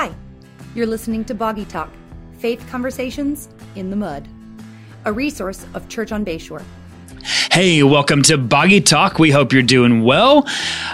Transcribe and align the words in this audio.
Hi, 0.00 0.14
you're 0.76 0.86
listening 0.86 1.24
to 1.24 1.34
Boggy 1.34 1.64
Talk 1.64 1.90
Faith 2.38 2.64
Conversations 2.70 3.48
in 3.74 3.90
the 3.90 3.96
Mud, 3.96 4.28
a 5.06 5.12
resource 5.12 5.66
of 5.74 5.88
Church 5.88 6.12
on 6.12 6.24
Bayshore. 6.24 6.62
Hey, 7.58 7.82
welcome 7.82 8.22
to 8.22 8.38
Boggy 8.38 8.80
Talk. 8.80 9.18
We 9.18 9.32
hope 9.32 9.52
you're 9.52 9.62
doing 9.62 10.04
well. 10.04 10.46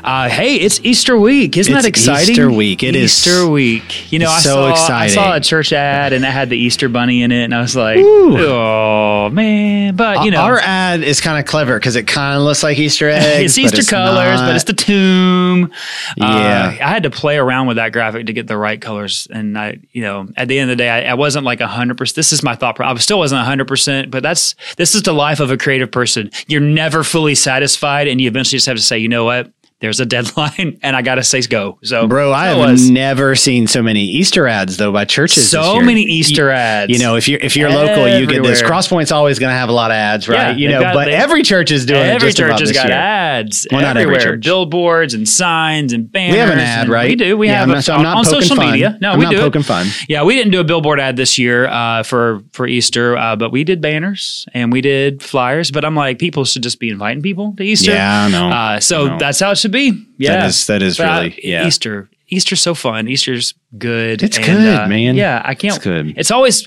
Uh, 0.03 0.31
hey, 0.31 0.55
it's 0.55 0.81
Easter 0.83 1.19
week. 1.19 1.59
Isn't 1.59 1.75
It's 1.75 1.83
that 1.83 1.87
exciting? 1.87 2.31
Easter 2.33 2.51
week. 2.51 2.83
It 2.83 2.97
is 2.97 3.13
Easter 3.27 3.47
week. 3.47 4.11
You 4.11 4.19
know, 4.21 4.31
I 4.31 4.39
so 4.41 4.55
saw 4.55 4.71
exciting. 4.71 4.95
I 4.95 5.09
saw 5.09 5.37
a 5.37 5.41
church 5.41 5.75
ad 5.75 6.15
and 6.15 6.25
it 6.25 6.29
had 6.31 6.49
the 6.49 6.57
Easter 6.57 6.89
bunny 6.89 7.21
in 7.23 7.33
it, 7.33 7.45
and 7.45 7.55
I 7.55 7.61
was 7.61 7.77
like, 7.77 7.99
Woo. 7.99 8.39
oh 8.39 9.29
man. 9.29 9.95
But 9.95 10.25
you 10.25 10.31
know, 10.31 10.41
our 10.41 10.59
ad 10.59 11.03
is 11.03 11.21
kind 11.21 11.39
of 11.39 11.45
clever 11.45 11.79
because 11.79 11.97
it 11.97 12.07
kind 12.07 12.35
of 12.39 12.43
looks 12.45 12.63
like 12.63 12.79
Easter 12.79 13.11
eggs. 13.11 13.59
it's 13.59 13.59
Easter 13.59 13.83
colors, 13.83 14.41
not. 14.41 14.47
but 14.47 14.55
it's 14.55 14.65
the 14.65 14.73
tomb. 14.73 15.71
Yeah. 16.17 16.25
Uh, 16.27 16.69
I 16.83 16.89
had 16.89 17.03
to 17.03 17.11
play 17.11 17.37
around 17.37 17.67
with 17.67 17.77
that 17.77 17.93
graphic 17.93 18.25
to 18.29 18.33
get 18.33 18.47
the 18.47 18.57
right 18.57 18.81
colors. 18.81 19.29
And 19.31 19.59
I, 19.59 19.81
you 19.93 20.01
know, 20.01 20.29
at 20.39 20.49
the 20.49 20.59
end 20.59 20.71
of 20.71 20.79
the 20.79 20.83
day, 20.83 20.89
I, 20.89 21.11
I 21.11 21.15
wasn't 21.15 21.45
like 21.45 21.61
hundred 21.61 21.99
percent. 21.99 22.17
This 22.17 22.33
is 22.33 22.43
my 22.43 22.57
thought. 22.57 22.81
I 22.81 22.95
still 22.95 23.19
wasn't 23.19 23.43
hundred 23.43 23.69
percent, 23.69 24.11
but 24.11 24.23
that's, 24.23 24.55
this 24.79 24.95
is 24.95 25.03
the 25.03 25.13
life 25.13 25.41
of 25.41 25.51
a 25.51 25.59
creative 25.59 25.91
person. 25.91 26.31
You're 26.55 26.63
never 26.63 27.03
fully 27.03 27.35
satisfied. 27.35 28.07
And 28.07 28.21
you 28.21 28.29
eventually 28.29 28.59
just 28.59 28.67
have 28.67 28.77
to 28.77 28.83
say, 28.83 28.97
you 28.97 29.09
know 29.09 29.25
what? 29.25 29.53
There's 29.85 30.01
a 30.01 30.07
deadline 30.07 30.79
and 30.83 30.97
I 30.97 31.03
got 31.03 31.17
to 31.17 31.23
say 31.23 31.43
go. 31.43 31.79
So 31.83 32.07
Bro, 32.09 32.33
I 32.33 32.47
it 32.53 32.57
have 32.57 32.71
was. 32.71 32.89
never 32.89 33.35
seen 33.35 33.67
so 33.67 33.83
many 33.83 34.01
Easter 34.05 34.47
ads 34.49 34.79
though 34.79 34.93
by 34.93 35.05
churches. 35.05 35.51
so 35.51 35.79
many 35.81 36.01
Easter 36.03 36.49
ads. 36.49 36.91
You 36.91 36.99
know, 36.99 37.17
if 37.17 37.29
you're 37.29 37.41
if 37.41 37.55
you're 37.55 37.69
local, 37.69 38.09
you 38.09 38.27
get 38.27 38.43
this. 38.43 38.63
Crosspoint's 38.63 39.13
always 39.13 39.39
going 39.39 39.51
to 39.51 39.57
have 39.57 39.69
a 39.69 39.73
lot 39.73 39.91
of 39.91 39.97
ads, 39.97 40.27
right? 40.27 40.53
Yeah, 40.53 40.57
you 40.57 40.69
know, 40.71 40.81
got- 40.81 40.95
but 40.95 41.05
they- 41.07 41.13
every 41.15 41.43
church 41.43 41.71
is 41.71 41.85
doing 41.85 42.01
it 42.01 42.07
Every 42.15 42.33
church 42.33 42.61
has 42.61 42.73
got 42.73 42.87
year. 42.87 42.97
ads 42.97 43.67
Well, 43.71 43.83
not 43.83 43.97
every 43.99 44.15
everywhere, 44.15 44.37
church. 44.37 44.45
billboards 44.45 45.13
and 45.13 45.29
signs 45.29 45.93
and 45.93 46.11
banners. 46.11 46.33
We 46.33 46.39
have 46.39 46.49
an 46.51 46.59
ad, 46.61 46.89
right? 46.89 47.09
We 47.11 47.17
do. 47.17 47.37
We 47.37 47.49
Yeah, 47.49 47.55
have 47.61 47.63
I'm 47.65 47.71
a, 47.71 47.75
not- 47.75 47.85
so 47.85 47.95
I'm 47.95 48.03
not 48.03 48.17
on 48.17 48.25
poking 48.25 48.41
social 48.41 48.57
fun. 48.57 48.71
media. 48.73 48.97
No, 49.03 49.11
I'm 49.13 49.19
we 49.19 49.25
not 49.25 49.33
do. 49.33 49.39
it. 49.39 49.41
poking 49.43 49.63
fun. 49.63 49.87
Yeah, 50.09 50.23
we 50.25 50.35
didn't 50.35 50.53
do 50.53 50.61
a 50.61 50.65
billboard 50.65 50.99
ad 51.01 51.17
this 51.17 51.37
year 51.39 51.67
uh, 51.67 52.03
for 52.05 52.41
for 52.53 52.67
Easter, 52.67 53.17
uh, 53.17 53.37
but 53.37 53.51
we 53.53 53.65
did 53.65 53.81
banners 53.83 54.47
and 54.55 54.73
we 54.73 54.81
did 54.81 55.23
flyers. 55.23 55.71
But 55.71 55.85
I'm 55.85 55.95
like, 55.95 56.19
people 56.19 56.45
should 56.47 56.63
just 56.63 56.81
be 56.81 56.89
inviting 56.89 57.23
people 57.23 57.55
to 57.57 57.63
Easter. 57.63 57.91
Yeah, 57.93 58.25
I 58.25 58.31
know. 58.31 58.49
Uh, 58.49 58.81
so 58.81 59.19
that's 59.19 59.41
how 59.41 59.51
it 59.51 59.59
should 59.59 59.73
be. 59.75 60.07
Yeah, 60.19 60.47
is- 60.47 60.67
that 60.67 60.81
is 60.83 60.97
But, 60.97 61.09
uh, 61.09 61.15
really- 61.21 61.41
yeah. 61.43 61.67
Easter. 61.67 62.09
Easter's 62.29 62.63
so 62.63 62.75
fun. 62.75 63.07
Easter's 63.07 63.53
good. 63.77 64.23
It's 64.23 64.39
And, 64.39 64.47
good, 64.47 64.79
uh, 64.81 64.89
man. 64.89 65.15
Yeah, 65.15 65.43
I 65.45 65.55
can't. 65.55 65.77
It's 65.77 65.85
good. 65.85 66.15
It's 66.17 66.31
always, 66.31 66.67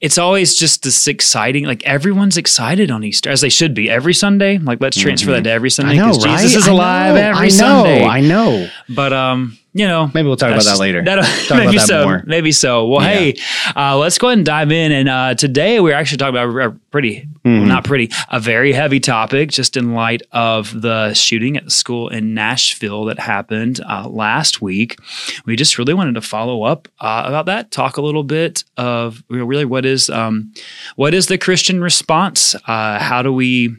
it's 0.00 0.18
always 0.18 0.54
just 0.54 0.82
this 0.84 1.08
exciting. 1.08 1.64
Like 1.64 1.82
everyone's 1.84 2.36
excited 2.36 2.90
on 2.92 3.02
Easter, 3.02 3.28
as 3.28 3.40
they 3.40 3.48
should 3.48 3.74
be. 3.74 3.90
Every 3.90 4.14
Sunday, 4.14 4.58
like 4.58 4.80
let's 4.80 4.96
transfer 4.96 5.32
that 5.32 5.44
to 5.44 5.50
every 5.50 5.68
Sunday 5.70 5.96
Mm-hmm. 5.96 6.04
I 6.04 6.06
know, 6.06 6.12
because 6.12 6.26
right? 6.26 6.40
Jesus 6.42 6.62
is 6.62 6.68
I 6.68 6.72
alive 6.72 7.14
know, 7.16 7.20
every 7.20 7.38
I 7.40 7.48
know, 7.48 7.48
Sunday. 7.50 8.04
I 8.04 8.20
know. 8.20 8.68
But 8.88 9.12
um, 9.12 9.58
you 9.74 9.86
know, 9.86 10.10
Maybe 10.14 10.26
we'll 10.28 10.36
talk 10.36 10.50
about 10.52 10.64
that 10.64 10.78
later. 10.78 11.02
Talk 11.04 11.24
maybe 11.58 11.62
about 11.62 11.72
that 11.72 11.86
so. 11.86 12.04
more. 12.04 12.22
Maybe 12.26 12.52
so. 12.52 12.86
Well, 12.86 13.02
Yeah. 13.02 13.14
hey, 13.18 13.34
uh, 13.76 13.96
let's 13.98 14.16
go 14.18 14.28
ahead 14.28 14.38
and 14.38 14.46
dive 14.46 14.70
in. 14.72 14.92
And 14.92 15.08
uh, 15.08 15.34
today 15.34 15.80
we're 15.80 15.94
actually 15.94 16.18
talking 16.18 16.36
about 16.36 16.56
a 16.56 16.70
pretty, 16.90 17.28
Mm-hmm. 17.44 17.58
well, 17.58 17.66
not 17.68 17.84
pretty, 17.84 18.10
a 18.30 18.40
very 18.40 18.72
heavy 18.72 19.00
topic, 19.00 19.50
just 19.50 19.76
in 19.76 19.92
light 19.92 20.22
of 20.32 20.80
the 20.80 21.12
shooting 21.12 21.58
at 21.58 21.64
the 21.66 21.70
school 21.70 22.08
in 22.08 22.32
Nashville 22.32 23.04
that 23.04 23.18
happened 23.18 23.80
uh, 23.86 24.08
last 24.08 24.62
week. 24.62 24.96
We 25.44 25.54
just 25.54 25.76
really 25.76 25.92
wanted 25.92 26.14
to 26.14 26.22
follow 26.22 26.62
up 26.62 26.88
uh, 27.00 27.24
about 27.26 27.44
that, 27.46 27.70
talk 27.70 27.98
a 27.98 28.00
little 28.00 28.22
bit 28.24 28.64
of 28.78 29.22
you 29.28 29.36
know, 29.38 29.44
really 29.44 29.66
what 29.66 29.84
is 29.84 30.08
um, 30.08 30.54
what 30.96 31.12
is 31.12 31.26
the 31.26 31.36
Christian 31.36 31.82
response? 31.82 32.54
Uh, 32.66 32.98
how 32.98 33.20
do 33.22 33.30
we 33.30 33.76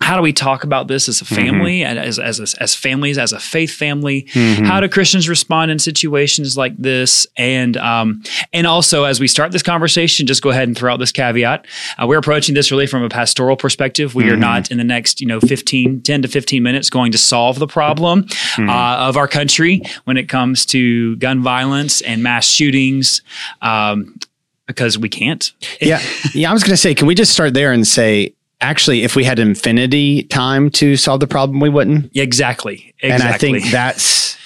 how 0.00 0.16
do 0.16 0.22
we 0.22 0.32
talk 0.32 0.64
about 0.64 0.88
this 0.88 1.08
as 1.08 1.20
a 1.20 1.24
family 1.24 1.82
and 1.84 1.98
as 1.98 2.18
as 2.18 2.40
as 2.54 2.74
families 2.74 3.18
as 3.18 3.32
a 3.32 3.38
faith 3.38 3.70
family? 3.72 4.26
How 4.34 4.80
do 4.80 4.88
christians 4.88 5.28
respond 5.28 5.70
in 5.70 5.78
situations 5.78 6.56
like 6.56 6.76
this? 6.76 7.26
And 7.36 7.76
um 7.76 8.22
and 8.52 8.66
also 8.66 9.04
as 9.04 9.20
we 9.20 9.28
start 9.28 9.52
this 9.52 9.62
conversation 9.62 10.26
just 10.26 10.42
go 10.42 10.50
ahead 10.50 10.68
and 10.68 10.76
throw 10.76 10.94
out 10.94 10.98
this 10.98 11.12
caveat. 11.12 11.66
Uh, 11.98 12.06
we're 12.06 12.18
approaching 12.18 12.54
this 12.54 12.70
really 12.70 12.86
from 12.86 13.02
a 13.02 13.08
pastoral 13.08 13.56
perspective. 13.56 14.14
We 14.14 14.30
are 14.30 14.36
not 14.36 14.70
in 14.70 14.78
the 14.78 14.84
next 14.84 15.20
you 15.20 15.26
know 15.26 15.40
15 15.40 16.02
10 16.02 16.22
to 16.22 16.28
15 16.28 16.62
minutes 16.62 16.90
going 16.90 17.12
to 17.12 17.18
solve 17.18 17.58
the 17.58 17.66
problem 17.66 18.26
uh, 18.58 18.96
of 19.08 19.16
our 19.16 19.28
country 19.28 19.82
when 20.04 20.16
it 20.16 20.28
comes 20.28 20.64
to 20.66 21.16
gun 21.16 21.42
violence 21.42 22.00
and 22.00 22.22
mass 22.22 22.46
shootings 22.46 23.22
um 23.62 24.18
because 24.66 24.96
we 24.96 25.08
can't. 25.08 25.52
Yeah, 25.80 26.00
yeah. 26.34 26.48
I 26.48 26.52
was 26.52 26.62
going 26.62 26.72
to 26.72 26.76
say, 26.76 26.94
can 26.94 27.08
we 27.08 27.16
just 27.16 27.32
start 27.32 27.54
there 27.54 27.72
and 27.72 27.84
say, 27.84 28.34
actually, 28.60 29.02
if 29.02 29.16
we 29.16 29.24
had 29.24 29.38
infinity 29.38 30.24
time 30.24 30.70
to 30.70 30.96
solve 30.96 31.20
the 31.20 31.26
problem, 31.26 31.60
we 31.60 31.68
wouldn't. 31.68 32.10
exactly 32.16 32.94
exactly 33.00 33.10
And 33.10 33.22
I 33.22 33.36
think 33.38 33.70
that's 33.70 34.36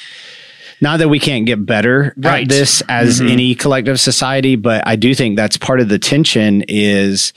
not 0.80 0.98
that 0.98 1.08
we 1.08 1.18
can't 1.18 1.46
get 1.46 1.64
better 1.64 2.12
Right. 2.16 2.42
at 2.42 2.48
this 2.48 2.82
as 2.88 3.20
Mhm. 3.20 3.30
any 3.30 3.54
collective 3.54 3.98
society, 4.00 4.56
but 4.56 4.82
I 4.86 4.96
do 4.96 5.14
think 5.14 5.36
that's 5.36 5.56
part 5.56 5.80
of 5.80 5.88
the 5.88 5.98
tension 5.98 6.62
is 6.68 7.32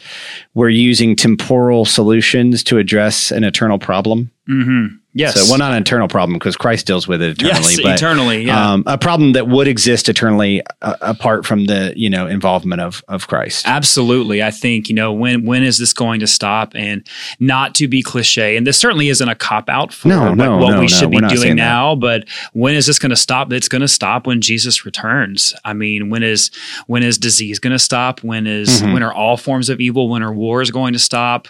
we're 0.54 0.70
using 0.70 1.16
temporal 1.16 1.86
solutions 1.86 2.64
to 2.64 2.78
address 2.78 3.32
an 3.32 3.44
eternal 3.44 3.80
problem. 3.80 4.32
mm-hmm. 4.50 4.96
Yes 5.18 5.34
So, 5.36 5.50
well, 5.50 5.58
not 5.60 5.72
an 5.74 5.82
eternal 5.82 6.08
problem 6.08 6.38
because 6.38 6.56
Christ 6.56 6.86
deals 6.88 7.08
with 7.08 7.22
it 7.22 7.42
eternally, 7.42 7.74
yes, 7.74 7.82
but 7.82 7.96
eternally 7.96 8.42
yeah 8.44 8.72
um, 8.74 8.84
a 8.86 8.98
problem 8.98 9.34
that 9.34 9.48
would 9.48 9.68
exist 9.68 10.08
eternally 10.10 10.62
uh, 10.82 10.96
apart 11.02 11.46
from 11.46 11.66
the 11.66 11.94
you 11.96 12.10
know 12.10 12.28
involvement 12.28 12.82
of 12.82 13.04
of 13.08 13.28
Christ. 13.28 13.68
Absolutely. 13.68 14.44
I 14.44 14.52
think, 14.52 14.90
you 14.90 14.96
know, 14.96 15.12
when 15.14 15.46
when 15.46 15.64
is 15.64 15.78
this 15.78 15.94
going 15.94 16.20
to 16.22 16.28
stop? 16.28 16.74
And 16.76 17.06
not 17.40 17.74
to 17.76 17.88
be 17.88 18.02
cliche, 18.02 18.56
and 18.58 18.66
this 18.68 18.78
certainly 18.78 19.10
isn't 19.10 19.28
a 19.30 19.36
cop 19.36 19.70
out 19.70 19.94
for 19.94 20.08
No, 20.08 20.34
no, 20.34 20.58
what 20.58 20.72
no, 20.72 20.80
we 20.82 20.88
should 20.88 21.12
be 21.12 21.18
doing 21.20 21.38
saying 21.38 21.56
that. 21.58 21.64
now, 21.64 21.96
but 21.96 22.28
when 22.54 22.76
is 22.76 22.86
this 22.86 23.00
going 23.00 23.10
to 23.10 23.16
stop? 23.16 23.52
It's 23.52 23.68
going 23.70 23.82
to 23.82 23.88
stop 23.88 24.28
when 24.28 24.42
Jesus 24.42 24.86
returns. 24.86 25.54
I 25.66 25.74
mean, 25.74 26.10
when 26.10 26.24
is 26.24 26.52
when 26.88 27.04
is 27.04 27.18
disease 27.18 27.60
going 27.60 27.74
to 27.74 27.80
stop? 27.80 28.22
When 28.24 28.46
is- 28.48 28.82
Mhm. 28.82 28.94
when 28.94 29.04
are 29.04 29.14
all 29.14 29.38
forms 29.38 29.70
of 29.70 29.80
evil? 29.80 30.10
When 30.10 30.22
are 30.24 30.34
wars 30.34 30.70
going 30.72 30.94
to 30.94 31.00
stop? 31.00 31.48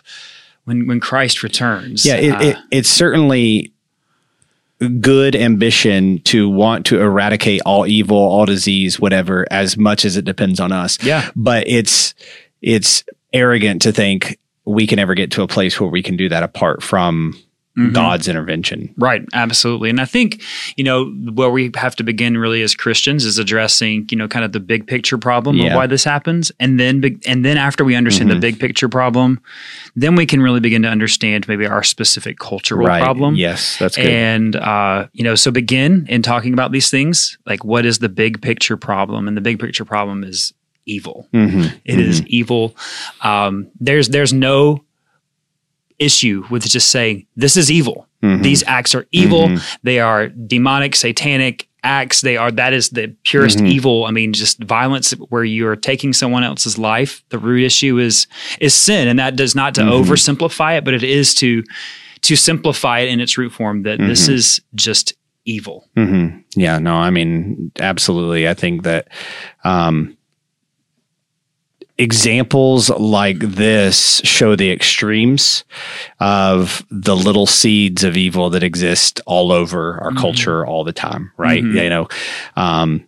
When 0.67 0.85
when 0.85 0.99
Christ 0.99 1.43
returns? 1.43 2.05
Yeah, 2.05 2.15
it, 2.15 2.31
Uh, 2.33 2.39
it, 2.41 2.57
it's 2.71 2.89
certainly 2.89 3.71
good 4.99 5.33
ambition 5.33 6.19
to 6.25 6.49
want 6.49 6.85
to 6.87 6.99
eradicate 7.01 7.61
all 7.65 7.87
evil, 7.87 8.17
all 8.17 8.45
disease, 8.45 8.99
whatever, 8.99 9.47
as 9.49 9.77
much 9.77 10.03
as 10.03 10.17
it 10.17 10.25
depends 10.25 10.59
on 10.59 10.73
us. 10.73 11.01
yeah. 11.01 11.31
But 11.37 11.67
it's 11.67 12.13
it's 12.61 13.05
arrogant 13.31 13.81
to 13.83 13.91
think 13.93 14.37
we 14.65 14.85
can 14.85 14.99
ever 14.99 15.15
get 15.15 15.31
to 15.31 15.41
a 15.41 15.47
place 15.47 15.79
where 15.79 15.89
we 15.89 16.03
can 16.03 16.17
do 16.17 16.27
that 16.27 16.43
apart 16.43 16.83
from 16.83 17.33
Mhm. 17.77 17.93
God's 17.93 18.27
intervention. 18.27 18.89
Right, 18.97 19.23
absolutely. 19.33 19.89
And 19.91 20.01
I 20.01 20.05
think, 20.05 20.41
you 20.77 20.83
know, 20.83 21.05
where 21.33 21.49
we 21.51 21.69
have 21.75 21.95
to 21.97 22.03
begin 22.03 22.37
really 22.37 22.61
as 22.63 22.73
Christians 22.73 23.23
is 23.23 23.37
addressing, 23.37 24.07
you 24.09 24.17
know, 24.17 24.27
kind 24.27 24.43
of 24.43 24.51
the 24.51 24.59
big 24.59 24.87
picture 24.87 25.17
problem 25.17 25.57
Yeah. 25.57 25.67
of 25.67 25.75
why 25.75 25.85
this 25.87 26.03
happens. 26.03 26.51
And 26.59 26.79
then 26.79 27.03
and 27.27 27.45
then 27.45 27.57
after 27.57 27.85
we 27.85 27.93
understand 27.95 28.29
Mhm. 28.29 28.33
the 28.33 28.39
big 28.39 28.59
picture 28.59 28.89
problem, 28.89 29.39
then 29.95 30.15
we 30.15 30.25
can 30.25 30.41
really 30.41 30.59
begin 30.59 30.81
to 30.81 30.89
understand 30.89 31.47
maybe 31.47 31.67
our 31.67 31.83
specific 31.83 32.39
cultural 32.39 32.87
right. 32.87 33.01
problem. 33.03 33.35
Yes, 33.35 33.77
that's 33.77 33.95
good. 33.95 34.07
And 34.07 34.55
uh, 34.55 35.07
you 35.13 35.23
know, 35.23 35.35
so 35.35 35.51
begin 35.51 36.05
in 36.09 36.21
talking 36.23 36.53
about 36.53 36.71
these 36.71 36.89
things, 36.89 37.37
like 37.45 37.63
what 37.63 37.85
is 37.85 37.99
the 37.99 38.09
big 38.09 38.41
picture 38.41 38.77
problem? 38.77 39.27
And 39.27 39.37
the 39.37 39.41
big 39.41 39.59
picture 39.59 39.85
problem 39.85 40.23
is 40.23 40.51
evil. 40.87 41.27
Mhm. 41.33 41.73
It 41.85 41.99
is 41.99 42.23
evil. 42.27 42.75
Um, 43.21 43.67
there's 43.79 44.07
there's 44.09 44.33
no 44.33 44.83
issue 45.99 46.43
with 46.49 46.63
just 46.67 46.89
saying 46.89 47.25
this 47.35 47.57
is 47.57 47.71
evil. 47.71 48.07
Mhm. 48.23 48.43
These 48.43 48.63
acts 48.67 48.93
are 48.95 49.05
evil. 49.11 49.47
Mhm. 49.49 49.77
They 49.83 49.99
are 49.99 50.27
demonic, 50.29 50.95
satanic 50.95 51.67
acts. 51.83 52.21
They 52.21 52.37
are 52.37 52.51
that 52.51 52.73
is 52.73 52.89
the 52.89 53.15
purest 53.23 53.59
Mhm. 53.59 53.69
evil. 53.71 54.05
I 54.05 54.11
mean, 54.11 54.33
just 54.33 54.61
violence 54.63 55.11
where 55.29 55.43
you 55.43 55.67
are 55.67 55.75
taking 55.75 56.13
someone 56.13 56.43
else's 56.43 56.77
life. 56.77 57.23
The 57.29 57.37
root 57.39 57.63
issue 57.63 57.97
is 57.99 58.27
is 58.59 58.73
sin, 58.73 59.07
and 59.07 59.17
that 59.19 59.35
does 59.35 59.55
not 59.55 59.75
to 59.75 59.81
Mhm. 59.81 60.03
oversimplify 60.03 60.77
it, 60.77 60.83
but 60.83 60.93
it 60.93 61.03
is 61.03 61.33
to 61.35 61.63
to 62.23 62.35
simplify 62.35 62.99
it 62.99 63.09
in 63.09 63.19
its 63.21 63.37
root 63.37 63.53
form 63.53 63.83
that 63.83 63.99
this 63.99 64.27
Mhm. 64.27 64.33
is 64.33 64.59
just 64.75 65.13
evil. 65.45 65.87
hmm 65.95 66.27
Yeah, 66.57 66.77
no, 66.79 66.95
I 66.95 67.09
mean, 67.09 67.71
absolutely. 67.79 68.47
I 68.49 68.53
think 68.55 68.83
that 68.83 69.07
um, 69.63 70.16
examples 71.97 72.89
like 72.91 73.39
this 73.39 74.21
show 74.23 74.55
the 74.55 74.71
extremes 74.71 75.63
of 76.19 76.85
the 76.91 77.15
little 77.15 77.47
seeds 77.47 78.03
of 78.03 78.15
evil 78.15 78.49
that 78.51 78.61
exist 78.63 79.19
all 79.25 79.51
over 79.51 79.99
our 80.03 80.11
Mhm. 80.11 80.17
culture 80.17 80.65
all 80.65 80.83
the 80.83 80.91
time, 80.93 81.31
right? 81.37 81.63
Mhm. 81.63 81.83
You 81.83 81.89
know, 81.89 82.07
um, 82.55 83.03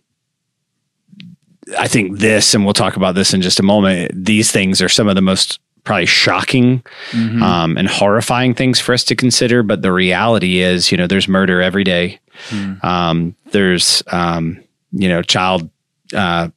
I 1.78 1.86
think 1.86 2.18
this, 2.18 2.52
and 2.54 2.64
we'll 2.64 2.74
talk 2.74 2.96
about 2.96 3.14
this 3.14 3.32
in 3.32 3.42
just 3.42 3.60
a 3.60 3.62
moment, 3.62 4.10
these 4.24 4.50
things 4.50 4.82
are 4.82 4.88
some 4.88 5.06
of 5.08 5.14
the 5.14 5.20
most 5.22 5.60
probably 5.84 6.06
shocking 6.06 6.82
Mhm. 7.12 7.40
um, 7.42 7.76
and 7.78 7.88
horrifying 7.88 8.54
things 8.54 8.80
for 8.80 8.92
us 8.92 9.04
to 9.04 9.14
consider. 9.14 9.62
But 9.62 9.82
the 9.82 9.92
reality 9.92 10.58
is, 10.58 10.90
you 10.90 10.98
know, 10.98 11.06
there's 11.06 11.28
murder 11.28 11.62
every 11.62 11.84
day. 11.84 12.18
Mm. 12.50 12.84
Um, 12.84 13.36
there's, 13.52 14.02
um, 14.08 14.58
you 14.92 15.08
know, 15.08 15.22
child 15.22 15.70
uh, 16.12 16.48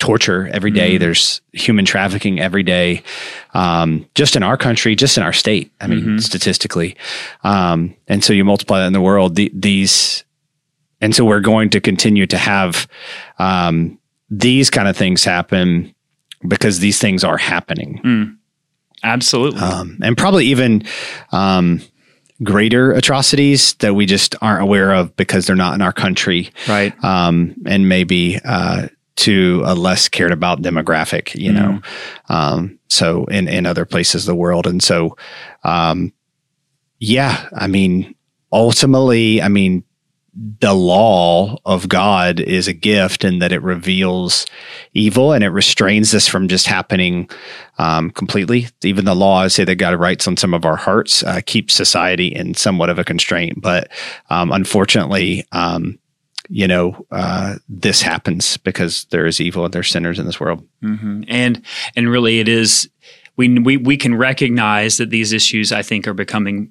torture 0.00 0.48
every 0.52 0.70
day. 0.72 0.96
Mhm. 0.96 1.00
There's 1.00 1.40
human 1.52 1.84
trafficking 1.84 2.40
every 2.40 2.62
day, 2.64 3.02
um, 3.54 4.04
just 4.16 4.34
in 4.34 4.42
our 4.42 4.56
country, 4.56 4.96
just 4.96 5.16
in 5.16 5.22
our 5.22 5.32
state. 5.32 5.70
I 5.80 5.86
mean, 5.86 6.00
Mhm. 6.02 6.20
statistically. 6.22 6.96
Um, 7.44 7.94
and 8.08 8.24
so 8.24 8.32
you 8.32 8.44
multiply 8.44 8.80
that 8.80 8.86
in 8.88 8.92
the 8.92 9.00
world, 9.00 9.36
the, 9.36 9.50
these 9.54 10.24
and 11.02 11.14
so 11.14 11.24
we're 11.24 11.40
going 11.40 11.70
to 11.70 11.80
continue 11.80 12.26
to 12.26 12.36
have 12.36 12.86
um, 13.38 13.98
these 14.28 14.68
kind 14.68 14.86
of 14.88 14.96
things 14.96 15.24
happen 15.24 15.94
because 16.46 16.80
these 16.80 16.98
things 16.98 17.24
are 17.24 17.38
happening. 17.38 18.00
Mm. 18.04 18.36
Absolutely. 19.02 19.60
Um, 19.60 19.98
and 20.02 20.14
probably 20.16 20.44
even 20.46 20.82
um, 21.32 21.80
greater 22.42 22.92
atrocities 22.92 23.72
that 23.80 23.94
we 23.94 24.04
just 24.04 24.34
aren't 24.42 24.60
aware 24.62 24.92
of 24.92 25.16
because 25.16 25.46
they're 25.46 25.56
not 25.56 25.74
in 25.74 25.80
our 25.80 25.92
country. 25.92 26.50
Right. 26.68 26.92
Um, 27.02 27.54
and 27.64 27.88
maybe 27.88 28.38
uh, 28.44 28.88
to 29.20 29.62
a 29.64 29.74
less 29.74 30.08
cared 30.08 30.32
about 30.32 30.62
demographic, 30.62 31.34
you 31.34 31.52
know. 31.52 31.80
Um, 32.28 32.78
so 32.88 33.24
in, 33.26 33.48
in 33.48 33.66
other 33.66 33.84
places 33.84 34.22
of 34.22 34.26
the 34.26 34.34
world. 34.34 34.66
And 34.66 34.82
so, 34.82 35.16
um, 35.62 36.12
yeah, 36.98 37.48
I 37.54 37.66
mean, 37.66 38.14
ultimately, 38.52 39.40
I 39.40 39.48
mean, 39.48 39.84
the 40.60 40.74
law 40.74 41.56
of 41.64 41.88
God 41.88 42.40
is 42.40 42.68
a 42.68 42.72
gift 42.72 43.24
and 43.24 43.42
that 43.42 43.52
it 43.52 43.62
reveals 43.62 44.46
evil 44.94 45.32
and 45.32 45.44
it 45.44 45.48
restrains 45.48 46.12
this 46.12 46.28
from 46.28 46.48
just 46.48 46.66
happening 46.66 47.28
um, 47.78 48.10
completely. 48.10 48.68
Even 48.82 49.04
the 49.04 49.14
law, 49.14 49.42
I 49.42 49.48
say 49.48 49.64
that 49.64 49.76
God 49.76 49.98
writes 49.98 50.26
on 50.26 50.36
some 50.36 50.54
of 50.54 50.64
our 50.64 50.76
hearts, 50.76 51.22
uh, 51.24 51.40
keeps 51.44 51.74
society 51.74 52.28
in 52.28 52.54
somewhat 52.54 52.90
of 52.90 52.98
a 52.98 53.04
constraint. 53.04 53.60
But 53.60 53.90
um, 54.30 54.52
unfortunately, 54.52 55.44
um, 55.52 55.98
you 56.52 56.66
know, 56.66 57.06
uh, 57.12 57.54
this 57.68 58.02
happens 58.02 58.56
because 58.56 59.04
there 59.10 59.24
is 59.24 59.40
evil 59.40 59.64
and 59.64 59.72
there's 59.72 59.88
sinners 59.88 60.18
in 60.18 60.26
this 60.26 60.40
world. 60.40 60.66
Mm-hmm. 60.82 61.22
And 61.28 61.62
and 61.96 62.10
really, 62.10 62.40
it 62.40 62.48
is 62.48 62.90
we 63.36 63.58
we 63.60 63.76
we 63.76 63.96
can 63.96 64.14
recognize 64.16 64.96
that 64.96 65.10
these 65.10 65.32
issues, 65.32 65.70
I 65.72 65.82
think, 65.82 66.08
are 66.08 66.12
becoming 66.14 66.70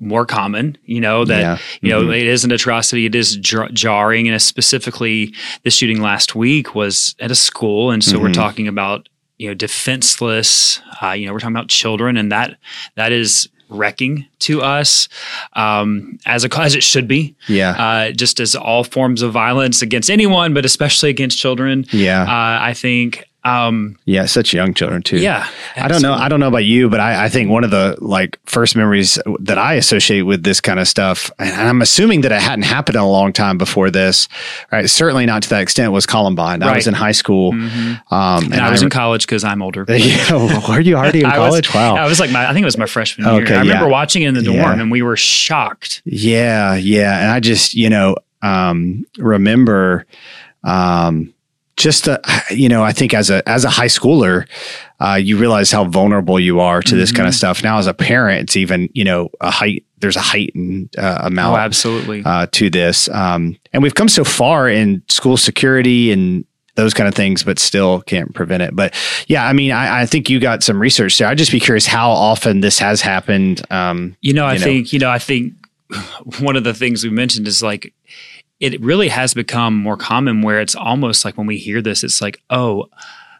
more 0.00 0.26
common. 0.26 0.76
You 0.84 1.00
know 1.00 1.24
that 1.24 1.40
Yeah. 1.40 1.58
you 1.80 1.90
know 1.90 2.02
Mhm. 2.02 2.20
it 2.20 2.26
is 2.26 2.44
an 2.44 2.50
atrocity. 2.52 3.06
It 3.06 3.14
is 3.14 3.36
jar- 3.36 3.70
jarring, 3.72 4.28
and 4.28 4.42
specifically 4.42 5.32
the 5.62 5.70
shooting 5.70 6.00
last 6.02 6.34
week 6.34 6.74
was 6.74 7.14
at 7.20 7.30
a 7.30 7.36
school, 7.36 7.92
and 7.92 8.02
so 8.02 8.18
we're 8.18 8.28
Mhm. 8.30 8.34
talking 8.34 8.66
about 8.68 9.08
you 9.38 9.48
know 9.48 9.54
defenseless. 9.54 10.80
Uh, 11.00 11.12
you 11.12 11.26
know, 11.26 11.32
we're 11.32 11.38
talking 11.38 11.56
about 11.56 11.68
children, 11.68 12.16
and 12.16 12.32
that 12.32 12.56
that 12.96 13.12
is 13.12 13.48
wrecking 13.68 14.26
to 14.40 14.62
us 14.62 15.08
um, 15.54 16.18
as 16.26 16.44
a 16.44 16.60
as 16.60 16.74
it 16.74 16.82
should 16.82 17.08
be. 17.08 17.34
Yeah. 17.48 17.70
Uh, 17.70 18.12
just 18.12 18.40
as 18.40 18.54
all 18.54 18.84
forms 18.84 19.22
of 19.22 19.32
violence 19.32 19.82
against 19.82 20.10
anyone, 20.10 20.54
but 20.54 20.64
especially 20.64 21.10
against 21.10 21.38
children. 21.38 21.86
yeah. 21.90 22.22
Uh, 22.22 22.58
I 22.62 22.74
think. 22.74 23.24
Um, 23.44 23.98
yeah. 24.06 24.24
Such 24.26 24.52
young 24.54 24.72
children 24.72 25.02
too. 25.02 25.18
yeah, 25.18 25.46
I 25.76 25.86
don't 25.88 26.00
know. 26.02 26.14
I 26.14 26.28
don't 26.28 26.40
know 26.40 26.48
about 26.48 26.64
you, 26.64 26.88
but 26.88 26.98
I, 27.00 27.26
I 27.26 27.28
think 27.28 27.50
one 27.50 27.62
of 27.64 27.70
the 27.70 27.96
like 28.00 28.38
first 28.46 28.74
memories 28.74 29.18
that 29.40 29.58
I 29.58 29.74
associate 29.74 30.22
with 30.22 30.42
this 30.44 30.60
kind 30.62 30.80
of 30.80 30.88
stuff, 30.88 31.30
and 31.38 31.52
I'm 31.54 31.82
assuming 31.82 32.22
that 32.22 32.32
it 32.32 32.40
hadn't 32.40 32.62
happened 32.64 32.96
in 32.96 33.02
a 33.02 33.08
long 33.10 33.32
time 33.34 33.58
before 33.58 33.90
this, 33.90 34.28
right? 34.72 34.88
Certainly 34.88 35.26
not 35.26 35.42
to 35.42 35.48
that 35.50 35.60
extent 35.60 35.92
was 35.92 36.06
Columbine. 36.06 36.62
I 36.62 36.74
was 36.74 36.86
in 36.86 36.94
high 36.94 37.12
school. 37.12 37.52
Mhm. 37.52 38.00
Um, 38.10 38.44
And, 38.44 38.54
I 38.54 38.70
was 38.70 38.82
in 38.82 38.88
college 38.90 39.26
because 39.26 39.44
I'm 39.44 39.60
older. 39.60 39.84
yeah, 39.90 40.68
were 40.68 40.80
you 40.80 40.96
already 40.96 41.20
in 41.20 41.26
I 41.26 41.38
was- 41.38 41.48
college? 41.50 41.74
wow. 41.74 41.96
I 41.96 42.06
was 42.08 42.18
like 42.20 42.30
my, 42.30 42.48
I 42.48 42.52
think 42.54 42.62
it 42.62 42.66
was 42.66 42.78
my 42.78 42.86
freshman 42.86 43.26
Okay, 43.28 43.48
year. 43.50 43.56
I 43.56 43.60
remember 43.60 43.84
yeah. 43.84 43.90
watching 43.90 44.22
it 44.22 44.28
in 44.28 44.34
the 44.34 44.42
dorm 44.42 44.56
Yeah. 44.56 44.80
and 44.80 44.90
we 44.90 45.02
were 45.02 45.16
shocked. 45.18 46.00
Yeah, 46.06 46.76
yeah. 46.76 47.20
And 47.20 47.30
I 47.30 47.40
just, 47.40 47.74
you 47.74 47.90
know, 47.90 48.16
um, 48.40 49.04
remember 49.18 50.06
um, 50.62 51.33
just 51.76 52.04
the, 52.04 52.20
you 52.50 52.68
know, 52.68 52.82
I 52.84 52.92
think 52.92 53.14
as 53.14 53.30
a 53.30 53.46
as 53.48 53.64
a 53.64 53.70
high 53.70 53.86
schooler, 53.86 54.46
uh, 55.00 55.14
you 55.14 55.36
realize 55.36 55.70
how 55.72 55.84
vulnerable 55.84 56.38
you 56.38 56.60
are 56.60 56.80
to 56.82 56.94
this 56.96 57.10
Mm-hmm. 57.10 57.16
kind 57.16 57.28
of 57.28 57.34
stuff. 57.34 57.62
Now, 57.64 57.78
as 57.78 57.86
a 57.86 57.94
parent, 57.94 58.42
it's 58.44 58.56
even, 58.56 58.88
you 58.94 59.04
know, 59.04 59.30
a 59.40 59.50
height. 59.50 59.84
There's 59.98 60.16
a 60.16 60.20
heightened 60.20 60.94
uh, 60.98 61.20
Oh, 61.22 61.26
amount 61.28 61.58
absolutely. 61.58 62.22
uh, 62.24 62.46
to 62.52 62.68
this, 62.70 63.08
um, 63.08 63.56
and 63.72 63.82
we've 63.82 63.94
come 63.94 64.08
so 64.08 64.22
far 64.24 64.68
in 64.68 65.02
school 65.08 65.36
security 65.36 66.12
and 66.12 66.44
those 66.76 66.92
kind 66.92 67.08
of 67.08 67.14
things, 67.14 67.42
but 67.44 67.58
still 67.58 68.00
can't 68.02 68.34
prevent 68.34 68.62
it. 68.62 68.74
But 68.76 68.94
yeah, 69.28 69.46
I 69.46 69.52
mean, 69.52 69.70
I, 69.72 70.02
I 70.02 70.06
think 70.06 70.28
you 70.28 70.40
got 70.40 70.62
some 70.62 70.78
research 70.80 71.16
there. 71.18 71.28
I'd 71.28 71.38
just 71.38 71.52
be 71.52 71.60
curious 71.60 71.86
how 71.86 72.10
often 72.10 72.60
this 72.60 72.78
has 72.80 73.00
happened. 73.00 73.62
Um, 73.72 74.16
you 74.20 74.32
know, 74.34 74.44
I 74.44 74.54
you 74.54 74.58
know. 74.58 74.64
think, 74.64 74.92
you 74.92 74.98
know, 74.98 75.08
I 75.08 75.18
think 75.20 75.54
one 76.40 76.56
of 76.56 76.64
the 76.64 76.74
things 76.74 77.04
we 77.04 77.10
mentioned 77.10 77.46
is 77.46 77.62
like 77.62 77.92
it 78.60 78.80
really 78.80 79.08
has 79.08 79.34
become 79.34 79.76
more 79.76 79.96
common 79.96 80.42
where 80.42 80.60
it's 80.60 80.74
almost 80.76 81.24
like 81.24 81.36
when 81.36 81.46
we 81.46 81.58
hear 81.58 81.82
this, 81.82 82.04
it's 82.04 82.20
like, 82.22 82.40
oh, 82.50 82.86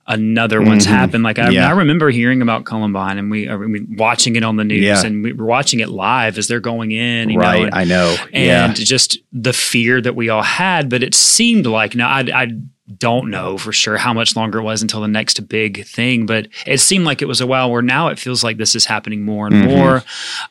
another 0.07 0.61
one's 0.61 0.87
Mhm. 0.87 0.91
happened. 0.91 1.25
Like 1.25 1.39
I, 1.39 1.49
Yeah. 1.51 1.67
I 1.69 1.71
remember 1.71 2.11
hearing 2.11 2.43
about 2.43 2.65
Columbine 2.65 3.17
and 3.17 3.31
we, 3.31 3.49
I 3.49 3.57
mean, 3.57 3.95
watching 3.97 4.37
it 4.37 4.43
on 4.45 4.57
the 4.57 4.65
news 4.65 4.83
Yeah. 4.83 5.03
and 5.07 5.23
we 5.25 5.33
were 5.33 5.47
watching 5.47 5.81
it 5.81 5.89
live 5.89 6.37
as 6.37 6.47
they're 6.47 6.61
going 6.61 6.91
in, 6.91 7.35
right, 7.37 7.61
know, 7.61 7.67
and- 7.67 7.75
I 7.75 7.85
know. 7.85 8.17
and 8.33 8.79
yeah. 8.79 8.85
just 8.85 9.19
the 9.33 9.55
fear 9.55 10.03
that 10.03 10.15
we 10.15 10.29
all 10.29 10.43
had. 10.43 10.91
But 10.91 11.03
it 11.03 11.15
seemed 11.15 11.65
like 11.67 11.95
now 11.95 12.11
I, 12.11 12.21
I 12.35 12.49
don't 12.99 13.31
know 13.31 13.57
for 13.57 13.73
sure 13.73 13.97
how 13.97 14.13
much 14.13 14.37
longer 14.37 14.59
it 14.59 14.63
was 14.63 14.83
until 14.83 15.01
the 15.01 15.09
next 15.09 15.49
big 15.49 15.87
thing, 15.87 16.27
but 16.27 16.49
it 16.67 16.81
seemed 16.81 17.07
like 17.07 17.23
it 17.23 17.29
was 17.29 17.41
a 17.41 17.47
while. 17.47 17.71
Where 17.71 17.81
now 17.81 18.09
it 18.09 18.19
feels 18.19 18.45
like 18.45 18.59
this 18.59 18.75
is 18.75 18.85
happening 18.85 19.25
more 19.25 19.47
and 19.47 19.57
Mhm. 19.57 19.69
more, 19.69 20.05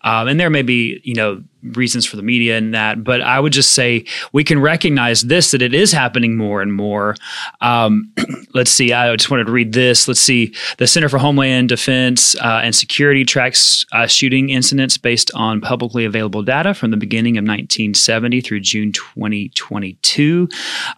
um, 0.03 0.27
and 0.27 0.39
there 0.39 0.49
may 0.49 0.63
be 0.63 0.99
you 1.03 1.13
know 1.13 1.43
reasons 1.71 2.05
for 2.05 2.15
the 2.17 2.23
media 2.23 2.57
and 2.57 2.73
that, 2.73 3.03
but 3.03 3.21
I 3.21 3.39
would 3.39 3.53
just 3.53 3.71
say 3.71 4.05
we 4.31 4.43
can 4.43 4.59
recognize 4.59 5.21
this 5.21 5.51
that 5.51 5.61
it 5.61 5.73
is 5.73 5.91
happening 5.91 6.35
more 6.35 6.61
and 6.61 6.73
more. 6.73 7.15
Um, 7.61 8.11
let's 8.53 8.71
see. 8.71 8.93
I 8.93 9.15
just 9.15 9.29
wanted 9.29 9.45
to 9.45 9.51
read 9.51 9.73
this. 9.73 10.07
Let's 10.07 10.19
see. 10.19 10.53
The 10.77 10.87
Center 10.87 11.09
for 11.09 11.17
Homeland 11.17 11.69
Defense 11.69 12.35
uh, 12.35 12.61
and 12.63 12.75
Security 12.75 13.25
tracks 13.25 13.85
uh, 13.91 14.07
shooting 14.07 14.49
incidents 14.49 14.97
based 14.97 15.31
on 15.35 15.61
publicly 15.61 16.05
available 16.05 16.43
data 16.43 16.73
from 16.73 16.91
the 16.91 16.97
beginning 16.97 17.37
of 17.37 17.43
1970 17.43 18.41
through 18.41 18.59
June 18.59 18.91
2022. 18.91 20.49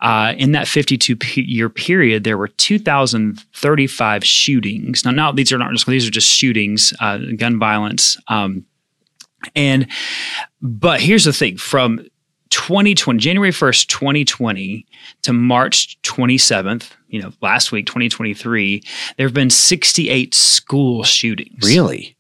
Uh, 0.02 0.34
in 0.38 0.52
that 0.52 0.68
52 0.68 1.16
pe- 1.16 1.42
year 1.42 1.70
period, 1.70 2.24
there 2.24 2.38
were 2.38 2.48
2,035 2.48 4.24
shootings. 4.24 5.06
Now, 5.06 5.12
now 5.12 5.32
these 5.32 5.52
are 5.52 5.58
not 5.58 5.72
just 5.72 5.86
these 5.86 6.08
are 6.08 6.12
just 6.12 6.28
shootings, 6.28 6.94
uh, 7.00 7.20
gun 7.38 7.60
violence. 7.60 8.18
Um, 8.28 8.66
and 9.56 9.88
but 10.62 11.02
here's 11.02 11.26
the 11.26 11.34
thing: 11.34 11.58
from 11.58 12.06
2020, 12.50 13.20
January 13.20 13.52
1st, 13.52 13.88
2020 13.88 14.86
to 15.24 15.34
March 15.34 16.02
27th, 16.04 16.92
you 17.10 17.22
know, 17.22 17.34
last 17.42 17.72
week, 17.72 17.86
2023, 17.86 18.82
there 19.18 19.28
have 19.28 19.34
been 19.34 19.50
68 19.50 20.34
school 20.34 21.04
shootings. 21.04 21.68
Really? 21.68 22.15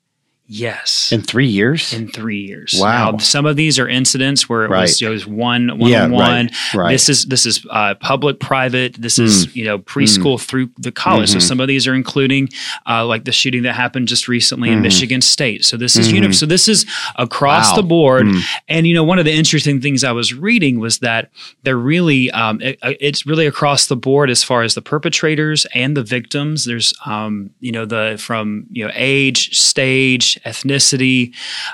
Yes. 0.47 1.11
In 1.11 1.21
three 1.21 1.47
years? 1.47 1.91
in 1.93 2.07
three 2.07 2.39
years. 2.41 2.75
Wow. 2.79 3.11
Now, 3.11 3.17
some 3.17 3.45
of 3.47 3.55
these 3.55 3.79
are 3.79 3.87
incidents 3.87 4.47
where 4.47 4.63
it 4.65 4.69
was, 4.69 5.01
Right. 5.01 5.07
it 5.07 5.09
was 5.11 5.25
one 5.25 5.79
one 5.79 5.89
Yeah, 5.91 6.03
on 6.03 6.11
one. 6.11 6.23
right, 6.45 6.73
right. 6.75 6.91
This 6.91 7.09
is 7.09 7.25
this 7.25 7.45
is 7.47 7.65
uh, 7.69 7.95
public, 7.95 8.39
private. 8.39 8.93
This 8.93 9.17
is 9.17 9.55
you 9.55 9.65
know 9.65 9.79
preschool 9.79 10.39
through 10.39 10.69
the 10.77 10.91
college. 10.91 11.29
So 11.29 11.37
Mhm. 11.37 11.41
some 11.41 11.59
of 11.59 11.67
these 11.67 11.87
are 11.87 11.95
including 11.95 12.49
uh, 12.87 13.05
like 13.05 13.25
the 13.25 13.31
shooting 13.31 13.63
that 13.63 13.73
happened 13.73 14.07
just 14.07 14.27
recently 14.27 14.69
in 14.69 14.79
Mhm. 14.79 14.83
Michigan 14.83 15.21
State. 15.21 15.65
So 15.65 15.77
this 15.77 15.95
is 15.95 16.09
Mhm. 16.09 16.13
uni- 16.13 16.33
so 16.33 16.45
this 16.45 16.67
is 16.67 16.85
across 17.15 17.71
Wow. 17.71 17.75
the 17.77 17.83
board. 17.83 18.25
Mm. 18.27 18.41
And 18.67 18.87
you 18.87 18.93
know, 18.93 19.03
one 19.03 19.17
of 19.17 19.25
the 19.25 19.33
interesting 19.33 19.81
things 19.81 20.03
I 20.03 20.11
was 20.11 20.31
reading 20.33 20.79
was 20.79 20.99
that 20.99 21.31
they're 21.63 21.75
really, 21.77 22.29
um, 22.31 22.61
it- 22.61 22.77
it's 23.01 23.25
really 23.25 23.47
across 23.47 23.87
the 23.87 23.95
board 23.95 24.29
as 24.29 24.43
far 24.43 24.61
as 24.61 24.75
the 24.75 24.81
perpetrators 24.81 25.65
and 25.73 25.97
the 25.97 26.03
victims. 26.03 26.65
There's, 26.65 26.93
um, 27.05 27.49
you 27.61 27.71
know, 27.71 27.85
the 27.85 28.15
from 28.19 28.65
you 28.71 28.85
know 28.85 28.91
age, 28.95 29.55
stage, 29.57 30.34
ethnicity, 30.45 31.33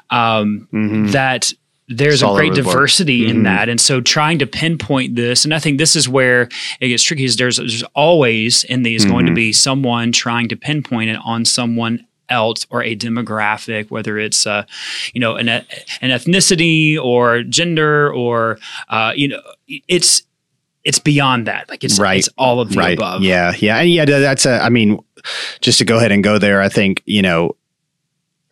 um, 0.10 0.68
Mhm. 0.74 1.12
that. 1.12 1.54
There's 1.94 2.24
a 2.24 2.28
great 2.28 2.52
over 2.52 2.56
the 2.56 2.62
board. 2.64 2.74
diversity 2.76 3.24
Mhm. 3.26 3.30
in 3.30 3.44
that, 3.44 3.68
and 3.68 3.82
so 3.82 4.00
trying 4.00 4.40
to 4.40 4.48
pinpoint 4.48 5.18
this, 5.18 5.44
and 5.44 5.54
I 5.54 5.60
think 5.60 5.78
this 5.78 5.94
is 5.98 6.08
where 6.08 6.48
it 6.80 6.88
gets 6.88 7.04
tricky. 7.04 7.26
Is 7.26 7.36
there's 7.36 7.58
there's 7.58 7.84
always 7.96 8.64
in 8.64 8.84
these 8.84 9.04
going 9.04 9.26
to 9.26 9.34
Mhm. 9.34 9.36
be 9.36 9.52
someone 9.52 10.14
trying 10.14 10.48
to 10.50 10.56
pinpoint 10.56 11.10
it 11.10 11.18
on 11.26 11.44
someone 11.44 12.06
else 12.30 12.66
or 12.70 12.82
a 12.82 12.96
demographic, 12.96 13.88
whether 13.92 14.18
it's 14.18 14.48
uh, 14.48 14.64
you 15.14 15.20
know 15.20 15.36
an 15.36 15.50
an 15.50 15.64
ethnicity 16.02 16.98
or 16.98 17.44
gender 17.44 18.10
or 18.14 18.58
uh, 18.88 19.12
you 19.14 19.28
know 19.28 19.42
it's 19.90 20.22
it's 20.86 20.98
beyond 21.00 21.46
that. 21.48 21.70
Like 21.70 21.84
it's 21.84 22.00
Right. 22.00 22.20
it's 22.20 22.30
all 22.38 22.62
of 22.62 22.70
the 22.72 22.78
right. 22.80 22.98
above. 22.98 23.22
Yeah. 23.22 23.54
Yeah. 23.60 23.80
And 23.80 23.92
yeah, 23.92 24.06
that's 24.06 24.46
a, 24.46 24.64
I 24.64 24.70
mean, 24.70 24.98
just 25.60 25.78
to 25.80 25.86
go 25.86 25.98
ahead 25.98 26.12
and 26.14 26.24
go 26.24 26.40
there, 26.40 26.60
I 26.62 26.70
think, 26.70 27.04
you 27.06 27.22
know, 27.22 27.56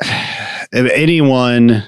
if 0.01 0.91
anyone 0.91 1.83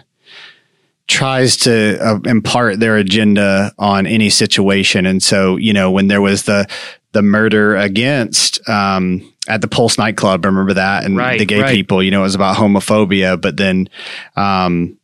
tries 1.08 1.58
to 1.58 1.98
uh, 2.02 2.20
impart 2.26 2.80
their 2.80 2.96
agenda 2.98 3.74
on 3.78 4.06
any 4.06 4.30
situation. 4.30 5.06
And 5.06 5.22
so, 5.22 5.58
you 5.58 5.74
know, 5.74 5.92
when 5.92 6.08
there 6.08 6.22
was 6.22 6.44
the, 6.44 6.68
the 7.12 7.22
murder 7.22 7.76
against, 7.76 8.68
um, 8.70 9.28
at 9.48 9.60
the 9.62 9.68
Pulse 9.68 9.98
nightclub, 9.98 10.46
remember 10.46 10.74
that? 10.76 11.04
And 11.04 11.18
Right, 11.18 11.38
the 11.40 11.46
gay 11.46 11.62
right. 11.62 11.76
people, 11.76 12.02
you 12.02 12.12
know, 12.12 12.20
it 12.22 12.24
was 12.24 12.36
about 12.36 12.56
homophobia, 12.56 13.40
but 13.42 13.58
then, 13.58 13.90
um, 14.38 14.98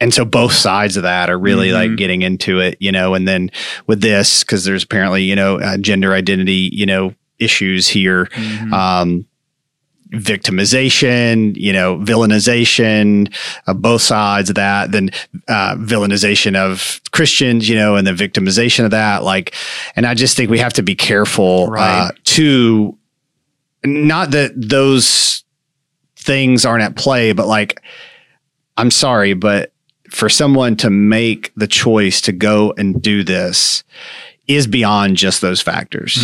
and 0.00 0.12
so 0.12 0.24
both 0.24 0.52
sides 0.52 0.96
of 0.98 1.04
that 1.04 1.30
are 1.30 1.38
really 1.38 1.68
Mhm. 1.68 1.74
like 1.74 1.96
getting 1.96 2.20
into 2.22 2.58
it, 2.60 2.76
you 2.80 2.92
know, 2.92 3.14
and 3.14 3.26
then 3.26 3.50
with 3.86 4.02
this, 4.02 4.44
cause 4.44 4.64
there's 4.64 4.82
apparently, 4.84 5.22
you 5.22 5.36
know, 5.36 5.60
uh, 5.60 5.78
gender 5.78 6.12
identity, 6.12 6.68
you 6.72 6.84
know, 6.84 7.14
issues 7.38 7.88
here. 7.88 8.26
Mhm. 8.34 8.72
Um, 8.72 9.24
victimization, 10.14 11.56
you 11.56 11.72
know, 11.72 11.98
villainization 11.98 13.32
of 13.66 13.80
both 13.82 14.02
sides 14.02 14.48
of 14.48 14.54
that, 14.56 14.92
then 14.92 15.10
uh, 15.48 15.76
villainization 15.76 16.56
of 16.56 17.00
Christians, 17.12 17.68
you 17.68 17.76
know, 17.76 17.96
and 17.96 18.06
the 18.06 18.12
victimization 18.12 18.84
of 18.84 18.90
that. 18.92 19.22
Like, 19.22 19.54
and 19.96 20.06
I 20.06 20.14
just 20.14 20.36
think 20.36 20.50
we 20.50 20.58
have 20.58 20.72
to 20.74 20.82
be 20.82 20.94
careful 20.94 21.68
Right. 21.68 22.08
uh, 22.08 22.10
to 22.24 22.96
not 23.84 24.30
that 24.30 24.52
those 24.56 25.44
things 26.16 26.64
aren't 26.64 26.82
at 26.82 26.96
play, 26.96 27.32
but 27.32 27.46
like, 27.46 27.80
I'm 28.76 28.90
sorry, 28.90 29.34
but 29.34 29.72
for 30.10 30.28
someone 30.28 30.76
to 30.76 30.90
make 30.90 31.52
the 31.56 31.66
choice 31.66 32.20
to 32.22 32.32
go 32.32 32.72
and 32.78 33.00
do 33.02 33.24
this 33.24 33.84
is 34.46 34.66
beyond 34.66 35.16
just 35.16 35.40
those 35.40 35.60
factors. 35.60 36.18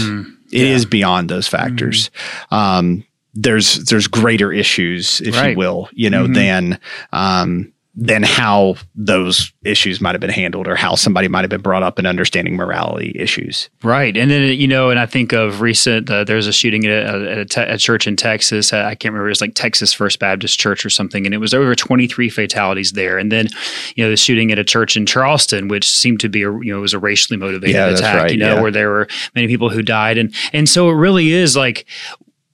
It 0.52 0.62
is 0.62 0.84
beyond 0.84 1.28
those 1.28 1.46
factors. 1.48 2.10
Um, 2.50 3.04
there's 3.34 3.84
there's 3.84 4.06
greater 4.08 4.52
issues, 4.52 5.20
if 5.20 5.34
Right. 5.36 5.52
you 5.52 5.56
will, 5.56 5.88
you 5.92 6.10
know, 6.10 6.26
than 6.26 6.78
um, 7.12 7.72
than 7.96 8.22
how 8.22 8.76
those 8.94 9.52
issues 9.64 10.00
might 10.00 10.12
have 10.12 10.20
been 10.20 10.30
handled 10.30 10.68
or 10.68 10.76
how 10.76 10.94
somebody 10.94 11.26
might 11.26 11.40
have 11.40 11.50
been 11.50 11.60
brought 11.60 11.82
up 11.82 11.98
in 11.98 12.06
understanding 12.06 12.54
morality 12.56 13.12
issues. 13.16 13.68
Right, 13.82 14.16
and 14.16 14.30
then 14.30 14.42
you 14.58 14.68
know, 14.68 14.90
and 14.90 14.98
I 14.98 15.06
think 15.06 15.32
of 15.32 15.60
recent. 15.60 16.08
Uh, 16.08 16.22
there's 16.24 16.46
a 16.46 16.52
shooting 16.52 16.84
at 16.86 16.92
a, 16.92 17.30
at 17.32 17.38
a, 17.38 17.44
te- 17.44 17.60
a 17.62 17.76
church 17.78 18.06
in 18.06 18.14
Texas. 18.16 18.72
Uh, 18.72 18.78
I 18.84 18.94
can't 18.94 19.12
remember. 19.12 19.26
It 19.26 19.32
was 19.32 19.40
like 19.40 19.54
Texas 19.54 19.92
First 19.92 20.18
Baptist 20.20 20.58
Church 20.58 20.84
or 20.86 20.90
something, 20.90 21.26
and 21.26 21.34
it 21.34 21.38
was 21.38 21.52
over 21.52 21.74
23 21.74 22.30
fatalities 22.30 22.92
there. 22.92 23.18
And 23.18 23.30
then, 23.30 23.48
you 23.96 24.04
know, 24.04 24.10
the 24.10 24.16
shooting 24.16 24.50
at 24.52 24.58
a 24.58 24.64
church 24.64 24.96
in 24.96 25.04
Charleston, 25.04 25.66
which 25.68 25.88
seemed 25.90 26.20
to 26.20 26.28
be 26.28 26.42
a 26.42 26.50
you 26.52 26.72
know 26.72 26.78
it 26.78 26.82
was 26.82 26.94
a 26.94 26.98
racially 27.00 27.36
motivated 27.38 27.74
Yeah, 27.74 27.88
attack. 27.88 28.16
right, 28.22 28.30
you 28.30 28.38
know, 28.38 28.54
yeah. 28.54 28.60
where 28.62 28.70
there 28.70 28.88
were 28.88 29.08
many 29.34 29.48
people 29.48 29.68
who 29.68 29.82
died, 29.82 30.16
and 30.16 30.32
and 30.52 30.68
so 30.68 30.88
it 30.88 30.94
really 30.94 31.32
is 31.32 31.56
like. 31.56 31.86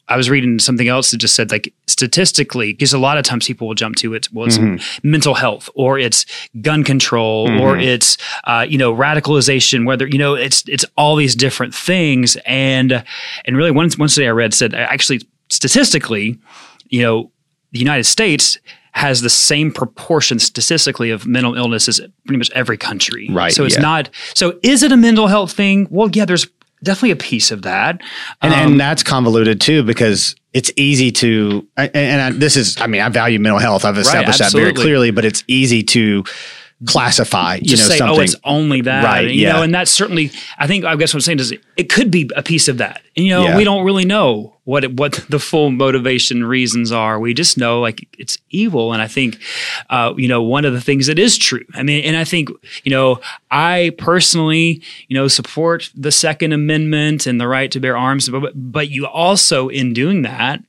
I 0.08 0.16
was 0.16 0.30
reading 0.30 0.58
something 0.60 0.86
else 0.86 1.10
that 1.10 1.16
just 1.16 1.34
said 1.34 1.50
like 1.50 1.72
statistically, 1.86 2.72
because 2.72 2.92
a 2.92 2.98
lot 2.98 3.18
of 3.18 3.24
times 3.24 3.46
people 3.46 3.66
will 3.66 3.74
jump 3.74 3.96
to 3.96 4.14
it. 4.14 4.28
Well, 4.32 4.46
it's 4.46 4.58
Mm-hmm. 4.58 5.08
mental 5.08 5.34
health, 5.34 5.68
or 5.74 5.98
it's 5.98 6.24
gun 6.60 6.84
control, 6.84 7.48
or 7.60 7.76
it's 7.78 8.16
uh, 8.44 8.64
you 8.68 8.78
know 8.78 8.94
radicalization. 8.94 9.84
Whether 9.86 10.06
you 10.06 10.18
know 10.18 10.34
it's 10.34 10.62
it's 10.68 10.84
all 10.96 11.16
these 11.16 11.34
different 11.34 11.74
things, 11.74 12.36
and 12.46 13.04
and 13.44 13.56
really 13.56 13.70
one 13.72 13.90
one 13.96 14.08
study 14.08 14.28
I 14.28 14.30
read 14.30 14.54
said 14.54 14.74
actually 14.74 15.20
statistically, 15.48 16.38
you 16.88 17.02
know, 17.02 17.30
the 17.72 17.78
United 17.78 18.04
States 18.04 18.58
has 18.92 19.20
the 19.20 19.28
same 19.30 19.70
proportion 19.70 20.38
statistically 20.38 21.10
of 21.10 21.26
mental 21.26 21.54
illness 21.54 21.86
as 21.88 22.00
pretty 22.26 22.38
much 22.38 22.50
every 22.52 22.78
country. 22.78 23.28
Right, 23.30 23.52
So 23.52 23.64
it's 23.64 23.74
yeah. 23.76 23.82
not. 23.82 24.10
So 24.34 24.58
is 24.62 24.82
it 24.82 24.90
a 24.90 24.96
mental 24.96 25.26
health 25.26 25.52
thing? 25.52 25.86
Well, 25.90 26.08
yeah, 26.12 26.24
there's 26.24 26.46
definitely 26.82 27.10
a 27.12 27.16
piece 27.16 27.50
of 27.50 27.62
that. 27.62 28.00
and, 28.42 28.52
Um, 28.54 28.60
and 28.72 28.80
that's 28.80 29.02
convoluted 29.02 29.60
too 29.60 29.82
because 29.82 30.36
it's 30.52 30.72
easy 30.76 31.12
to 31.12 31.66
and, 31.76 31.90
and 31.94 32.20
I, 32.22 32.30
this 32.38 32.56
is 32.56 32.80
i 32.80 32.86
mean 32.86 33.02
i 33.02 33.10
value 33.10 33.38
mental 33.38 33.58
health 33.58 33.84
i've 33.84 33.98
established 33.98 34.38
that 34.38 34.52
very 34.52 34.72
clearly 34.72 35.10
but 35.10 35.22
it's 35.26 35.44
easy 35.48 35.82
to 35.82 36.24
classify 36.84 37.54
you 37.54 37.62
just 37.62 37.84
know 37.84 37.88
say, 37.88 37.98
something 37.98 38.18
oh, 38.18 38.22
it's 38.22 38.36
only 38.44 38.82
that, 38.82 39.02
Right, 39.02 39.30
You 39.30 39.46
know, 39.46 39.62
and 39.62 39.74
that's 39.74 39.90
certainly. 39.90 40.30
I 40.58 40.66
think 40.66 40.84
I 40.84 40.94
guess 40.96 41.14
what 41.14 41.18
I'm 41.18 41.20
saying 41.22 41.38
is 41.40 41.54
it 41.76 41.88
could 41.88 42.10
be 42.10 42.30
a 42.36 42.42
piece 42.42 42.68
of 42.68 42.78
that. 42.78 43.00
And, 43.16 43.24
you 43.24 43.30
know, 43.30 43.44
Yeah. 43.44 43.56
we 43.56 43.64
don't 43.64 43.84
really 43.84 44.04
know 44.04 44.56
what 44.64 44.84
it, 44.84 44.94
what 44.94 45.12
the 45.30 45.38
full 45.38 45.70
motivation 45.70 46.44
reasons 46.44 46.92
are. 46.92 47.18
We 47.18 47.32
just 47.32 47.56
know 47.56 47.80
like 47.80 48.06
it's 48.18 48.36
evil, 48.50 48.92
and 48.92 49.00
I 49.00 49.06
think, 49.08 49.38
uh, 49.88 50.12
you 50.18 50.28
know, 50.28 50.42
one 50.42 50.66
of 50.66 50.74
the 50.74 50.80
things 50.82 51.06
that 51.06 51.18
is 51.18 51.38
true. 51.38 51.64
I 51.72 51.82
mean, 51.82 52.04
and 52.04 52.14
I 52.14 52.24
think 52.24 52.50
you 52.84 52.90
know, 52.90 53.20
I 53.50 53.92
personally, 53.96 54.82
you 55.08 55.14
know, 55.14 55.28
support 55.28 55.90
the 55.94 56.12
Second 56.12 56.52
Amendment 56.52 57.26
and 57.26 57.40
the 57.40 57.48
right 57.48 57.70
to 57.70 57.80
bear 57.80 57.96
arms, 57.96 58.28
but 58.28 58.52
but 58.54 58.90
you 58.90 59.06
also 59.06 59.68
in 59.68 59.94
doing 59.94 60.22
that 60.22 60.62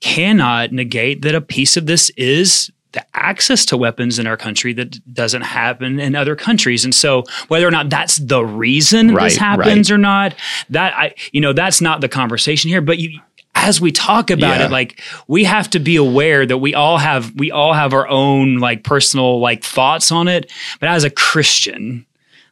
cannot 0.00 0.70
negate 0.72 1.22
that 1.22 1.34
a 1.34 1.40
piece 1.40 1.76
of 1.76 1.86
this 1.86 2.10
is 2.10 2.70
the 2.92 3.04
access 3.14 3.64
to 3.66 3.76
weapons 3.76 4.18
in 4.18 4.26
our 4.26 4.36
country 4.36 4.72
that 4.72 5.12
doesn't 5.12 5.42
happen 5.42 6.00
in 6.00 6.14
other 6.14 6.34
countries. 6.34 6.84
And 6.84 6.94
so 6.94 7.24
whether 7.48 7.66
or 7.66 7.70
not 7.70 7.90
that's 7.90 8.16
the 8.16 8.44
reason 8.44 9.14
Right, 9.14 9.24
this 9.24 9.36
happens 9.36 9.90
or 9.90 9.98
not, 9.98 10.34
that 10.70 10.94
I 10.94 11.14
you 11.32 11.40
know, 11.40 11.52
that's 11.52 11.80
not 11.80 12.00
the 12.00 12.08
conversation 12.08 12.70
here. 12.70 12.80
But 12.80 12.98
you 12.98 13.20
as 13.54 13.80
we 13.80 13.90
talk 13.92 14.30
about 14.30 14.60
Yeah. 14.60 14.66
it, 14.66 14.70
like 14.70 15.02
we 15.26 15.44
have 15.44 15.68
to 15.70 15.80
be 15.80 15.96
aware 15.96 16.46
that 16.46 16.58
we 16.58 16.74
all 16.74 16.96
have 16.98 17.34
we 17.34 17.50
all 17.50 17.72
have 17.72 17.92
our 17.92 18.08
own 18.08 18.58
like 18.58 18.84
personal 18.84 19.40
like 19.40 19.62
thoughts 19.64 20.10
on 20.12 20.28
it. 20.28 20.50
But 20.80 20.88
as 20.88 21.04
a 21.04 21.10
Christian, 21.10 22.06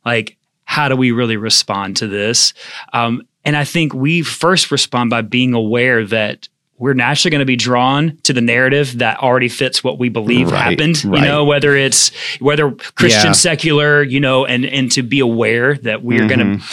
like 0.04 0.36
how 0.64 0.88
do 0.88 0.96
we 0.96 1.12
really 1.12 1.36
respond 1.36 1.96
to 1.98 2.08
this? 2.08 2.52
Um, 2.92 3.22
and 3.44 3.56
I 3.56 3.64
think 3.64 3.94
we 3.94 4.22
first 4.22 4.70
respond 4.72 5.10
by 5.10 5.22
being 5.22 5.54
aware 5.54 6.04
that 6.06 6.48
we're 6.78 6.94
naturally 6.94 7.30
going 7.30 7.38
to 7.40 7.46
be 7.46 7.56
drawn 7.56 8.16
to 8.24 8.32
the 8.32 8.40
narrative 8.40 8.98
that 8.98 9.18
already 9.18 9.48
fits 9.48 9.82
what 9.82 9.98
we 9.98 10.08
believe 10.08 10.50
Right, 10.50 10.70
happened. 10.78 11.02
You 11.04 11.10
know, 11.20 11.44
whether 11.44 11.74
it's 11.76 12.10
whether 12.40 12.70
Christian, 12.70 13.28
Yeah. 13.28 13.32
secular, 13.32 14.02
you 14.02 14.20
know, 14.20 14.44
and 14.44 14.64
and 14.66 14.90
to 14.92 15.02
be 15.02 15.20
aware 15.20 15.74
that 15.78 16.02
we 16.04 16.16
are 16.20 16.26
going 16.28 16.40
Mm-hmm. 16.40 16.60
to 16.60 16.64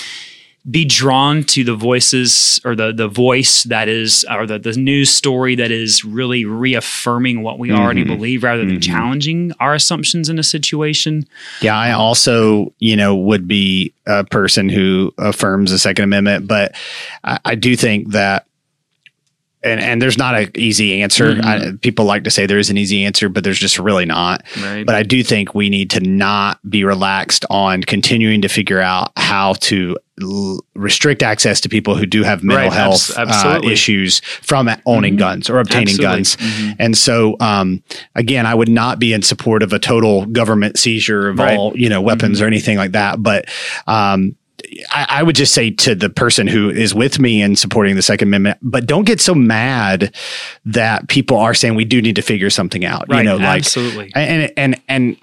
be 0.72 0.86
drawn 0.86 1.44
to 1.44 1.62
the 1.66 1.76
voices 1.76 2.62
or 2.64 2.74
the 2.74 2.94
the 2.94 3.10
voice 3.10 3.64
that 3.64 3.90
is 3.90 4.26
or 4.32 4.46
the, 4.48 4.58
the 4.58 4.72
news 4.74 5.10
story 5.10 5.56
that 5.56 5.72
is 5.72 6.06
really 6.06 6.46
reaffirming 6.46 7.44
what 7.44 7.60
we 7.60 7.70
already 7.72 8.04
Mm-hmm. 8.06 8.14
believe 8.16 8.44
rather 8.44 8.66
than 8.66 8.80
challenging 8.80 9.52
our 9.60 9.74
assumptions 9.74 10.30
in 10.30 10.40
a 10.40 10.44
situation. 10.44 11.26
Yeah, 11.62 11.76
I 11.78 11.92
also, 11.92 12.74
you 12.80 12.96
know, 12.96 13.14
would 13.14 13.46
be 13.48 13.94
a 14.06 14.24
person 14.24 14.70
who 14.70 15.14
affirms 15.18 15.72
the 15.72 15.80
Second 15.80 16.04
Amendment, 16.06 16.48
but 16.48 16.76
I, 17.26 17.40
I 17.44 17.56
do 17.56 17.76
think 17.76 18.12
that, 18.12 18.46
and 19.64 19.80
and 19.80 20.02
there's 20.02 20.18
not 20.18 20.36
an 20.36 20.52
easy 20.56 21.02
answer. 21.02 21.40
I, 21.44 21.72
people 21.82 22.06
like 22.06 22.24
to 22.26 22.32
say 22.32 22.46
there 22.46 22.60
is 22.60 22.70
an 22.70 22.78
easy 22.78 23.06
answer, 23.06 23.30
but 23.30 23.44
there's 23.44 23.60
just 23.60 23.80
really 23.80 24.06
not. 24.06 24.44
Right. 24.62 24.86
But 24.86 24.96
I 24.96 25.04
do 25.04 25.24
think 25.24 25.56
we 25.56 25.70
need 25.70 25.90
to 25.92 26.00
not 26.00 26.60
be 26.70 26.84
relaxed 26.84 27.46
on 27.50 27.82
continuing 27.84 28.42
to 28.42 28.48
figure 28.48 28.80
out 28.82 29.12
how 29.18 29.54
to 29.54 29.98
l- 30.22 30.60
restrict 30.76 31.24
access 31.24 31.62
to 31.62 31.70
people 31.70 31.96
who 31.96 32.06
do 32.06 32.24
have 32.24 32.44
mental 32.44 32.68
Right, 32.70 32.74
health 32.74 33.12
uh, 33.18 33.62
issues 33.64 34.20
from 34.20 34.70
owning 34.86 35.16
guns 35.16 35.50
or 35.50 35.60
obtaining 35.60 35.90
Absolutely. 35.90 36.16
guns. 36.16 36.36
Mm-hmm. 36.36 36.72
And 36.80 36.98
so, 36.98 37.36
um, 37.40 37.82
again, 38.16 38.46
I 38.46 38.54
would 38.56 38.70
not 38.70 39.00
be 39.00 39.14
in 39.14 39.22
support 39.22 39.64
of 39.64 39.74
a 39.74 39.80
total 39.80 40.26
government 40.26 40.78
seizure 40.78 41.30
of 41.30 41.40
Right. 41.40 41.58
all, 41.58 41.78
you 41.78 41.90
know, 41.90 42.02
weapons 42.02 42.42
or 42.42 42.48
anything 42.48 42.78
like 42.78 42.92
that. 42.92 43.22
But, 43.24 43.46
um, 43.88 44.36
I, 44.92 45.06
I 45.10 45.24
would 45.24 45.36
just 45.36 45.54
say 45.54 45.72
to 45.72 45.96
the 45.96 46.10
person 46.10 46.48
who 46.48 46.70
is 46.70 46.94
with 46.94 47.20
me 47.20 47.42
in 47.42 47.56
supporting 47.56 47.96
the 47.96 48.02
Second 48.02 48.30
Amendment, 48.30 48.60
but 48.62 48.86
don't 48.86 49.06
get 49.06 49.20
so 49.20 49.34
mad 49.36 50.16
that 50.66 51.08
people 51.10 51.38
are 51.38 51.54
saying 51.54 51.76
we 51.76 51.86
do 51.86 52.02
need 52.02 52.16
to 52.16 52.22
figure 52.22 52.50
something 52.50 52.86
out. 52.86 53.06
Right, 53.10 53.20
You 53.20 53.24
know, 53.24 53.38
like 53.38 53.60
absolutely. 53.60 54.12
and 54.16 54.52
and 54.56 54.82
and 54.88 55.18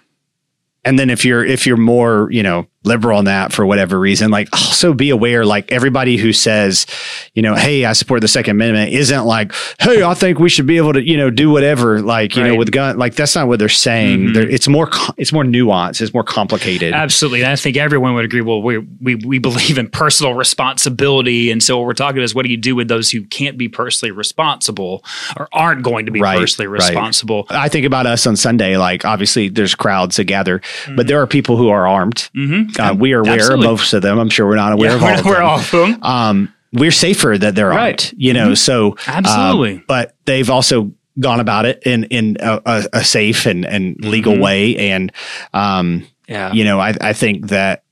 and 0.85 0.99
then 0.99 1.11
if 1.11 1.25
you're 1.25 1.45
if 1.45 1.67
you're 1.67 1.77
more 1.77 2.29
you 2.31 2.43
know 2.43 2.67
liberal 2.85 3.19
on 3.19 3.27
that 3.27 3.53
for 3.53 3.67
whatever 3.67 3.99
reason 4.01 4.31
like 4.31 4.49
also 4.55 4.95
be 4.95 5.11
aware 5.11 5.45
like 5.45 5.71
everybody 5.71 6.17
who 6.17 6.33
says 6.33 6.87
you 7.35 7.43
know 7.43 7.55
hey 7.55 7.85
i 7.85 7.93
support 7.93 8.23
the 8.23 8.29
second 8.29 8.53
amendment 8.53 8.91
isn't 8.93 9.27
like 9.27 9.53
hey 9.81 10.03
i 10.03 10.15
think 10.15 10.39
we 10.39 10.49
should 10.49 10.67
be 10.67 10.79
able 10.79 10.93
to 10.95 11.03
you 11.07 11.17
know 11.17 11.29
do 11.29 11.51
whatever 11.51 12.01
like 12.01 12.37
you 12.37 12.43
know 12.43 12.55
with 12.55 12.73
gun 12.73 12.97
like 12.97 13.15
that's 13.15 13.35
not 13.35 13.47
what 13.49 13.59
they're 13.59 13.69
saying 13.69 14.33
They're, 14.33 14.49
it's 14.49 14.67
more 14.67 14.89
it's 15.19 15.31
more 15.33 15.45
nuanced 15.45 16.01
it's 16.01 16.15
more 16.15 16.25
complicated 16.25 16.95
Absolutely. 16.95 17.43
And 17.43 17.53
I 17.53 17.57
think 17.57 17.77
everyone 17.77 18.15
would 18.15 18.25
agree. 18.25 18.41
Well, 18.41 18.63
we, 18.63 18.79
we, 18.79 19.15
we 19.17 19.39
believe 19.39 19.79
in 19.79 19.89
personal 19.91 20.35
responsibility. 20.35 21.51
And 21.51 21.63
so 21.63 21.79
what 21.79 21.87
we're 21.87 21.95
talking 21.95 22.19
about 22.19 22.25
is 22.25 22.35
what 22.35 22.45
do 22.45 22.51
you 22.51 22.57
do 22.57 22.75
with 22.75 22.89
those 22.89 23.11
who 23.11 23.25
can't 23.25 23.59
be 23.59 23.69
personally 23.69 24.11
responsible 24.13 25.05
or 25.37 25.49
aren't 25.53 25.83
going 25.83 26.07
to 26.07 26.13
be 26.13 26.21
Right, 26.21 26.39
personally 26.39 26.69
right. 26.69 26.81
responsible? 26.81 27.47
I 27.51 27.69
think 27.69 27.87
about 27.87 28.07
us 28.07 28.27
on 28.27 28.37
Sunday. 28.37 28.77
Like, 28.77 29.05
obviously, 29.05 29.49
there's 29.49 29.75
crowds 29.75 30.17
that 30.17 30.25
gather, 30.25 30.61
Mm-hmm. 30.61 30.97
but 30.97 31.07
there 31.07 31.21
are 31.21 31.27
people 31.27 31.57
who 31.57 31.69
are 31.69 31.87
armed. 31.87 32.31
Uh, 32.79 32.95
we 32.99 33.13
are 33.13 33.21
aware 33.21 33.35
Absolutely. 33.35 33.67
of 33.67 33.71
most 33.73 33.93
of 33.93 34.03
them. 34.03 34.19
I'm 34.19 34.31
sure 34.31 34.47
we're 34.47 34.57
not 34.57 34.73
aware 34.73 34.91
Yeah, 34.91 34.97
of 34.97 35.03
all 35.03 35.09
we're, 35.09 35.31
we're 35.31 35.37
them. 35.39 35.47
all 35.47 35.59
of 35.59 35.71
them. 35.71 36.03
um, 36.03 36.55
we're 36.73 36.91
safer 36.93 37.37
that 37.37 37.55
they're 37.55 37.69
Right. 37.69 38.13
you 38.17 38.33
know. 38.33 38.55
So 38.55 38.91
um, 38.93 38.97
Absolutely. 39.07 39.83
but 39.89 40.15
they've 40.27 40.49
also 40.51 40.93
gone 41.19 41.41
about 41.41 41.67
it 41.67 41.83
in 41.85 42.05
in 42.05 42.37
a, 42.41 42.61
a, 42.65 42.85
a 42.95 43.05
safe 43.05 43.47
and 43.47 43.65
and 43.67 43.97
legal 44.05 44.33
Mm-hmm. 44.35 44.43
way, 44.43 44.77
and 44.91 45.13
um, 45.53 46.07
yeah. 46.29 46.53
you 46.53 46.65
know, 46.65 46.79
I 46.81 46.95
I 47.01 47.13
think 47.13 47.49
that 47.49 47.83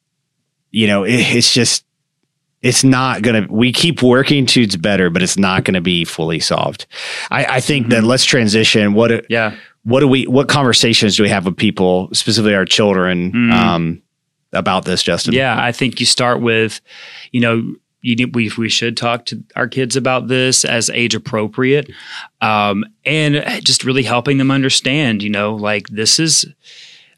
you 0.71 0.87
know 0.87 1.05
it, 1.05 1.15
it's 1.15 1.53
just 1.53 1.85
it's 2.63 2.83
not 2.85 3.23
gonna. 3.23 3.47
We 3.51 3.73
keep 3.73 4.03
working 4.03 4.47
to 4.47 4.63
it's 4.63 4.77
better, 4.77 5.11
but 5.11 5.23
it's 5.23 5.39
not 5.39 5.65
gonna 5.65 5.81
be 5.81 6.05
fully 6.05 6.41
solved. 6.41 6.87
I, 7.31 7.45
I 7.45 7.61
think 7.61 7.89
that 7.89 8.05
let's 8.05 8.25
transition. 8.25 8.95
What 8.95 9.11
Mm-hmm. 9.11 9.27
yeah. 9.33 9.55
what 9.85 10.01
do 10.01 10.09
we 10.09 10.27
what 10.27 10.49
conversations 10.49 11.17
do 11.17 11.23
we 11.25 11.29
have 11.29 11.45
with 11.47 11.57
people, 11.57 12.09
specifically 12.13 12.55
our 12.55 12.65
children, 12.65 13.51
um, 13.53 14.03
about 14.53 14.85
this, 14.85 15.03
Justin? 15.03 15.33
Mm-hmm. 15.33 15.39
Yeah, 15.39 15.63
I 15.63 15.73
think 15.73 16.01
you 16.01 16.07
start 16.07 16.41
with, 16.41 16.81
you 17.33 17.41
know, 17.41 17.75
you 18.01 18.15
need, 18.17 18.35
we 18.35 18.51
we 18.57 18.69
should 18.69 18.97
talk 18.97 19.25
to 19.27 19.43
our 19.57 19.67
kids 19.67 19.97
about 19.97 20.29
this 20.29 20.65
as 20.65 20.89
age 20.91 21.15
appropriate, 21.17 21.91
um, 22.41 22.85
and 23.05 23.43
just 23.65 23.83
really 23.85 24.05
helping 24.05 24.39
them 24.39 24.51
understand. 24.53 25.23
You 25.23 25.31
know, 25.31 25.57
like 25.57 25.89
this 25.89 26.21
is 26.21 26.47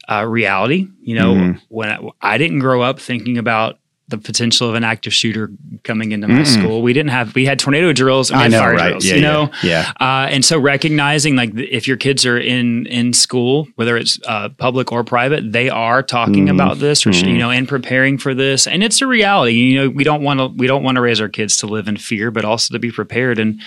uh, 0.09 0.25
reality. 0.25 0.87
You 1.01 1.15
know, 1.15 1.33
Mhm. 1.35 1.61
when 1.69 1.89
I, 1.89 1.99
I 2.21 2.37
didn't 2.39 2.59
grow 2.59 2.81
up 2.81 2.99
thinking 2.99 3.37
about 3.37 3.77
the 4.11 4.17
potential 4.19 4.69
of 4.69 4.75
an 4.75 4.83
active 4.83 5.13
shooter 5.13 5.49
coming 5.83 6.11
into 6.11 6.27
my 6.27 6.43
school. 6.43 6.81
We 6.83 6.93
didn't 6.93 7.09
have 7.09 7.33
we 7.33 7.45
had 7.45 7.57
tornado 7.57 7.91
drills 7.93 8.29
and 8.29 8.39
I 8.39 8.47
know, 8.47 8.59
fire 8.59 8.73
right? 8.75 8.87
drills. 8.89 9.05
Yeah, 9.05 9.15
you 9.15 9.21
know, 9.21 9.51
yeah. 9.63 9.91
Uh, 9.99 10.27
and 10.29 10.45
so 10.45 10.59
recognizing 10.59 11.35
like 11.35 11.51
if 11.55 11.87
your 11.87 11.97
kids 11.97 12.25
are 12.25 12.37
in 12.37 12.85
in 12.87 13.13
school, 13.13 13.67
whether 13.75 13.97
it's 13.97 14.19
uh, 14.27 14.49
public 14.49 14.91
or 14.91 15.03
private, 15.03 15.51
they 15.51 15.69
are 15.69 16.03
talking 16.03 16.31
Mm-hmm. 16.45 16.59
about 16.59 16.77
this 16.79 17.05
or 17.05 17.11
you 17.11 17.37
know 17.37 17.49
and 17.51 17.67
preparing 17.67 18.17
for 18.17 18.33
this, 18.33 18.67
and 18.67 18.83
it's 18.83 19.01
a 19.01 19.07
reality. 19.07 19.53
You 19.53 19.75
know, 19.79 19.89
we 19.89 20.03
don't 20.03 20.23
want 20.23 20.39
to 20.39 20.47
we 20.47 20.67
don't 20.67 20.83
want 20.83 20.95
to 20.97 21.01
raise 21.01 21.19
our 21.21 21.29
kids 21.29 21.57
to 21.57 21.67
live 21.67 21.87
in 21.87 21.97
fear, 21.97 22.31
but 22.31 22.45
also 22.45 22.73
to 22.73 22.79
be 22.79 22.91
prepared 22.91 23.39
and 23.39 23.61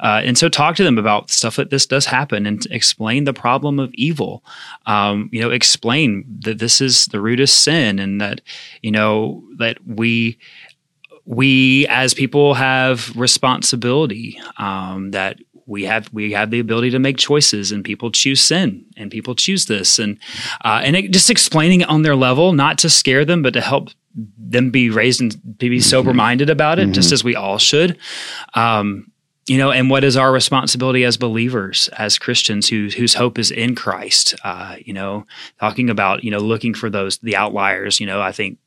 uh, 0.00 0.20
and 0.24 0.36
so 0.38 0.48
talk 0.48 0.76
to 0.76 0.84
them 0.84 0.98
about 0.98 1.30
stuff 1.30 1.56
that 1.56 1.70
this 1.70 1.86
does 1.86 2.06
happen 2.06 2.46
and 2.46 2.66
explain 2.70 3.24
the 3.24 3.32
problem 3.32 3.78
of 3.78 3.92
evil. 3.94 4.42
Um, 4.86 5.28
you 5.32 5.40
know, 5.40 5.50
explain 5.50 6.24
that 6.44 6.58
this 6.58 6.80
is 6.80 7.06
the 7.06 7.20
root 7.20 7.40
of 7.40 7.48
sin 7.48 7.98
and 7.98 8.20
that 8.20 8.40
you 8.82 8.90
know 8.90 9.42
that 9.58 9.78
we 9.86 10.38
we 11.24 11.86
as 11.88 12.14
people 12.14 12.54
have 12.54 13.14
responsibility 13.16 14.40
um, 14.58 15.10
that 15.10 15.38
we 15.66 15.84
have 15.84 16.08
we 16.12 16.32
have 16.32 16.50
the 16.50 16.60
ability 16.60 16.90
to 16.90 16.98
make 16.98 17.18
choices 17.18 17.72
and 17.72 17.84
people 17.84 18.10
choose 18.10 18.40
sin 18.40 18.84
and 18.96 19.10
people 19.10 19.34
choose 19.34 19.66
this. 19.66 19.98
And 19.98 20.18
uh, 20.64 20.80
and 20.84 20.96
it, 20.96 21.10
just 21.10 21.28
explaining 21.28 21.80
it 21.80 21.88
on 21.88 22.02
their 22.02 22.16
level 22.16 22.52
not 22.52 22.78
to 22.78 22.90
scare 22.90 23.24
them 23.24 23.42
but 23.42 23.52
to 23.54 23.60
help 23.60 23.90
them 24.14 24.70
be 24.70 24.88
raised 24.88 25.20
and 25.20 25.32
to 25.32 25.68
be 25.68 25.80
sober 25.80 26.14
minded 26.14 26.48
about 26.48 26.78
it 26.78 26.92
just 26.92 27.12
as 27.12 27.22
we 27.22 27.34
all 27.34 27.58
should. 27.58 27.98
Um, 28.54 29.10
you 29.46 29.58
know 29.58 29.70
and 29.70 29.90
what 29.90 30.04
is 30.04 30.16
our 30.16 30.32
responsibility 30.32 31.04
as 31.04 31.16
believers 31.16 31.88
as 31.96 32.18
christians 32.18 32.68
who, 32.68 32.88
whose 32.88 33.14
hope 33.14 33.38
is 33.38 33.52
in 33.52 33.76
christ? 33.76 34.34
Uh, 34.42 34.76
you 34.80 34.92
know 34.92 35.24
talking 35.60 35.88
about 35.88 36.24
you 36.24 36.32
know 36.32 36.38
looking 36.38 36.74
for 36.74 36.90
those 36.90 37.18
the 37.18 37.36
outliers 37.36 38.00
you 38.00 38.06
know 38.06 38.20
i 38.20 38.32
think 38.32 38.58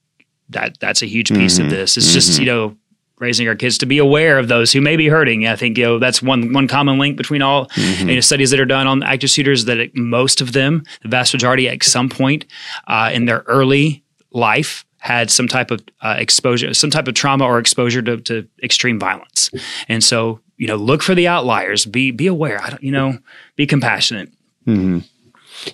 that 0.50 0.80
that's 0.80 1.02
a 1.02 1.06
huge 1.06 1.30
piece 1.30 1.60
of 1.60 1.70
this 1.70 1.98
it's 1.98 2.14
just 2.14 2.40
you 2.40 2.46
know 2.46 2.76
raising 3.20 3.48
our 3.50 3.56
kids 3.56 3.78
to 3.78 3.86
be 3.86 3.98
aware 3.98 4.40
of 4.40 4.48
those 4.48 4.72
who 4.72 4.80
may 4.82 4.96
be 4.96 5.08
hurting 5.08 5.46
i 5.48 5.56
think 5.56 5.78
you 5.78 5.84
know 5.84 6.00
that's 6.00 6.22
one 6.22 6.54
one 6.54 6.68
common 6.68 6.98
link 6.98 7.18
between 7.18 7.42
all 7.42 7.70
you 8.00 8.16
know, 8.16 8.22
studies 8.22 8.50
that 8.52 8.60
are 8.60 8.66
done 8.66 8.88
on 8.88 9.04
active 9.04 9.30
shooters 9.30 9.66
that 9.66 9.78
it, 9.78 9.96
most 9.96 10.42
of 10.42 10.54
them 10.54 10.84
the 11.02 11.10
vast 11.10 11.34
majority 11.34 11.68
at 11.68 11.84
some 11.84 12.10
point 12.10 12.46
uh, 12.88 13.10
in 13.14 13.26
their 13.26 13.44
early 13.48 14.04
life 14.32 14.86
had 15.00 15.32
some 15.32 15.48
type 15.48 15.72
of 15.72 15.80
uh, 16.02 16.16
exposure, 16.18 16.74
some 16.74 16.90
type 16.90 17.08
of 17.08 17.14
trauma 17.14 17.46
or 17.46 17.58
exposure 17.58 18.02
to, 18.02 18.18
to 18.18 18.46
extreme 18.62 19.00
violence. 19.00 19.50
And 19.88 20.04
so, 20.04 20.42
you 20.58 20.68
know, 20.68 20.76
look 20.76 21.02
for 21.02 21.16
the 21.16 21.26
outliers. 21.28 21.86
Be 21.86 22.12
be 22.12 22.28
aware. 22.28 22.62
I 22.62 22.70
don't, 22.70 22.84
you 22.84 22.92
know, 22.92 23.18
be 23.56 23.66
compassionate. 23.66 24.30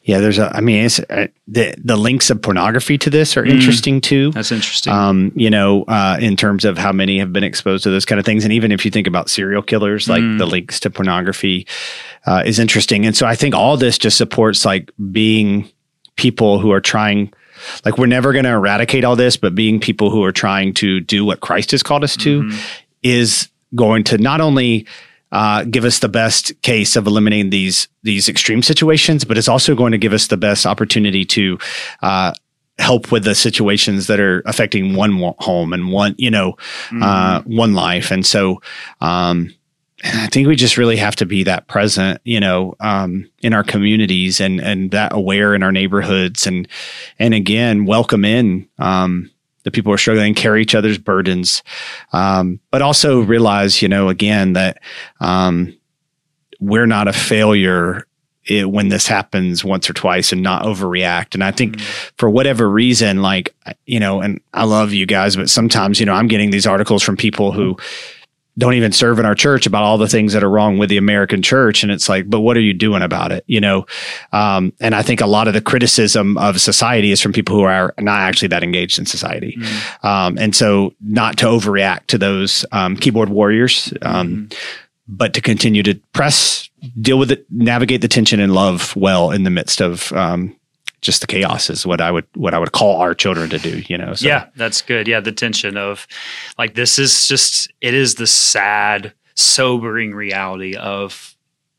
Yeah, 0.04 0.20
there's 0.20 0.38
a. 0.38 0.56
I 0.56 0.62
mean, 0.62 0.86
it's 0.86 1.00
uh, 1.00 1.28
the 1.48 1.76
the 1.78 1.96
links 1.96 2.30
of 2.30 2.42
pornography 2.42 2.98
to 3.00 3.10
this 3.10 3.38
are 3.38 3.46
interesting 3.46 4.02
too. 4.02 4.32
That's 4.32 4.52
interesting. 4.52 4.92
Um, 4.92 5.32
you 5.36 5.50
know, 5.50 5.84
uh, 5.84 6.18
in 6.20 6.36
terms 6.36 6.66
of 6.66 6.78
how 6.78 6.92
many 6.92 7.20
have 7.20 7.32
been 7.34 7.44
exposed 7.44 7.84
to 7.84 7.92
those 7.92 8.06
kind 8.06 8.20
of 8.20 8.26
things, 8.26 8.44
and 8.44 8.54
even 8.54 8.72
if 8.72 8.86
you 8.86 8.92
think 8.92 9.08
about 9.08 9.30
serial 9.30 9.62
killers, 9.62 10.08
like 10.08 10.22
the 10.38 10.46
links 10.46 10.80
to 10.82 10.90
pornography 10.90 11.68
uh, 12.26 12.44
is 12.46 12.60
interesting. 12.60 13.06
And 13.06 13.16
so, 13.16 13.26
I 13.26 13.36
think 13.36 13.54
all 13.54 13.78
this 13.78 13.98
just 13.98 14.18
supports 14.18 14.66
like 14.66 14.92
being 15.12 15.70
people 16.16 16.60
who 16.60 16.72
are 16.72 16.82
trying. 16.82 17.34
Like 17.84 17.98
we're 17.98 18.06
never 18.08 18.34
going 18.34 18.46
to 18.46 18.52
eradicate 18.52 19.04
all 19.04 19.16
this, 19.16 19.38
but 19.38 19.56
being 19.56 19.80
people 19.80 20.12
who 20.12 20.24
are 20.24 20.34
trying 20.34 20.74
to 20.76 21.00
do 21.00 21.26
what 21.26 21.40
Christ 21.40 21.72
has 21.72 21.82
called 21.82 22.04
us 22.04 22.16
to 22.18 22.52
is 23.02 23.50
going 23.76 24.04
to 24.06 24.18
not 24.18 24.42
only 24.42 24.86
uh, 25.36 25.66
give 25.66 25.84
us 25.84 26.00
the 26.00 26.08
best 26.08 26.60
case 26.62 26.96
of 26.96 27.06
eliminating 27.06 27.50
these 27.50 27.90
these 28.04 28.30
extreme 28.30 28.62
situations, 28.62 29.26
but 29.26 29.38
it's 29.38 29.50
also 29.50 29.76
going 29.76 29.92
to 29.92 29.98
give 29.98 30.14
us 30.14 30.28
the 30.28 30.38
best 30.38 30.66
opportunity 30.66 31.26
to 31.26 31.60
uh, 32.02 32.32
help 32.80 33.12
with 33.12 33.26
the 33.26 33.36
situations 33.36 34.08
that 34.08 34.18
are 34.22 34.42
affecting 34.46 34.96
one 34.96 35.12
home 35.40 35.74
and 35.74 35.92
one 35.92 36.16
you 36.18 36.32
know 36.32 36.56
uh, 37.02 37.42
one 37.42 37.74
life. 37.74 38.12
And 38.12 38.26
so, 38.26 38.62
um, 39.02 39.54
I 40.06 40.28
think 40.28 40.48
we 40.48 40.56
just 40.56 40.78
really 40.78 40.96
have 40.96 41.18
to 41.18 41.26
be 41.26 41.44
that 41.44 41.68
present, 41.68 42.22
you 42.24 42.40
know, 42.40 42.76
um, 42.80 43.30
in 43.42 43.54
our 43.54 43.64
communities 43.64 44.40
and 44.40 44.62
and 44.62 44.92
that 44.92 45.12
aware 45.12 45.54
in 45.54 45.64
our 45.64 45.72
neighborhoods 45.74 46.48
and 46.48 46.66
and 47.20 47.34
again 47.34 47.84
welcome 47.84 48.24
in 48.24 48.70
um, 48.80 49.30
the 49.66 49.72
people 49.72 49.90
who 49.90 49.96
are 49.96 49.98
struggling, 49.98 50.34
carry 50.34 50.62
each 50.62 50.76
other's 50.76 50.98
burdens, 50.98 51.64
um, 52.14 52.60
but 52.72 52.82
also 52.82 53.20
realize, 53.20 53.82
you 53.82 53.90
know, 53.90 54.08
again 54.08 54.54
that 54.54 54.82
um, 55.20 55.76
we're 56.60 56.86
not 56.86 57.08
a 57.08 57.14
failure 57.14 58.08
it, 58.46 58.70
when 58.70 58.90
this 58.90 59.08
happens 59.08 59.66
once 59.66 59.90
or 59.90 59.94
twice 59.94 60.32
and 60.32 60.44
not 60.44 60.64
overreact. 60.64 61.34
And 61.34 61.44
I 61.44 61.52
think 61.52 61.80
for 62.18 62.30
whatever 62.30 62.70
reason, 62.70 63.24
like, 63.24 63.56
you 63.88 64.00
know, 64.00 64.22
and 64.22 64.40
I 64.54 64.66
love 64.66 64.94
you 64.94 65.08
guys, 65.08 65.36
but 65.36 65.50
sometimes, 65.50 66.00
you 66.00 66.06
know, 66.06 66.14
I'm 66.14 66.28
getting 66.28 66.52
these 66.52 66.68
articles 66.68 67.02
from 67.02 67.18
people 67.18 67.52
who 67.52 67.76
don't 68.58 68.74
even 68.76 68.92
serve 68.92 69.20
in 69.20 69.26
our 69.26 69.36
church 69.36 69.66
about 69.66 69.84
all 69.84 69.98
the 69.98 70.08
things 70.08 70.34
that 70.34 70.44
are 70.44 70.50
wrong 70.50 70.78
with 70.78 70.90
the 70.90 70.98
American 70.98 71.42
church. 71.42 71.84
And 71.84 71.92
it's 71.92 72.08
like, 72.08 72.30
but 72.30 72.40
what 72.40 72.56
are 72.56 72.62
you 72.62 72.74
doing 72.74 73.02
about 73.02 73.32
it? 73.32 73.44
You 73.48 73.60
know? 73.60 73.86
Um, 74.32 74.72
and 74.80 74.96
I 74.96 75.02
think 75.02 75.20
a 75.20 75.26
lot 75.26 75.48
of 75.48 75.54
the 75.54 75.62
criticism 75.62 76.38
of 76.38 76.62
society 76.62 77.12
is 77.12 77.22
from 77.22 77.34
people 77.34 77.56
who 77.56 77.64
are 77.64 77.94
not 78.00 78.22
actually 78.22 78.48
that 78.50 78.64
engaged 78.64 78.98
in 78.98 79.06
society. 79.06 79.58
Um, 80.04 80.38
and 80.38 80.56
so 80.56 80.94
not 81.02 81.38
to 81.40 81.46
overreact 81.48 82.08
to 82.08 82.18
those, 82.18 82.66
um, 82.72 82.96
keyboard 82.96 83.30
warriors, 83.30 83.94
um, 84.02 84.50
but 85.08 85.34
to 85.34 85.42
continue 85.42 85.84
to 85.84 85.96
press, 86.14 86.70
deal 87.02 87.20
with 87.20 87.32
it, 87.32 87.46
navigate 87.52 88.02
the 88.02 88.08
tension 88.08 88.40
and 88.40 88.54
love 88.54 88.96
well 88.96 89.32
in 89.32 89.44
the 89.44 89.50
midst 89.50 89.82
of, 89.82 90.12
um, 90.14 90.56
just 91.06 91.22
the 91.22 91.28
chaos 91.28 91.70
is 91.70 91.86
what 91.86 92.02
I 92.02 92.12
would 92.12 92.26
what 92.36 92.54
I 92.54 92.60
would 92.60 92.72
call 92.72 93.00
our 93.00 93.14
children 93.14 93.50
to 93.52 93.58
do, 93.60 93.84
you 93.88 93.98
know. 93.98 94.14
So 94.16 94.28
yeah, 94.28 94.48
that's 94.56 94.82
good. 94.82 95.08
Yeah, 95.08 95.20
the 95.20 95.32
tension 95.32 95.78
of 95.78 96.08
like 96.58 96.74
this 96.76 96.98
is 97.00 97.28
just 97.28 97.72
it 97.82 97.94
is 97.94 98.16
the 98.16 98.28
sad, 98.28 99.14
sobering 99.36 100.14
reality 100.14 100.76
of 100.76 101.32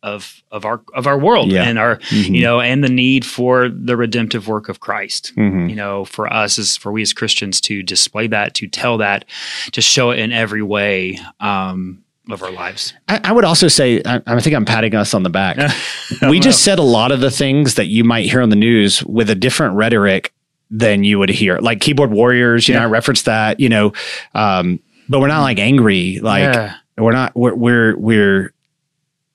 of 0.03 0.43
of 0.53 0.65
our 0.65 0.81
of 0.95 1.07
our 1.09 1.19
world 1.19 1.51
Yeah. 1.51 1.65
and 1.65 1.79
our 1.79 1.97
Mhm. 1.97 2.37
you 2.37 2.43
know 2.43 2.61
and 2.61 2.85
the 2.85 2.89
need 2.89 3.25
for 3.27 3.69
the 3.69 3.97
redemptive 3.97 4.47
work 4.47 4.69
of 4.69 4.79
Christ. 4.79 5.33
Mhm. 5.37 5.69
You 5.69 5.75
know, 5.75 6.05
for 6.05 6.33
us 6.33 6.59
as 6.59 6.77
for 6.77 6.93
we 6.93 7.03
as 7.03 7.13
Christians 7.13 7.61
to 7.63 7.83
display 7.83 8.29
that, 8.29 8.55
to 8.55 8.69
tell 8.69 8.99
that, 8.99 9.25
to 9.73 9.81
show 9.83 10.11
it 10.13 10.21
in 10.21 10.31
every 10.33 10.63
way 10.63 11.19
um, 11.41 11.99
of 12.31 12.43
our 12.43 12.51
lives. 12.51 12.93
I, 13.09 13.21
I 13.25 13.33
would 13.33 13.45
also 13.45 13.69
say, 13.69 14.03
I, 14.05 14.21
I 14.27 14.41
think 14.41 14.55
I'm 14.57 14.65
patting 14.65 14.95
us 14.95 15.15
on 15.15 15.23
the 15.23 15.31
back. 15.31 15.57
we 16.29 16.41
just 16.41 16.65
said 16.65 16.79
a 16.79 16.83
lot 16.83 17.13
of 17.13 17.21
the 17.21 17.31
things 17.31 17.75
that 17.75 17.87
you 17.87 18.05
might 18.05 18.27
hear 18.29 18.43
on 18.43 18.51
the 18.51 18.57
news 18.57 19.03
with 19.05 19.31
a 19.31 19.35
different 19.35 19.75
rhetoric 19.75 20.33
than 20.71 21.05
you 21.05 21.19
would 21.19 21.29
hear. 21.29 21.59
Like 21.59 21.81
keyboard 21.81 22.11
warriors, 22.11 22.69
you 22.69 22.75
know, 22.75 22.83
I 22.83 22.87
referenced 22.87 23.27
that, 23.27 23.61
you 23.61 23.69
know, 23.69 23.93
um, 24.35 24.81
but 25.09 25.21
we're 25.21 25.29
not 25.29 25.43
like 25.43 25.59
angry. 25.61 26.19
Like 26.19 26.43
Yeah. 26.43 26.75
we're 26.99 27.13
not, 27.13 27.37
we're, 27.37 27.55
we're, 27.55 27.97
we're, 27.97 28.53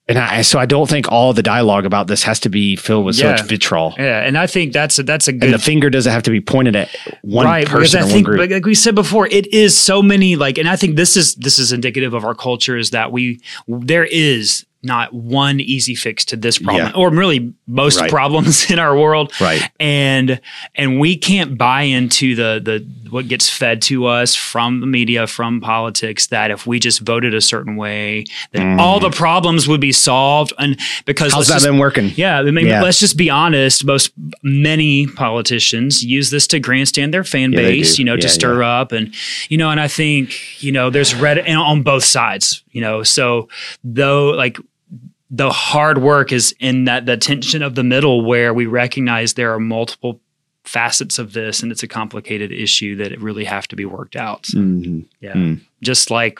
and 0.08 0.18
I, 0.18 0.42
so 0.42 0.60
I 0.60 0.66
don't 0.66 0.90
think 0.90 1.10
all 1.12 1.32
the 1.34 1.44
dialogue 1.44 1.86
about 1.86 2.08
this 2.08 2.24
has 2.24 2.40
to 2.42 2.50
be 2.50 2.76
filled 2.76 3.06
with 3.06 3.18
Yeah. 3.18 3.36
such 3.36 3.48
vitriol. 3.48 3.94
Yeah, 3.98 4.22
and 4.26 4.38
I 4.38 4.48
think 4.48 4.74
that's 4.74 5.00
a, 5.00 5.04
that's 5.04 5.28
a 5.28 5.32
good 5.32 5.44
And 5.46 5.54
the 5.54 5.60
finger 5.60 5.90
doesn't 5.90 6.12
have 6.12 6.24
to 6.24 6.32
be 6.32 6.42
pointed 6.42 6.76
at 6.76 6.90
one 7.22 7.46
right 7.46 7.66
because 7.66 7.92
person 7.94 8.00
I 8.00 8.02
or 8.02 8.06
one 8.06 8.14
think, 8.14 8.28
like, 8.28 8.52
like 8.52 8.66
we 8.66 8.76
said 8.76 8.96
before, 8.96 9.28
it 9.28 9.48
is 9.54 9.78
so 9.78 10.02
many 10.02 10.36
like, 10.36 10.58
and 10.58 10.68
I 10.68 10.76
think 10.76 10.96
this 10.96 11.16
is 11.16 11.36
this 11.36 11.60
is 11.60 11.72
indicative 11.72 12.14
of 12.14 12.26
our 12.26 12.36
culture 12.36 12.76
is 12.78 12.90
that 12.92 13.12
we 13.12 13.40
there 13.68 14.06
is 14.06 14.66
not 14.84 15.14
one 15.14 15.60
easy 15.60 15.94
fix 15.94 16.26
to 16.26 16.36
this 16.36 16.58
problem 16.58 16.88
Yeah. 16.88 16.94
or 17.00 17.12
really 17.12 17.54
most 17.68 18.00
Right. 18.02 18.10
problems 18.10 18.70
in 18.72 18.80
our 18.80 18.98
world 18.98 19.32
Right. 19.40 19.62
and 19.80 20.42
and 20.74 21.00
we 21.00 21.16
can't 21.18 21.56
buy 21.58 21.84
into 21.84 22.36
the 22.36 22.60
the 22.64 22.84
what 23.12 23.28
gets 23.28 23.50
fed 23.50 23.82
to 23.84 24.06
us 24.06 24.34
from 24.36 24.80
the 24.80 24.88
media 24.88 25.28
from 25.28 25.62
politics 25.62 26.28
that 26.28 26.50
if 26.52 26.66
we 26.66 26.80
just 26.80 27.02
voted 27.02 27.34
a 27.34 27.42
certain 27.42 27.76
way 27.76 28.26
that 28.54 28.80
all 28.80 29.00
the 29.00 29.10
problems 29.10 29.68
would 29.68 29.82
be 29.82 29.92
solved 29.92 30.54
and 30.58 30.80
because 31.06 31.32
Mm. 31.32 31.36
How's 31.36 31.48
that 31.50 31.54
just- 31.56 31.66
been 31.66 31.78
working? 31.78 32.12
yeah, 32.16 32.40
I 32.40 32.44
mean, 32.52 32.66
Yeah. 32.68 32.82
let's 32.82 33.00
just 33.00 33.18
be 33.18 33.30
honest. 33.30 33.86
Most 33.86 34.12
many 34.44 35.08
politicians 35.08 36.04
use 36.04 36.30
this 36.32 36.48
to 36.48 36.60
grandstand 36.60 37.14
their 37.14 37.24
fan 37.24 37.52
Yeah, 37.52 37.60
base, 37.60 38.00
you 38.00 38.06
know, 38.06 38.16
to 38.16 38.24
Yeah, 38.24 38.28
stir 38.30 38.64
up, 38.64 38.92
and 38.92 39.14
you 39.50 39.58
know, 39.58 39.70
and 39.70 39.80
I 39.80 39.88
think 39.88 40.34
you 40.64 40.72
know, 40.72 40.90
there's 40.90 41.14
red 41.14 41.38
and 41.38 41.58
on 41.60 41.84
both 41.84 42.04
sides, 42.06 42.64
you 42.72 42.82
know. 42.82 43.04
So 43.04 43.50
though, 43.84 44.30
like 44.30 44.58
the 45.30 45.50
hard 45.50 45.98
work 46.00 46.32
is 46.32 46.54
in 46.60 46.86
that 46.86 47.06
the 47.06 47.16
tension 47.18 47.62
of 47.64 47.76
the 47.76 47.84
middle, 47.84 48.24
where 48.26 48.54
we 48.54 48.66
recognize 48.66 49.34
there 49.34 49.54
are 49.54 49.60
multiple 49.60 50.20
facets 50.64 51.18
of 51.20 51.34
this, 51.34 51.62
and 51.64 51.72
it's 51.72 51.84
a 51.84 51.88
complicated 51.88 52.52
issue 52.52 52.96
that 52.98 53.12
it 53.12 53.20
really 53.22 53.44
have 53.46 53.68
to 53.70 53.76
be 53.76 53.86
worked 53.86 54.16
out. 54.16 54.46
So, 54.46 54.60
Mhm. 54.60 55.06
yeah, 55.20 55.34
Mm. 55.34 55.60
just 55.82 56.12
like 56.12 56.40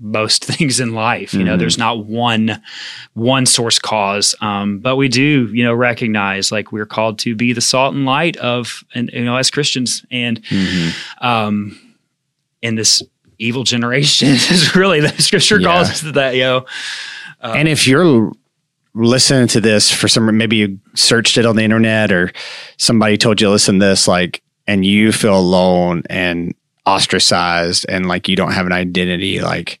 most 0.00 0.44
things 0.50 0.78
in 0.78 0.94
life 0.94 1.34
you 1.34 1.42
know 1.42 1.56
Mhm. 1.56 1.58
there's 1.58 1.76
not 1.76 2.06
one 2.06 2.62
one 3.14 3.44
source 3.46 3.80
cause 3.80 4.32
um, 4.40 4.78
but 4.78 4.94
we 4.94 5.08
do 5.08 5.50
you 5.52 5.64
know 5.64 5.74
recognize 5.74 6.52
like 6.52 6.70
we're 6.70 6.86
called 6.86 7.18
to 7.18 7.34
be 7.34 7.52
the 7.52 7.60
salt 7.60 7.96
and 7.96 8.04
light 8.06 8.36
of 8.36 8.84
and 8.94 9.10
you 9.12 9.24
know 9.24 9.34
as 9.36 9.50
christians 9.50 10.04
and 10.12 10.40
Mhm. 10.44 10.92
um 11.20 11.76
in 12.62 12.76
this 12.76 13.02
evil 13.40 13.64
generation 13.64 14.28
is 14.54 14.76
really 14.76 15.00
the 15.00 15.20
scripture 15.20 15.58
calls 15.60 15.90
us 15.90 16.00
to 16.00 16.12
that 16.12 16.34
you 16.36 16.42
know 16.42 16.64
and 17.42 17.66
if 17.68 17.88
you're 17.88 18.30
listening 19.06 19.48
to 19.48 19.60
this 19.60 19.90
for 19.92 20.08
some, 20.08 20.36
maybe 20.36 20.56
you 20.56 20.78
searched 20.94 21.38
it 21.38 21.46
on 21.46 21.56
the 21.56 21.62
internet 21.62 22.10
or 22.12 22.32
somebody 22.76 23.16
told 23.16 23.40
you 23.40 23.46
to 23.46 23.50
listen 23.50 23.78
to 23.78 23.86
this, 23.86 24.08
like, 24.08 24.42
and 24.66 24.84
you 24.84 25.12
feel 25.12 25.38
alone 25.38 26.02
and 26.10 26.54
ostracized 26.86 27.86
and 27.88 28.06
like 28.06 28.28
you 28.28 28.36
don't 28.36 28.52
have 28.52 28.66
an 28.66 28.72
identity, 28.72 29.40
like 29.40 29.80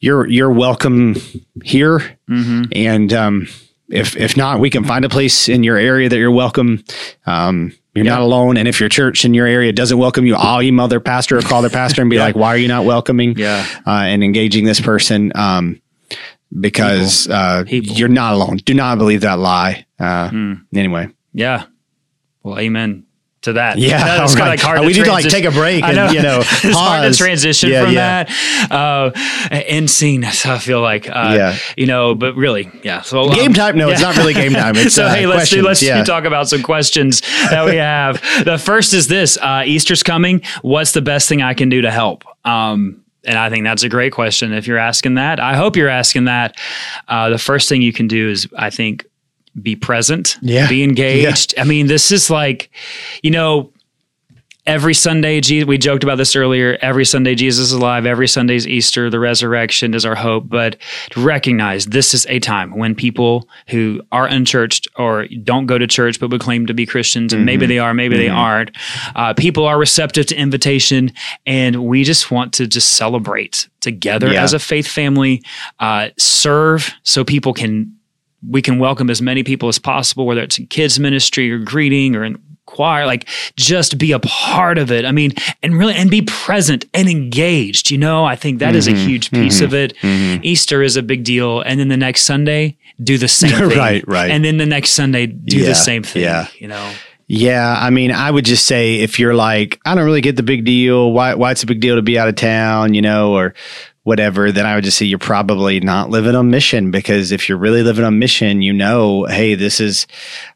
you're 0.00 0.26
you're 0.28 0.50
welcome 0.52 1.14
here. 1.62 1.98
Mm-hmm. 2.28 2.62
And 2.72 3.12
um, 3.12 3.46
if 3.88 4.16
if 4.16 4.36
not, 4.36 4.58
we 4.60 4.70
can 4.70 4.84
find 4.84 5.04
a 5.04 5.08
place 5.08 5.48
in 5.48 5.62
your 5.62 5.76
area 5.76 6.08
that 6.08 6.16
you're 6.16 6.30
welcome. 6.30 6.82
Um, 7.26 7.72
you're 7.94 8.06
Yeah. 8.06 8.12
not 8.12 8.22
alone. 8.22 8.56
And 8.56 8.66
if 8.66 8.80
your 8.80 8.88
church 8.88 9.24
in 9.26 9.34
your 9.34 9.46
area 9.46 9.70
doesn't 9.70 9.98
welcome 9.98 10.24
you, 10.24 10.34
I'll 10.34 10.62
email 10.62 10.88
their 10.88 10.98
pastor 11.00 11.36
or 11.36 11.42
call 11.42 11.60
their 11.60 11.70
pastor 11.70 12.00
and 12.00 12.08
be 12.10 12.16
Yeah. 12.16 12.22
like, 12.24 12.36
"Why 12.36 12.48
are 12.48 12.56
you 12.56 12.68
not 12.68 12.86
welcoming 12.86 13.36
Yeah. 13.36 13.66
uh, 13.86 13.90
and 13.90 14.24
engaging 14.24 14.64
this 14.64 14.80
person?" 14.80 15.30
Um, 15.34 15.81
because 16.60 17.28
uh, 17.28 17.64
People. 17.66 17.94
you're 17.96 18.08
not 18.08 18.34
alone. 18.34 18.56
Do 18.58 18.74
not 18.74 18.98
believe 18.98 19.22
that 19.22 19.38
lie. 19.38 19.86
Uh, 19.98 20.28
Mm. 20.30 20.60
Anyway, 20.74 21.08
Yeah. 21.32 21.64
Well, 22.42 22.58
amen 22.58 23.04
to 23.42 23.54
that. 23.54 23.76
Yeah, 23.78 23.98
That's 24.18 24.34
kinda 24.34 24.50
like 24.50 24.60
hard 24.60 24.78
Uh, 24.78 24.82
to 24.82 24.86
we 24.86 24.92
need 24.92 25.04
to, 25.04 25.10
like, 25.12 25.28
take 25.28 25.44
a 25.44 25.50
break 25.50 25.82
I 25.82 25.88
and, 25.88 25.96
know. 25.96 26.10
you 26.10 26.22
know, 26.22 26.38
it's 26.42 26.76
hard 26.76 27.10
to 27.12 27.16
transition 27.18 27.70
Yeah, 27.70 27.84
from 27.84 27.92
yeah. 27.94 28.24
that. 28.24 28.70
Uh, 28.72 29.10
end 29.50 29.90
scene. 29.90 30.24
I 30.44 30.58
feel 30.58 30.80
like, 30.80 31.08
uh, 31.08 31.34
Yeah. 31.36 31.56
you 31.76 31.86
know, 31.86 32.14
but 32.14 32.36
really, 32.36 32.70
yeah. 32.84 33.02
So 33.02 33.22
um, 33.22 33.34
game 33.34 33.52
time? 33.52 33.76
No, 33.76 33.88
it's 33.90 34.00
not 34.00 34.16
really 34.16 34.34
game 34.34 34.52
time. 34.52 34.76
It's 34.76 34.94
so 34.96 35.06
uh, 35.06 35.14
hey, 35.14 35.26
let's 35.26 35.50
do 35.50 35.62
let's 35.62 35.82
yeah. 35.82 36.04
talk 36.04 36.24
about 36.24 36.48
some 36.48 36.62
questions 36.62 37.20
that 37.50 37.64
we 37.64 37.76
have. 37.76 38.20
the 38.44 38.58
first 38.58 38.94
is 38.94 39.08
this: 39.08 39.36
uh, 39.38 39.62
Easter's 39.66 40.02
coming. 40.04 40.42
What's 40.62 40.92
the 40.92 41.02
best 41.02 41.28
thing 41.28 41.42
I 41.42 41.54
can 41.54 41.68
do 41.68 41.80
to 41.82 41.90
help? 41.90 42.24
Um, 42.44 43.01
and 43.24 43.38
I 43.38 43.50
think 43.50 43.64
that's 43.64 43.82
a 43.82 43.88
great 43.88 44.12
question. 44.12 44.52
If 44.52 44.66
you're 44.66 44.78
asking 44.78 45.14
that, 45.14 45.38
I 45.40 45.56
hope 45.56 45.76
you're 45.76 45.88
asking 45.88 46.24
that. 46.26 46.56
Uh, 47.08 47.30
the 47.30 47.38
first 47.38 47.68
thing 47.68 47.82
you 47.82 47.92
can 47.92 48.08
do 48.08 48.28
is, 48.30 48.48
I 48.56 48.70
think, 48.70 49.06
be 49.60 49.76
present, 49.76 50.38
Yeah. 50.40 50.68
be 50.68 50.82
engaged. 50.82 51.54
I 51.58 51.64
mean, 51.64 51.86
this 51.86 52.10
is 52.10 52.30
like, 52.30 52.70
you 53.22 53.30
know, 53.30 53.70
every 54.66 54.94
Sunday, 54.94 55.40
Jesus, 55.40 55.66
we 55.66 55.76
joked 55.78 56.04
about 56.04 56.18
this 56.18 56.36
earlier. 56.36 56.78
Every 56.80 57.04
Sunday, 57.04 57.34
Jesus 57.34 57.66
is 57.66 57.72
alive. 57.72 58.06
Every 58.06 58.28
Sunday's 58.28 58.66
Easter. 58.66 59.10
The 59.10 59.18
resurrection 59.18 59.94
is 59.94 60.04
our 60.04 60.14
hope. 60.14 60.48
But 60.48 60.76
to 61.10 61.20
recognize 61.22 61.86
this 61.86 62.14
is 62.14 62.26
a 62.28 62.38
time 62.38 62.76
when 62.76 62.94
people 62.94 63.48
who 63.68 64.02
are 64.12 64.26
unchurched 64.26 64.86
or 64.96 65.26
don't 65.42 65.66
go 65.66 65.78
to 65.78 65.86
church 65.86 66.20
but 66.20 66.30
would 66.30 66.40
claim 66.40 66.66
to 66.66 66.74
be 66.74 66.86
Christians, 66.86 67.32
and 67.32 67.44
maybe 67.44 67.66
they 67.66 67.78
are, 67.78 67.92
maybe 67.94 68.16
they 68.16 68.28
aren't, 68.28 68.70
uh, 69.16 69.34
people 69.34 69.64
are 69.66 69.78
receptive 69.78 70.26
to 70.26 70.36
invitation, 70.36 71.12
and 71.46 71.84
we 71.84 72.04
just 72.04 72.30
want 72.30 72.52
to 72.54 72.66
just 72.66 72.92
celebrate 72.92 73.68
together 73.80 74.32
Yeah. 74.32 74.42
as 74.42 74.52
a 74.52 74.58
faith 74.58 74.86
family, 74.86 75.42
uh, 75.80 76.10
serve 76.18 76.92
so 77.02 77.24
people 77.24 77.52
can 77.52 77.94
we 78.48 78.60
can 78.60 78.80
welcome 78.80 79.08
as 79.08 79.22
many 79.22 79.44
people 79.44 79.68
as 79.68 79.78
possible, 79.78 80.26
whether 80.26 80.40
it's 80.42 80.58
in 80.58 80.66
kids 80.66 80.98
ministry 80.98 81.48
or 81.52 81.58
greeting 81.58 82.16
or 82.16 82.24
in 82.24 82.36
choir, 82.72 83.06
like 83.06 83.28
just 83.56 83.98
be 83.98 84.12
a 84.12 84.18
part 84.20 84.78
of 84.78 84.90
it. 84.90 85.04
I 85.04 85.12
mean, 85.12 85.32
and 85.62 85.78
really, 85.78 85.94
and 85.94 86.10
be 86.10 86.22
present 86.22 86.86
and 86.94 87.08
engaged. 87.08 87.90
You 87.90 87.98
know, 87.98 88.24
I 88.24 88.34
think 88.36 88.58
that 88.60 88.74
is 88.74 88.88
Mm-hmm. 88.88 88.96
a 88.96 89.04
huge 89.08 89.30
piece 89.30 89.60
of 89.60 89.72
it. 89.74 89.94
Easter 90.02 90.82
is 90.82 90.96
a 90.96 91.02
big 91.02 91.22
deal. 91.24 91.60
And 91.60 91.78
then 91.78 91.88
the 91.88 91.96
next 91.96 92.22
Sunday, 92.22 92.76
do 93.02 93.16
the 93.18 93.28
same 93.28 93.50
thing. 93.70 93.78
Right, 93.78 94.04
right. 94.08 94.30
And 94.30 94.44
then 94.44 94.56
the 94.56 94.66
next 94.66 94.90
Sunday, 94.90 95.26
do 95.26 95.58
Yeah, 95.58 95.66
the 95.68 95.74
same 95.74 96.02
thing. 96.02 96.22
yeah. 96.22 96.46
You 96.58 96.68
know, 96.68 96.92
Yeah, 97.28 97.74
I 97.78 97.90
mean, 97.90 98.10
I 98.12 98.30
would 98.30 98.44
just 98.44 98.66
say 98.66 98.96
if 99.00 99.18
you're 99.18 99.34
like, 99.34 99.80
I 99.86 99.94
don't 99.94 100.04
really 100.04 100.20
get 100.20 100.36
the 100.36 100.42
big 100.42 100.64
deal, 100.64 101.12
why 101.12 101.34
why 101.34 101.50
it's 101.52 101.62
a 101.62 101.66
big 101.66 101.80
deal 101.80 101.96
to 101.96 102.02
be 102.02 102.18
out 102.18 102.28
of 102.28 102.34
town, 102.34 102.94
you 102.94 103.02
know, 103.02 103.32
or 103.34 103.54
whatever, 104.04 104.50
then 104.50 104.66
I 104.66 104.74
would 104.74 104.84
just 104.84 104.98
say 104.98 105.06
you're 105.06 105.18
probably 105.18 105.78
not 105.78 106.10
living 106.10 106.34
on 106.34 106.50
mission 106.50 106.90
because 106.90 107.30
if 107.30 107.48
you're 107.48 107.58
really 107.58 107.82
living 107.82 108.04
on 108.04 108.18
mission, 108.18 108.60
you 108.60 108.72
know, 108.72 109.26
hey, 109.26 109.54
this 109.54 109.80
is 109.80 110.08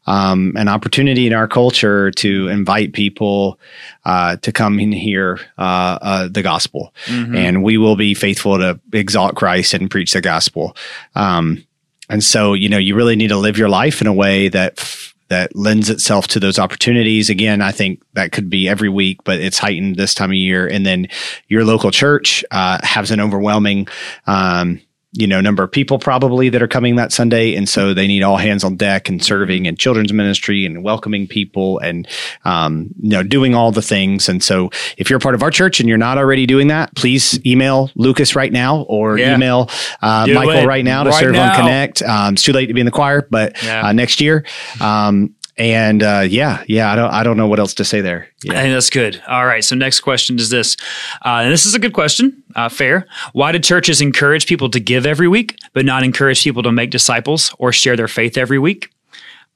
um, 0.05 0.53
an 0.57 0.67
opportunity 0.67 1.27
in 1.27 1.33
our 1.33 1.47
culture 1.47 2.11
to 2.11 2.49
invite 2.49 2.91
people 2.91 3.57
uh, 4.03 4.35
to 4.37 4.51
come 4.51 4.79
and 4.79 4.93
hear 4.93 5.39
uh, 5.57 5.97
uh, 6.01 6.27
the 6.29 6.41
gospel, 6.41 6.93
and 7.35 7.63
we 7.63 7.77
will 7.77 7.95
be 7.95 8.13
faithful 8.13 8.57
to 8.57 8.79
exalt 8.91 9.35
Christ 9.35 9.73
and 9.73 9.89
preach 9.89 10.11
the 10.13 10.21
gospel. 10.21 10.75
Um, 11.15 11.65
and 12.09 12.23
so, 12.23 12.53
you 12.53 12.69
know, 12.69 12.77
you 12.77 12.95
really 12.95 13.15
need 13.15 13.29
to 13.29 13.37
live 13.37 13.57
your 13.57 13.69
life 13.69 14.01
in 14.01 14.07
a 14.07 14.13
way 14.13 14.47
that 14.49 14.79
f- 14.79 15.13
that 15.29 15.55
lends 15.55 15.89
itself 15.89 16.27
to 16.29 16.39
those 16.39 16.59
opportunities. 16.59 17.29
Again, 17.29 17.61
I 17.61 17.71
think 17.71 18.01
that 18.13 18.31
could 18.31 18.49
be 18.49 18.67
every 18.67 18.89
week, 18.89 19.23
but 19.23 19.39
it's 19.39 19.59
heightened 19.59 19.95
this 19.95 20.13
time 20.13 20.31
of 20.31 20.35
year. 20.35 20.67
And 20.67 20.85
then 20.85 21.07
your 21.47 21.65
local 21.65 21.91
church 21.91 22.45
uh, 22.51 22.79
has 22.83 23.11
an 23.11 23.19
overwhelming, 23.19 23.87
um, 24.25 24.81
you 25.13 25.25
know, 25.25 25.39
number 25.41 25.63
of 25.63 25.71
people 25.71 25.97
probably 25.99 26.49
that 26.49 26.61
are 26.61 26.67
coming 26.67 26.97
that 26.97 27.11
Sunday, 27.13 27.55
and 27.55 27.67
so 27.67 27.93
they 27.93 28.07
need 28.07 28.23
all 28.23 28.37
hands 28.37 28.63
on 28.63 28.75
deck 28.75 29.07
and 29.09 29.23
serving 29.23 29.65
and 29.65 29.79
children's 29.79 30.11
ministry 30.11 30.65
and 30.65 30.83
welcoming 30.83 31.27
people 31.27 31.79
and 31.79 32.07
um, 32.43 32.89
you 33.01 33.09
know 33.09 33.23
doing 33.23 33.55
all 33.55 33.71
the 33.71 33.81
things. 33.81 34.27
And 34.27 34.43
so, 34.43 34.69
if 34.97 35.09
you're 35.09 35.17
a 35.17 35.21
part 35.21 35.33
of 35.33 35.41
our 35.43 35.49
church 35.49 35.79
and 35.79 35.87
you're 35.87 35.97
not 35.97 36.17
already 36.17 36.45
doing 36.45 36.67
that, 36.67 36.93
please 36.95 37.39
email 37.45 37.89
Lucas 37.95 38.35
right 38.35 38.51
now 38.51 38.81
or 38.81 39.17
Yeah. 39.17 39.35
email 39.35 39.69
uh, 40.01 40.27
Michael 40.29 40.63
it 40.63 40.65
right 40.67 40.83
now 40.83 41.03
to 41.03 41.09
right 41.09 41.19
serve 41.19 41.33
now. 41.33 41.51
on 41.51 41.55
Connect. 41.55 42.01
Um, 42.03 42.33
it's 42.33 42.43
too 42.43 42.51
late 42.51 42.67
to 42.67 42.73
be 42.73 42.81
in 42.81 42.85
the 42.85 42.91
choir, 42.91 43.25
but 43.31 43.61
Yeah. 43.63 43.87
uh, 43.87 43.93
next 43.93 44.19
year. 44.19 44.45
Um, 44.81 45.35
and 45.57 46.03
uh, 46.03 46.23
yeah, 46.27 46.63
yeah, 46.67 46.91
I 46.91 46.95
don't, 46.95 47.11
I 47.11 47.23
don't 47.23 47.37
know 47.37 47.47
what 47.47 47.59
else 47.59 47.73
to 47.75 47.85
say 47.85 48.01
there. 48.01 48.27
Yeah. 48.43 48.67
that's 48.69 48.89
good. 48.89 49.21
All 49.27 49.45
right. 49.45 49.63
So 49.63 49.75
next 49.75 50.01
question 50.01 50.37
is 50.37 50.49
this, 50.49 50.77
uh, 51.25 51.41
and 51.43 51.51
this 51.51 51.65
is 51.65 51.73
a 51.73 51.79
good 51.79 51.93
question. 51.93 52.43
Uh, 52.55 52.69
fair. 52.69 53.07
Why 53.33 53.51
do 53.51 53.59
churches 53.59 53.99
encourage 54.01 54.45
people 54.47 54.69
to 54.69 54.79
give 54.79 55.05
every 55.05 55.27
week, 55.27 55.57
but 55.73 55.85
not 55.85 56.03
encourage 56.03 56.43
people 56.43 56.63
to 56.63 56.71
make 56.71 56.91
disciples 56.91 57.53
or 57.57 57.71
share 57.71 57.95
their 57.95 58.07
faith 58.07 58.37
every 58.37 58.59
week? 58.59 58.89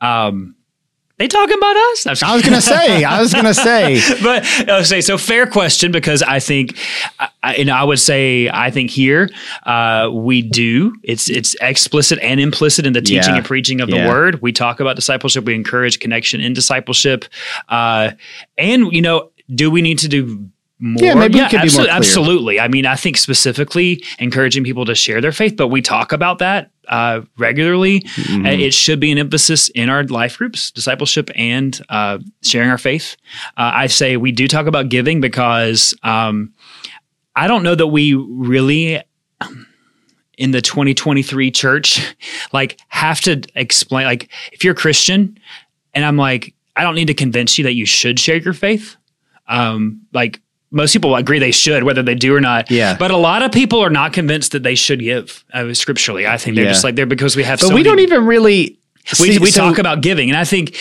Um, 0.01 0.55
they 1.21 1.27
talking 1.27 1.57
about 1.57 1.75
us? 1.77 2.05
I'm 2.21 2.33
was 2.35 2.43
gonna 2.43 2.61
say, 2.61 3.03
I 3.03 3.21
was 3.21 3.33
gonna 3.33 3.53
say, 3.53 3.99
but 4.23 4.43
I 4.67 4.77
would 4.77 4.85
say 4.87 5.01
so. 5.01 5.17
Fair 5.17 5.45
question 5.45 5.91
because 5.91 6.21
I 6.23 6.39
think, 6.39 6.77
I, 7.19 7.29
I- 7.43 7.55
and 7.55 7.69
I 7.69 7.83
would 7.83 7.99
say 7.99 8.49
I 8.49 8.71
think 8.71 8.89
here 8.89 9.29
uh, 9.63 10.09
we 10.11 10.41
do. 10.41 10.95
It's 11.03 11.29
it's 11.29 11.55
explicit 11.61 12.17
and 12.21 12.39
implicit 12.39 12.85
in 12.85 12.93
the 12.93 13.01
teaching 13.01 13.33
Yeah. 13.33 13.37
and 13.37 13.45
preaching 13.45 13.81
of 13.81 13.89
the 13.89 14.07
word. 14.07 14.41
We 14.41 14.51
talk 14.51 14.79
about 14.79 14.95
discipleship. 14.95 15.45
We 15.45 15.53
encourage 15.53 15.99
connection 15.99 16.41
in 16.41 16.53
discipleship, 16.53 17.25
uh, 17.69 18.11
and 18.57 18.91
you 18.91 19.01
know, 19.01 19.31
do 19.53 19.69
we 19.69 19.81
need 19.81 19.99
to 19.99 20.07
do? 20.07 20.49
More? 20.83 21.03
Yeah, 21.03 21.13
maybe 21.13 21.35
we 21.39 21.41
could 21.47 21.51
be 21.51 21.57
more 21.57 21.61
absolutely, 21.61 21.83
clear. 21.85 21.95
absolutely. 21.95 22.59
I 22.59 22.67
mean, 22.67 22.85
I 22.87 22.95
think 22.95 23.17
specifically 23.17 24.03
encouraging 24.17 24.63
people 24.63 24.83
to 24.85 24.95
share 24.95 25.21
their 25.21 25.31
faith, 25.31 25.55
but 25.55 25.67
we 25.67 25.79
talk 25.79 26.11
about 26.11 26.39
that 26.39 26.71
uh, 26.87 27.21
regularly. 27.37 28.01
Mm-hmm. 28.01 28.45
Uh, 28.47 28.49
It 28.49 28.73
should 28.73 28.99
be 28.99 29.11
an 29.11 29.19
emphasis 29.19 29.69
in 29.69 29.89
our 29.89 30.03
life 30.05 30.39
groups, 30.39 30.71
discipleship, 30.71 31.29
and 31.35 31.79
uh, 31.89 32.17
sharing 32.41 32.69
our 32.71 32.79
faith. 32.79 33.15
Uh, 33.57 33.71
I 33.75 33.87
say 33.87 34.17
we 34.17 34.31
do 34.31 34.47
talk 34.47 34.65
about 34.65 34.89
giving 34.89 35.21
because 35.21 35.93
um, 36.01 36.51
I 37.35 37.47
don't 37.47 37.61
know 37.61 37.75
that 37.75 37.87
we 37.87 38.15
really 38.15 39.03
um, 39.39 39.67
in 40.39 40.49
the 40.49 40.61
2023 40.61 41.51
church 41.51 42.15
like 42.53 42.79
have 42.87 43.21
to 43.21 43.43
explain 43.53 44.05
like 44.05 44.29
if 44.51 44.63
you're 44.63 44.73
a 44.73 44.75
Christian 44.75 45.37
and 45.93 46.03
I'm 46.03 46.17
like 46.17 46.55
I 46.75 46.81
don't 46.81 46.95
need 46.95 47.07
to 47.07 47.13
convince 47.13 47.59
you 47.59 47.65
that 47.65 47.73
you 47.73 47.85
should 47.85 48.19
share 48.19 48.37
your 48.37 48.53
faith. 48.53 48.95
Um, 49.47 50.01
like 50.13 50.41
most 50.71 50.93
people 50.93 51.15
agree 51.15 51.37
they 51.39 51.51
should, 51.51 51.83
whether 51.83 52.01
they 52.01 52.15
do 52.15 52.33
or 52.33 52.41
not. 52.41 52.71
Yeah. 52.71 52.95
But 52.97 53.11
a 53.11 53.17
lot 53.17 53.41
of 53.43 53.51
people 53.51 53.79
are 53.83 53.89
not 53.89 54.13
convinced 54.13 54.53
that 54.53 54.63
they 54.63 54.75
should 54.75 54.99
give 55.01 55.43
uh, 55.53 55.73
scripturally. 55.73 56.25
I 56.25 56.37
think 56.37 56.55
they're 56.55 56.65
Yeah. 56.65 56.71
just 56.71 56.83
like 56.83 56.95
they're 56.95 57.05
because 57.05 57.35
we 57.35 57.43
have. 57.43 57.59
but 57.59 57.67
so 57.67 57.75
we 57.75 57.83
many- 57.83 57.83
don't 57.83 57.99
even 57.99 58.25
really. 58.25 58.77
we, 59.19 59.31
see- 59.33 59.39
we 59.39 59.51
so 59.51 59.61
talk 59.69 59.77
about 59.79 60.01
giving, 60.01 60.29
and 60.29 60.37
I 60.37 60.45
think 60.45 60.77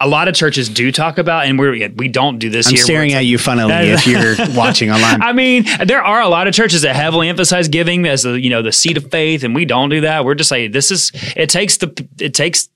a 0.00 0.08
lot 0.08 0.26
of 0.28 0.34
churches 0.34 0.68
do 0.68 0.90
talk 0.92 1.18
about, 1.18 1.46
and 1.46 1.56
we're 1.58 1.88
we 1.94 2.08
don't 2.08 2.38
do 2.38 2.50
this 2.50 2.66
I'm 2.66 2.74
here. 2.74 2.84
staring 2.84 3.12
at 3.12 3.24
you 3.24 3.38
funnily 3.38 3.72
if 3.72 4.06
you're 4.08 4.34
watching 4.54 4.90
online. 4.90 5.22
I 5.22 5.32
mean, 5.32 5.64
there 5.86 6.02
are 6.02 6.20
a 6.20 6.28
lot 6.28 6.48
of 6.48 6.52
churches 6.52 6.82
that 6.82 6.94
heavily 6.96 7.28
emphasize 7.28 7.68
giving 7.68 8.04
as 8.06 8.24
the 8.24 8.32
you 8.38 8.50
know 8.50 8.60
the 8.60 8.72
seat 8.72 8.96
of 8.96 9.08
faith, 9.10 9.44
and 9.44 9.54
we 9.54 9.64
don't 9.64 9.88
do 9.88 10.00
that. 10.02 10.24
We're 10.24 10.34
just 10.34 10.50
like 10.50 10.72
this 10.72 10.90
is 10.90 11.12
it 11.36 11.48
takes 11.48 11.76
the 11.78 12.06
it 12.18 12.34
takes 12.34 12.68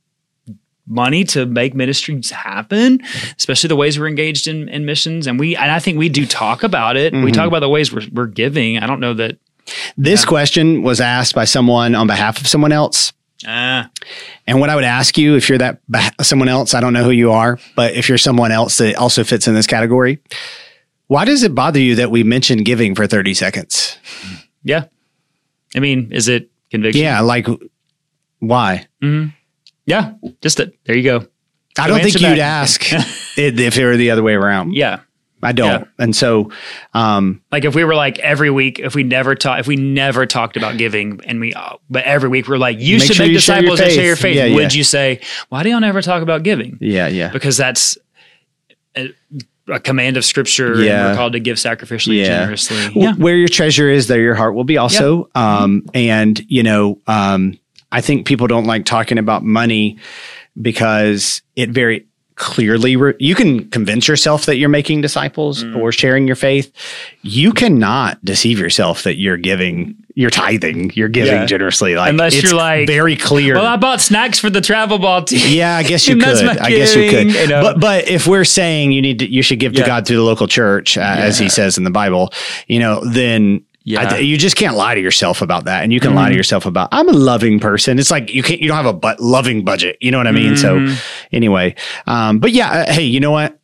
money 0.89 1.25
to 1.25 1.47
make 1.47 1.75
ministries 1.75 2.31
happen, 2.31 3.01
especially 3.37 3.69
the 3.69 3.77
ways 3.77 3.99
we're 3.99 4.09
engaged 4.09 4.49
in, 4.49 4.69
in 4.69 4.85
missions, 4.85 5.27
and 5.27 5.39
we 5.39 5.55
and 5.57 5.71
I 5.71 5.79
think 5.79 5.99
we 5.99 6.09
do 6.09 6.27
talk 6.27 6.63
about 6.63 6.97
it. 6.97 7.13
We 7.13 7.19
Mm-hmm. 7.21 7.33
talk 7.33 7.47
about 7.49 7.61
the 7.61 7.69
ways 7.69 7.93
we're, 7.93 8.03
we're 8.13 8.27
giving. 8.27 8.79
I 8.79 8.87
don't 8.87 9.01
know 9.01 9.15
that. 9.15 9.39
This 9.99 10.25
question 10.25 10.83
was 10.83 11.01
asked 11.01 11.35
by 11.35 11.45
someone 11.45 11.95
on 11.95 12.07
behalf 12.07 12.41
of 12.41 12.47
someone 12.47 12.73
else. 12.73 13.13
Uh, 13.47 13.85
And 14.47 14.59
what 14.61 14.71
I 14.71 14.75
would 14.75 14.85
ask 14.85 15.17
you, 15.19 15.37
if 15.37 15.49
you're 15.49 15.59
that 15.59 15.81
someone 16.23 16.49
else, 16.49 16.73
I 16.75 16.81
don't 16.81 16.93
know 16.95 17.05
who 17.05 17.11
you 17.11 17.31
are, 17.33 17.59
but 17.77 17.95
if 17.95 18.09
you're 18.09 18.19
someone 18.19 18.51
else 18.51 18.79
that 18.79 18.97
also 18.97 19.23
fits 19.25 19.47
in 19.47 19.55
this 19.55 19.67
category, 19.67 20.21
why 21.07 21.25
does 21.25 21.43
it 21.43 21.55
bother 21.55 21.79
you 21.79 21.95
that 21.97 22.11
we 22.11 22.23
mention 22.25 22.65
giving 22.65 22.95
for 22.95 23.07
30 23.07 23.35
seconds? 23.35 23.99
yeah, 24.65 24.87
I 25.77 25.81
mean, 25.81 26.13
is 26.13 26.29
it 26.29 26.51
conviction? 26.71 27.03
Yeah, 27.03 27.21
like 27.21 27.47
why? 28.41 28.87
Yeah. 29.89 30.13
Just 30.41 30.59
that. 30.59 30.73
There 30.85 30.97
you 30.97 31.03
go. 31.03 31.27
I 31.79 31.87
don't 31.89 32.01
think 32.01 32.15
you'd 32.15 32.23
that. 32.23 32.39
ask 32.39 32.83
it 33.39 33.59
if 33.59 33.77
it 33.79 33.85
were 33.85 33.97
the 33.97 34.11
other 34.11 34.23
way 34.23 34.35
around. 34.35 34.75
Yeah. 34.75 35.01
I 35.41 35.53
don't. 35.53 35.83
Yeah. 35.83 35.85
And 36.01 36.17
so, 36.17 36.51
um, 36.95 37.41
Like 37.53 37.65
if 37.65 37.75
we 37.77 37.85
were 37.85 37.95
like 37.95 38.19
every 38.19 38.51
week, 38.51 38.81
if 38.81 38.97
we 38.97 39.05
never 39.05 39.37
talk, 39.37 39.61
if 39.61 39.69
we 39.69 39.77
never 39.77 40.27
talked 40.27 40.57
about 40.57 40.79
giving, 40.79 41.21
and 41.25 41.39
we, 41.39 41.55
uh, 41.55 41.77
but 41.89 42.03
every 42.05 42.29
week 42.29 42.49
we're 42.49 42.59
like, 42.59 42.81
you 42.81 42.99
should 42.99 43.15
sure 43.15 43.27
make 43.27 43.33
you 43.35 43.39
share 43.39 43.61
disciples 43.61 43.81
and 43.81 43.93
share 43.93 44.05
your 44.07 44.17
faith. 44.17 44.37
Yeah, 44.37 44.53
Would 44.57 44.75
yeah. 44.75 44.79
you 44.79 44.83
say, 44.83 45.21
why 45.49 45.63
do 45.63 45.71
y'all 45.71 45.79
never 45.81 46.03
talk 46.03 46.23
about 46.25 46.43
giving? 46.43 46.77
yeah, 46.81 47.07
yeah. 47.07 47.29
Because 47.31 47.57
that's 47.57 47.97
uh, 48.97 49.05
a 49.69 49.79
command 49.79 50.17
of 50.17 50.25
scripture 50.25 50.75
Yeah. 50.83 51.03
and 51.03 51.11
we're 51.13 51.17
called 51.17 51.35
to 51.35 51.41
give 51.41 51.57
sacrificially 51.59 52.25
generously. 52.25 52.77
Well, 52.97 53.05
Yeah. 53.05 53.13
Where 53.15 53.37
your 53.37 53.47
treasure 53.49 53.89
is, 53.89 54.09
there 54.09 54.21
your 54.21 54.35
heart 54.35 54.55
will 54.57 54.65
be 54.65 54.77
also. 54.79 55.29
Um, 55.37 55.85
and, 55.95 56.41
you 56.51 56.65
know, 56.65 56.99
um, 57.07 57.57
I 57.91 58.01
think 58.01 58.27
people 58.27 58.47
don't 58.47 58.65
like 58.67 58.85
talking 58.85 59.19
about 59.19 59.43
money 59.45 59.99
because 60.61 61.43
it 61.57 61.71
very 61.71 62.07
clearly, 62.35 62.95
re- 62.95 63.15
you 63.19 63.35
can 63.35 63.69
convince 63.71 64.07
yourself 64.07 64.47
that 64.47 64.59
you're 64.59 64.69
making 64.69 65.01
disciples 65.01 65.65
Mm. 65.65 65.77
or 65.77 65.91
sharing 65.91 66.27
your 66.29 66.37
faith. 66.37 66.71
You 67.23 67.53
cannot 67.53 68.25
deceive 68.25 68.61
yourself 68.61 69.03
that 69.03 69.19
you're 69.19 69.37
giving, 69.37 69.97
you're 70.15 70.31
tithing, 70.31 70.93
you're 70.95 71.09
giving 71.09 71.33
Yeah. 71.33 71.47
generously. 71.47 71.97
Like, 71.97 72.11
Unless 72.11 72.35
it's 72.35 72.45
you're 72.45 72.55
like, 72.55 72.87
very 72.87 73.17
clear. 73.17 73.57
Well, 73.57 73.67
I 73.67 73.75
bought 73.77 74.01
snacks 74.01 74.39
for 74.39 74.51
the 74.51 74.61
travel 74.61 74.99
ball 75.01 75.25
team. 75.25 75.41
Yeah, 75.49 75.77
I 75.77 75.83
guess 75.83 76.07
you 76.09 76.17
could. 76.17 76.45
I 76.47 76.71
guess 76.71 76.95
you 76.95 77.11
could. 77.11 77.33
you 77.35 77.47
know. 77.49 77.61
But 77.63 77.81
but 77.81 78.09
if 78.09 78.29
we're 78.29 78.45
saying 78.45 78.93
you 78.93 79.03
need 79.03 79.19
to, 79.19 79.29
you 79.29 79.43
should 79.43 79.59
give 79.59 79.73
to 79.73 79.81
Yeah. 79.81 79.87
God 79.87 80.07
through 80.07 80.19
the 80.19 80.23
local 80.23 80.47
church, 80.47 80.97
uh, 80.97 81.01
as 81.01 81.41
He 81.41 81.49
says 81.49 81.77
in 81.77 81.83
the 81.83 81.91
Bible, 81.91 82.33
you 82.69 82.79
know, 82.79 83.03
then. 83.05 83.63
Yeah. 83.89 84.09
I 84.15 84.19
you 84.19 84.37
just 84.37 84.57
can't 84.57 84.77
lie 84.77 84.95
to 84.95 85.01
yourself 85.01 85.41
about 85.43 85.65
that, 85.65 85.83
and 85.83 85.93
you 85.93 86.01
can 86.01 86.15
lie 86.15 86.29
to 86.29 86.35
Mhm. 86.35 86.37
yourself 86.37 86.67
about 86.67 86.89
I'm 86.93 87.09
a 87.09 87.13
loving 87.13 87.59
person. 87.59 87.99
It's 87.99 88.11
like 88.11 88.33
you 88.33 88.43
can't, 88.43 88.61
you 88.61 88.69
don't 88.69 88.77
have 88.77 88.87
a 88.87 88.93
but 88.93 89.19
loving 89.21 89.65
budget. 89.65 89.97
You 90.01 90.11
know 90.11 90.19
what 90.19 90.27
I 90.27 90.33
mean? 90.33 90.55
Mhm. 90.55 90.59
So 90.59 90.95
anyway, 91.33 91.75
um, 92.07 92.39
but 92.39 92.53
yeah, 92.53 92.69
uh, 92.71 92.93
hey, 92.93 93.05
you 93.05 93.19
know 93.21 93.31
what? 93.31 93.58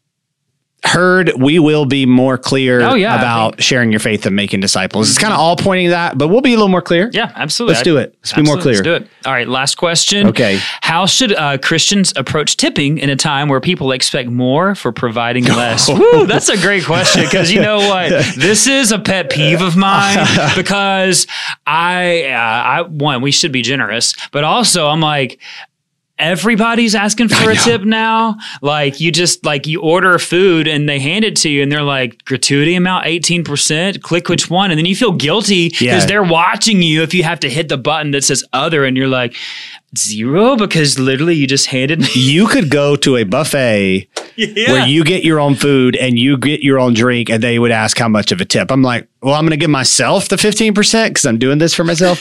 Heard 0.85 1.33
we 1.38 1.59
will 1.59 1.87
be 1.87 2.05
more 2.05 2.37
clear 2.37 2.83
Oh, 2.83 2.94
yeah, 2.94 3.16
about 3.16 3.62
sharing 3.62 3.90
your 3.90 4.01
faith 4.01 4.27
and 4.27 4.37
making 4.37 4.61
disciples. 4.61 5.09
It's 5.09 5.18
kind 5.18 5.33
of 5.33 5.40
all 5.40 5.57
pointing 5.57 5.87
to 5.87 5.90
that, 5.90 6.18
but 6.18 6.29
we'll 6.29 6.42
be 6.42 6.53
a 6.53 6.57
little 6.57 6.68
more 6.68 6.83
clear. 6.83 7.11
Yeah, 7.12 7.33
absolutely. 7.35 7.75
Let's 7.75 7.85
do 7.85 7.97
it. 7.97 8.14
Let's 8.18 8.33
be 8.35 8.42
more 8.42 8.59
clear. 8.59 8.75
Let's 8.75 8.85
do 8.85 8.94
it. 8.94 9.09
All 9.25 9.33
right, 9.33 9.49
last 9.49 9.77
question. 9.77 10.29
Okay. 10.29 10.59
How 10.83 11.07
should 11.07 11.33
uh, 11.35 11.57
Christians 11.59 12.12
approach 12.16 12.57
tipping 12.59 12.99
in 12.99 13.09
a 13.09 13.16
time 13.16 13.49
where 13.49 13.61
people 13.61 13.92
expect 13.92 14.29
more 14.29 14.75
for 14.75 14.92
providing 14.92 15.44
less? 15.44 15.88
Woo, 15.92 16.27
that's 16.27 16.51
a 16.51 16.57
great 16.59 16.85
question 16.85 17.25
because 17.25 17.51
you 17.51 17.61
know 17.61 17.79
what? 17.79 18.12
This 18.44 18.66
is 18.66 18.92
a 18.92 18.99
pet 18.99 19.31
peeve 19.31 19.62
of 19.62 19.77
mine 19.77 20.18
because 20.57 21.27
I, 21.66 22.25
uh, 22.25 22.37
I 22.37 22.83
one, 22.83 23.23
we 23.23 23.31
should 23.31 23.53
be 23.53 23.62
generous, 23.62 24.14
but 24.33 24.44
also 24.44 24.88
I'm 24.88 25.01
like, 25.01 25.40
everybody's 26.18 26.94
asking 26.94 27.29
for 27.29 27.50
a 27.50 27.57
tip 27.57 27.83
now. 27.83 28.37
Like 28.62 29.00
you 29.00 29.11
just 29.11 29.44
like 29.44 29.66
you 29.66 29.81
order 29.83 30.18
food 30.18 30.68
and 30.68 30.88
they 30.88 30.98
hand 31.00 31.24
it 31.24 31.35
to 31.37 31.48
you 31.48 31.62
and 31.62 31.72
they're 31.72 31.83
like 31.83 32.24
gratuity 32.24 32.74
amount 32.77 33.05
18%, 33.07 34.00
click 34.03 34.29
which 34.29 34.48
one. 34.48 34.70
And 34.70 34.79
then 34.79 34.87
you 34.87 34.94
feel 34.96 35.12
guilty 35.12 35.68
because 35.70 35.83
Yeah. 35.83 36.07
they're 36.07 36.22
watching 36.22 36.83
you 36.83 37.03
if 37.03 37.14
you 37.14 37.24
have 37.24 37.40
to 37.40 37.50
hit 37.50 37.68
the 37.68 37.77
button 37.79 38.12
that 38.12 38.22
says 38.24 38.44
other 38.53 38.85
and 38.85 38.96
you're 38.96 39.09
like 39.09 39.35
zero 39.96 40.57
because 40.57 40.98
literally 40.98 41.35
you 41.35 41.46
just 41.46 41.66
handed 41.66 42.00
me. 42.00 42.09
You 42.14 42.46
could 42.46 42.70
go 42.70 42.96
to 42.96 43.16
a 43.16 43.24
buffet 43.24 44.09
Yeah. 44.37 44.72
where 44.72 44.87
you 44.87 45.05
get 45.05 45.22
your 45.24 45.38
own 45.40 45.55
food 45.55 45.94
and 45.96 46.18
you 46.18 46.37
get 46.37 46.61
your 46.62 46.79
own 46.81 46.94
drink 46.94 47.29
and 47.31 47.42
they 47.42 47.59
would 47.59 47.70
ask 47.70 47.96
how 47.98 48.09
much 48.09 48.33
of 48.33 48.40
a 48.40 48.44
tip. 48.44 48.70
I'm 48.72 48.83
like, 48.83 49.07
well, 49.22 49.35
I'm 49.35 49.42
going 49.42 49.50
to 49.50 49.57
give 49.57 49.70
myself 49.70 50.29
the 50.29 50.37
15% 50.37 51.09
because 51.09 51.24
I'm 51.27 51.38
doing 51.38 51.59
this 51.59 51.74
for 51.74 51.85
myself. 51.85 52.20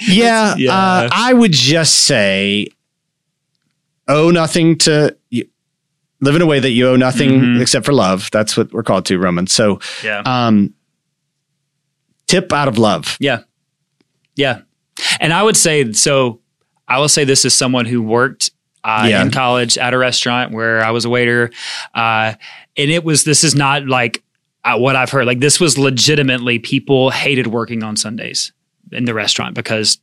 yeah, 0.08 0.54
Yeah. 0.56 0.72
Uh, 0.74 1.08
I 1.12 1.32
would 1.34 1.52
just 1.52 1.94
say 1.94 2.68
owe 4.08 4.30
nothing 4.30 4.76
to 4.78 5.16
you, 5.30 5.46
live 6.20 6.36
in 6.36 6.42
a 6.42 6.46
way 6.46 6.58
that 6.60 6.70
you 6.70 6.88
owe 6.88 6.96
nothing 6.96 7.40
Mhm. 7.40 7.60
except 7.60 7.84
for 7.86 7.92
love. 7.92 8.28
That's 8.32 8.56
what 8.56 8.72
we're 8.72 8.82
called 8.82 9.04
to, 9.06 9.18
Romans. 9.18 9.52
So, 9.52 9.80
yeah. 10.02 10.22
um, 10.24 10.72
tip 12.26 12.52
out 12.52 12.68
of 12.68 12.78
love. 12.78 13.16
Yeah. 13.20 13.40
Yeah. 14.36 14.60
And 15.20 15.32
I 15.32 15.42
would 15.42 15.56
say, 15.56 15.92
so 15.92 16.40
I 16.88 16.98
will 16.98 17.08
say 17.08 17.24
this 17.24 17.44
as 17.44 17.54
someone 17.54 17.84
who 17.86 18.02
worked 18.02 18.50
uh, 18.84 19.06
Yeah. 19.08 19.22
in 19.22 19.30
college 19.30 19.78
at 19.78 19.94
a 19.94 19.98
restaurant 19.98 20.52
where 20.52 20.84
I 20.84 20.90
was 20.90 21.04
a 21.06 21.08
waiter. 21.10 21.50
Uh, 21.94 22.34
and 22.76 22.90
it 22.90 23.02
was, 23.04 23.24
this 23.24 23.42
is 23.42 23.54
not 23.54 23.86
like 23.86 24.22
uh, 24.64 24.76
what 24.78 24.94
I've 24.96 25.10
heard. 25.10 25.26
Like 25.26 25.40
this 25.40 25.58
was 25.60 25.78
legitimately 25.78 26.58
people 26.58 27.10
hated 27.10 27.46
working 27.46 27.82
on 27.82 27.96
Sundays 27.96 28.52
in 28.92 29.04
the 29.06 29.14
restaurant 29.14 29.54
because 29.54 29.98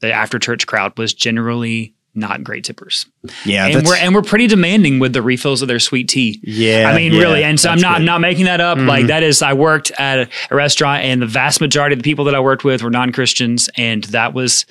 the 0.00 0.12
after 0.12 0.38
church 0.38 0.66
crowd 0.66 0.96
was 0.98 1.12
generally 1.14 1.94
not 2.14 2.44
great 2.44 2.62
tippers. 2.64 3.06
Yeah. 3.46 3.66
and 3.68 3.86
we're 3.86 3.96
and 3.96 4.14
we're 4.14 4.22
pretty 4.22 4.46
demanding 4.46 4.98
with 4.98 5.12
the 5.14 5.22
refills 5.22 5.62
of 5.62 5.68
their 5.68 5.78
sweet 5.78 6.08
tea. 6.08 6.40
yeah. 6.42 6.90
I 6.90 6.94
mean, 6.96 7.12
yeah, 7.12 7.20
really, 7.20 7.42
and 7.44 7.58
so 7.58 7.70
I'm 7.70 7.80
not 7.80 7.96
I'm 7.96 8.04
not 8.04 8.20
making 8.20 8.44
that 8.44 8.60
up. 8.60 8.76
Mhm. 8.78 8.86
Like 8.86 9.06
that 9.06 9.22
is, 9.22 9.40
I 9.40 9.54
worked 9.54 9.90
at 9.92 10.18
a, 10.18 10.28
a 10.50 10.54
restaurant, 10.54 11.04
and 11.04 11.22
the 11.22 11.26
vast 11.26 11.60
majority 11.60 11.94
of 11.94 12.00
the 12.00 12.02
people 12.04 12.24
that 12.26 12.34
I 12.34 12.40
worked 12.40 12.64
with 12.64 12.82
were 12.82 12.90
non 12.90 13.12
Christians, 13.12 13.70
and 13.78 14.04
that 14.04 14.34
was, 14.34 14.66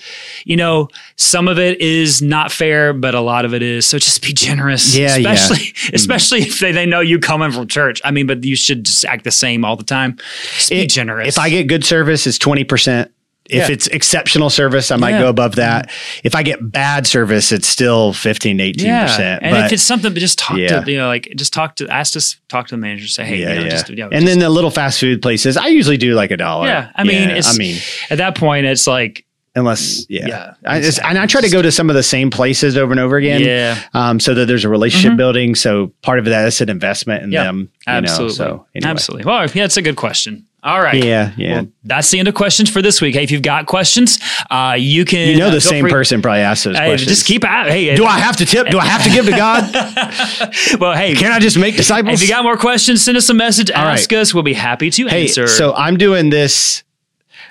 you 0.45 0.55
know, 0.55 0.89
some 1.15 1.47
of 1.47 1.57
it 1.57 1.81
is 1.81 2.21
not 2.21 2.51
fair, 2.51 2.93
but 2.93 3.15
a 3.15 3.21
lot 3.21 3.45
of 3.45 3.53
it 3.55 3.63
is. 3.63 3.85
So 3.87 3.97
just 3.97 4.21
be 4.21 4.33
generous, 4.33 4.95
Yeah, 4.95 5.15
yeah. 5.15 5.31
especially 5.33 5.73
especially 5.93 6.39
if 6.41 6.59
they, 6.59 6.71
they 6.71 6.85
know 6.85 6.99
you 6.99 7.17
coming 7.17 7.51
from 7.51 7.67
church. 7.67 8.01
I 8.05 8.11
mean, 8.11 8.27
but 8.27 8.43
you 8.43 8.55
should 8.55 8.83
just 8.85 9.03
act 9.05 9.23
the 9.23 9.31
same 9.31 9.65
all 9.65 9.75
the 9.75 9.83
time. 9.83 10.17
Just 10.57 10.69
be 10.69 10.85
generous. 10.85 11.29
If 11.29 11.39
I 11.39 11.49
get 11.49 11.67
good 11.67 11.83
service, 11.85 12.27
it's 12.27 12.37
20%. 12.37 13.09
If 13.49 13.67
Yeah. 13.67 13.73
it's 13.73 13.87
exceptional 13.87 14.49
service, 14.49 14.91
I 14.91 14.95
might 14.97 15.11
Yeah. 15.11 15.21
go 15.21 15.27
above 15.29 15.55
that. 15.55 15.89
If 16.23 16.35
I 16.35 16.43
get 16.43 16.59
bad 16.71 17.05
service, 17.07 17.51
it's 17.51 17.67
still 17.67 18.13
15 18.13 18.59
to 18.59 18.63
18%. 18.63 18.85
yeah, 19.19 19.39
and 19.41 19.51
but 19.55 19.65
if 19.65 19.73
it's 19.73 19.83
something, 19.83 20.13
but 20.13 20.19
just 20.19 20.37
talk 20.39 20.55
to 20.57 20.83
you 20.85 20.97
know, 20.97 21.07
like 21.07 21.27
just 21.35 21.51
talk 21.51 21.75
to 21.77 21.87
ask 21.89 22.15
us 22.15 22.37
talk 22.47 22.67
to 22.67 22.75
the 22.75 22.79
manager, 22.81 23.07
say, 23.07 23.25
hey, 23.25 23.37
yeah, 23.41 23.53
you 23.55 23.63
know, 23.65 23.69
just 23.69 23.89
you 23.89 23.95
know, 23.97 24.09
and 24.11 24.27
then 24.27 24.39
the 24.39 24.49
little 24.49 24.71
fast 24.71 24.99
food 24.99 25.21
places, 25.21 25.57
I 25.57 25.67
usually 25.67 25.97
do 25.97 26.13
like 26.13 26.31
a 26.31 26.37
dollar. 26.37 26.67
Yeah, 26.67 26.89
I 26.95 27.03
mean, 27.03 27.29
it's- 27.29 27.53
I 27.53 27.57
mean, 27.57 27.77
at 28.09 28.19
that 28.19 28.35
point, 28.35 28.67
it's 28.67 28.87
like, 28.87 29.25
unless, 29.53 30.05
yeah. 30.07 30.27
Yeah, 30.27 30.53
I 30.65 30.77
just, 30.79 30.99
exactly. 30.99 31.09
and 31.09 31.19
I 31.19 31.25
try 31.25 31.41
to 31.41 31.49
go 31.49 31.61
to 31.61 31.71
some 31.73 31.89
of 31.89 31.95
the 31.97 32.03
same 32.03 32.29
places 32.29 32.77
over 32.77 32.91
and 32.93 33.01
over 33.01 33.17
again. 33.17 33.41
yeah, 33.41 33.77
Um, 33.93 34.19
so 34.21 34.33
that 34.33 34.45
there's 34.45 34.63
a 34.63 34.69
relationship 34.69 35.13
Mhm. 35.13 35.17
building. 35.17 35.55
So 35.55 35.91
part 36.03 36.19
of 36.19 36.25
that 36.25 36.47
is 36.47 36.61
an 36.61 36.69
investment 36.69 37.23
in 37.23 37.31
Yeah, 37.33 37.43
them. 37.45 37.59
you 37.85 37.93
absolutely, 37.93 38.27
Know, 38.27 38.33
so 38.33 38.65
anyway. 38.75 38.91
absolutely. 38.91 39.25
Well, 39.29 39.47
yeah, 39.53 39.65
it's 39.65 39.75
a 39.75 39.81
good 39.81 39.97
question. 39.97 40.45
All 40.63 40.79
right. 40.79 41.03
Yeah, 41.03 41.33
yeah. 41.37 41.53
Well, 41.61 41.67
that's 41.83 42.11
the 42.11 42.19
end 42.19 42.27
of 42.27 42.35
questions 42.35 42.69
for 42.69 42.83
this 42.83 43.01
week. 43.01 43.15
Hey, 43.15 43.23
if 43.23 43.31
you've 43.31 43.41
got 43.41 43.65
questions, 43.65 44.19
uh, 44.51 44.75
you 44.77 45.05
can. 45.05 45.29
you 45.29 45.37
know, 45.37 45.47
uh, 45.47 45.49
the 45.49 45.53
feel 45.61 45.69
same 45.71 45.83
free- 45.85 45.91
person 45.91 46.21
probably 46.21 46.41
asked 46.41 46.65
those 46.65 46.77
Hey, 46.77 46.89
questions. 46.89 47.09
just 47.09 47.25
keep 47.25 47.43
at. 47.43 47.67
Hey, 47.67 47.95
do 47.95 48.05
I 48.05 48.19
have 48.19 48.37
to 48.37 48.45
tip? 48.45 48.67
Do 48.69 48.77
I 48.77 48.85
have 48.85 49.03
to 49.03 49.09
give 49.09 49.25
to 49.25 49.31
God? 49.31 49.73
well, 50.79 50.93
hey, 50.95 51.15
Can 51.15 51.31
I 51.31 51.39
just 51.39 51.57
make 51.57 51.75
disciples? 51.77 52.21
if 52.21 52.27
you 52.27 52.33
got 52.33 52.43
more 52.43 52.57
questions, 52.57 53.03
send 53.03 53.17
us 53.17 53.27
a 53.29 53.33
message. 53.33 53.71
All 53.71 53.83
ask 53.83 54.11
us. 54.13 54.33
We'll 54.35 54.43
be 54.43 54.53
happy 54.53 54.91
to 54.91 55.07
Hey, 55.07 55.23
answer. 55.23 55.47
so 55.47 55.73
I'm 55.73 55.97
doing 55.97 56.29
this 56.29 56.83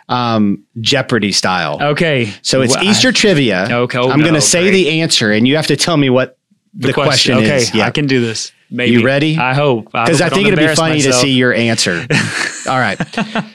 um, 0.09 0.65
Jeopardy 0.81 1.33
style. 1.33 1.79
okay. 1.83 2.33
So 2.43 2.63
it's 2.63 2.75
Well, 2.77 2.85
Easter 2.85 3.11
trivia. 3.13 3.67
Okay, 3.71 3.99
oh, 3.99 4.11
I'm 4.11 4.21
going 4.21 4.35
to 4.35 4.41
say 4.41 4.71
the 4.71 5.01
answer, 5.01 5.33
and 5.33 5.47
you 5.49 5.57
have 5.57 5.67
to 5.69 5.77
tell 5.77 5.97
me 5.97 6.11
what 6.11 6.37
the, 6.75 6.93
question, 6.93 7.39
Okay, 7.39 7.57
is. 7.57 7.75
Yeah, 7.75 7.87
I 7.87 7.91
can 7.91 8.07
do 8.07 8.21
this. 8.21 8.53
Maybe 8.71 8.93
You 8.93 9.05
ready? 9.05 9.37
I 9.37 9.55
hope 9.55 9.87
because 9.87 10.21
I, 10.21 10.25
hope 10.25 10.35
think 10.35 10.49
it'd 10.49 10.59
be 10.59 10.75
funny 10.75 11.01
to 11.03 11.13
see 11.13 11.33
your 11.33 11.53
answer. 11.53 12.07
All 12.69 12.79
right, 12.79 12.99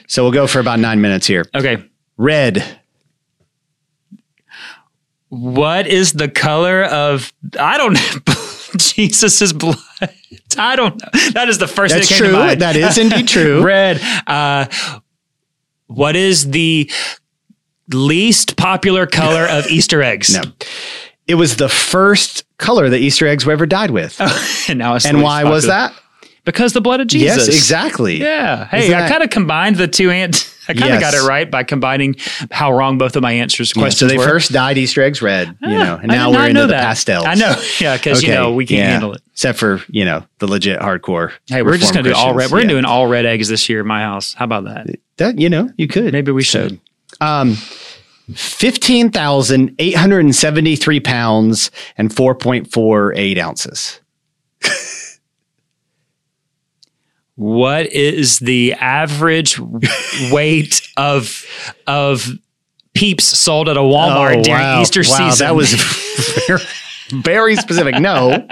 so 0.06 0.22
we'll 0.22 0.32
go 0.32 0.46
for 0.46 0.60
about 0.60 0.78
nine 0.78 1.00
minutes 1.00 1.26
here. 1.26 1.44
Okay. 1.54 1.82
Red. 2.16 2.62
What 5.28 5.86
is 5.86 6.12
the 6.12 6.28
color 6.28 6.84
of? 6.84 7.32
I 7.58 7.78
don't 7.78 7.94
know. 7.94 8.34
Jesus's 8.78 9.52
blood. 9.52 9.76
I 10.58 10.76
don't 10.76 11.00
know. 11.00 11.08
That 11.32 11.48
is 11.48 11.58
the 11.58 11.66
first 11.66 11.94
That's 11.94 12.08
thing 12.08 12.18
that 12.18 12.24
true. 12.24 12.32
to 12.32 12.38
mind. 12.38 12.60
That 12.60 12.76
is 12.76 12.98
indeed 12.98 13.28
true. 13.28 13.62
Red. 13.62 14.00
Uh, 14.26 14.66
what 15.86 16.16
is 16.16 16.50
the 16.50 16.90
least 17.92 18.56
popular 18.56 19.06
color 19.06 19.46
of 19.46 19.66
Easter 19.68 20.02
eggs? 20.02 20.34
No, 20.34 20.42
it 21.26 21.34
was 21.34 21.56
the 21.56 21.68
first 21.68 22.44
color 22.58 22.88
that 22.88 22.98
Easter 22.98 23.26
eggs 23.26 23.44
were 23.46 23.52
ever 23.52 23.66
dyed 23.66 23.90
with. 23.90 24.20
and 24.68 24.78
now 24.78 24.94
it's 24.94 25.04
and 25.06 25.22
why 25.22 25.44
was 25.44 25.66
that? 25.66 25.92
Because 26.44 26.72
the 26.74 26.80
blood 26.80 27.00
of 27.00 27.08
Jesus. 27.08 27.46
Yes, 27.46 27.48
exactly. 27.48 28.20
Yeah. 28.20 28.66
Hey, 28.66 28.84
Isn't 28.84 28.94
I 28.94 29.08
kind 29.08 29.24
of 29.24 29.30
combined 29.30 29.76
the 29.76 29.88
two 29.88 30.10
ant. 30.10 30.52
I 30.68 30.72
kind 30.74 30.94
of 30.94 31.00
Yes. 31.00 31.12
got 31.12 31.14
it 31.14 31.26
right 31.28 31.48
by 31.50 31.62
combining 31.64 32.16
how 32.50 32.72
wrong 32.72 32.98
both 32.98 33.14
of 33.16 33.22
my 33.22 33.32
answers 33.32 33.72
questions 33.72 33.98
so 33.98 34.06
they 34.08 34.18
were. 34.18 34.24
first 34.28 34.50
dyed 34.52 34.78
Easter 34.78 35.00
eggs 35.02 35.22
red, 35.22 35.56
you 35.60 35.68
know, 35.70 35.96
and 36.00 36.06
now 36.08 36.30
we're 36.32 36.48
into 36.48 36.66
the 36.66 36.72
pastels. 36.72 37.24
I 37.24 37.34
know. 37.34 37.54
Yeah, 37.80 37.96
because 37.96 38.22
you 38.22 38.30
know 38.30 38.52
we 38.52 38.66
can't 38.66 38.78
yeah. 38.78 38.90
handle 38.90 39.12
it. 39.14 39.22
except 39.32 39.58
for 39.58 39.80
you 39.88 40.04
know 40.04 40.24
the 40.38 40.46
legit 40.48 40.80
hardcore. 40.80 41.32
Hey, 41.46 41.62
we're 41.62 41.78
just 41.78 41.94
gonna 41.94 42.08
do 42.08 42.14
all 42.14 42.34
red. 42.34 42.50
We're 42.50 42.62
Yeah. 42.62 42.68
doing 42.68 42.84
all 42.84 43.06
red 43.06 43.26
eggs 43.26 43.48
this 43.48 43.68
year 43.68 43.80
in 43.80 43.86
my 43.86 44.00
house. 44.02 44.34
How 44.34 44.44
about 44.44 44.64
that? 44.64 44.86
that. 45.18 45.38
You 45.38 45.48
know, 45.48 45.70
you 45.76 45.86
could 45.88 46.12
Maybe 46.12 46.32
we 46.32 46.42
So, 46.42 46.68
should. 46.68 46.80
Um, 47.20 47.56
fifteen 48.34 49.10
thousand 49.10 49.74
eight 49.78 49.94
hundred 49.96 50.20
and 50.20 50.34
seventy-three 50.34 51.00
pounds 51.00 51.70
and 51.96 52.14
four 52.14 52.34
point 52.34 52.72
four 52.72 53.12
eight 53.14 53.38
ounces. 53.38 54.00
What 57.34 57.92
is 57.92 58.38
the 58.38 58.72
average 58.74 59.60
weight 60.30 60.80
of 60.96 61.44
of 61.86 62.26
peeps 62.94 63.24
sold 63.24 63.68
at 63.68 63.76
a 63.76 63.80
Walmart 63.80 64.42
during 64.42 64.62
Oh, 64.62 64.64
wow. 64.64 64.80
Easter 64.80 65.00
wow, 65.06 65.30
season? 65.30 65.46
That 65.46 65.54
was 65.54 65.74
very, 66.46 66.60
very 67.10 67.56
specific. 67.56 67.96
No, 68.00 68.48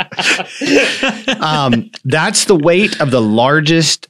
um, 1.40 1.90
that's 2.04 2.44
the 2.44 2.56
weight 2.56 3.00
of 3.00 3.10
the 3.10 3.22
largest 3.22 4.08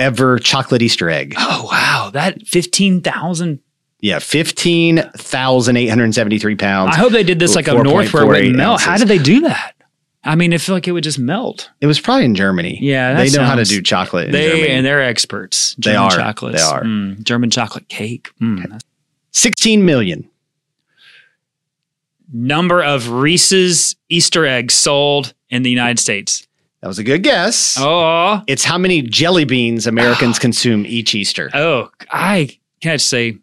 ever 0.00 0.40
chocolate 0.40 0.82
Easter 0.82 1.08
egg. 1.08 1.34
oh 1.38 1.68
wow, 1.70 2.10
that 2.12 2.42
fifteen 2.44 3.02
thousand. 3.02 3.60
Yeah, 4.02 4.18
fifteen 4.18 4.98
thousand 5.16 5.76
eight 5.78 5.86
hundred 5.86 6.12
seventy-three 6.14 6.56
pounds. 6.56 6.94
I 6.94 6.98
hope 6.98 7.12
they 7.12 7.22
did 7.22 7.38
this 7.38 7.54
like 7.54 7.68
up 7.68 7.82
north 7.82 8.12
where 8.12 8.24
it 8.24 8.26
4.48 8.26 8.28
wouldn't 8.28 8.56
melt. 8.56 8.80
How 8.82 8.98
did 8.98 9.08
they 9.08 9.18
do 9.18 9.40
that? 9.42 9.74
I 10.24 10.34
mean, 10.36 10.52
I 10.54 10.58
feel 10.58 10.74
like 10.76 10.86
it 10.86 10.92
would 10.92 11.02
just 11.04 11.18
melt. 11.18 11.70
It 11.80 11.86
was 11.86 11.98
probably 12.00 12.24
in 12.26 12.34
Germany. 12.34 12.78
Yeah, 12.80 13.14
they 13.14 13.30
know 13.30 13.44
how 13.44 13.54
to 13.56 13.64
do 13.64 13.80
chocolate. 13.82 14.26
In 14.26 14.32
They 14.32 14.48
Germany. 14.50 14.68
and 14.68 14.86
they're 14.86 15.02
experts. 15.02 15.74
They 15.76 15.92
German 15.92 16.02
are. 16.02 16.10
Chocolates. 16.10 16.62
They 16.62 16.68
are. 16.68 16.82
Mm, 16.84 17.22
German 17.24 17.50
chocolate 17.50 17.88
cake. 17.88 18.30
Mm, 18.40 18.80
16 19.32 19.84
million. 19.84 20.28
Number 22.32 22.82
of 22.82 23.08
Reese's 23.10 23.96
Easter 24.08 24.46
eggs 24.46 24.74
sold 24.74 25.34
in 25.50 25.62
the 25.62 25.70
United 25.70 25.98
States. 25.98 26.46
That 26.80 26.88
was 26.88 26.98
a 26.98 27.04
good 27.04 27.22
guess. 27.22 27.76
Oh, 27.78 28.42
It's 28.46 28.64
how 28.64 28.78
many 28.78 29.02
jelly 29.02 29.44
beans 29.44 29.86
Americans 29.86 30.38
consume 30.40 30.86
each 30.86 31.14
Easter. 31.14 31.50
oh! 31.54 31.90
I 32.10 32.58
can 32.80 32.92
I 32.92 32.94
just 32.96 33.08
say, 33.08 33.38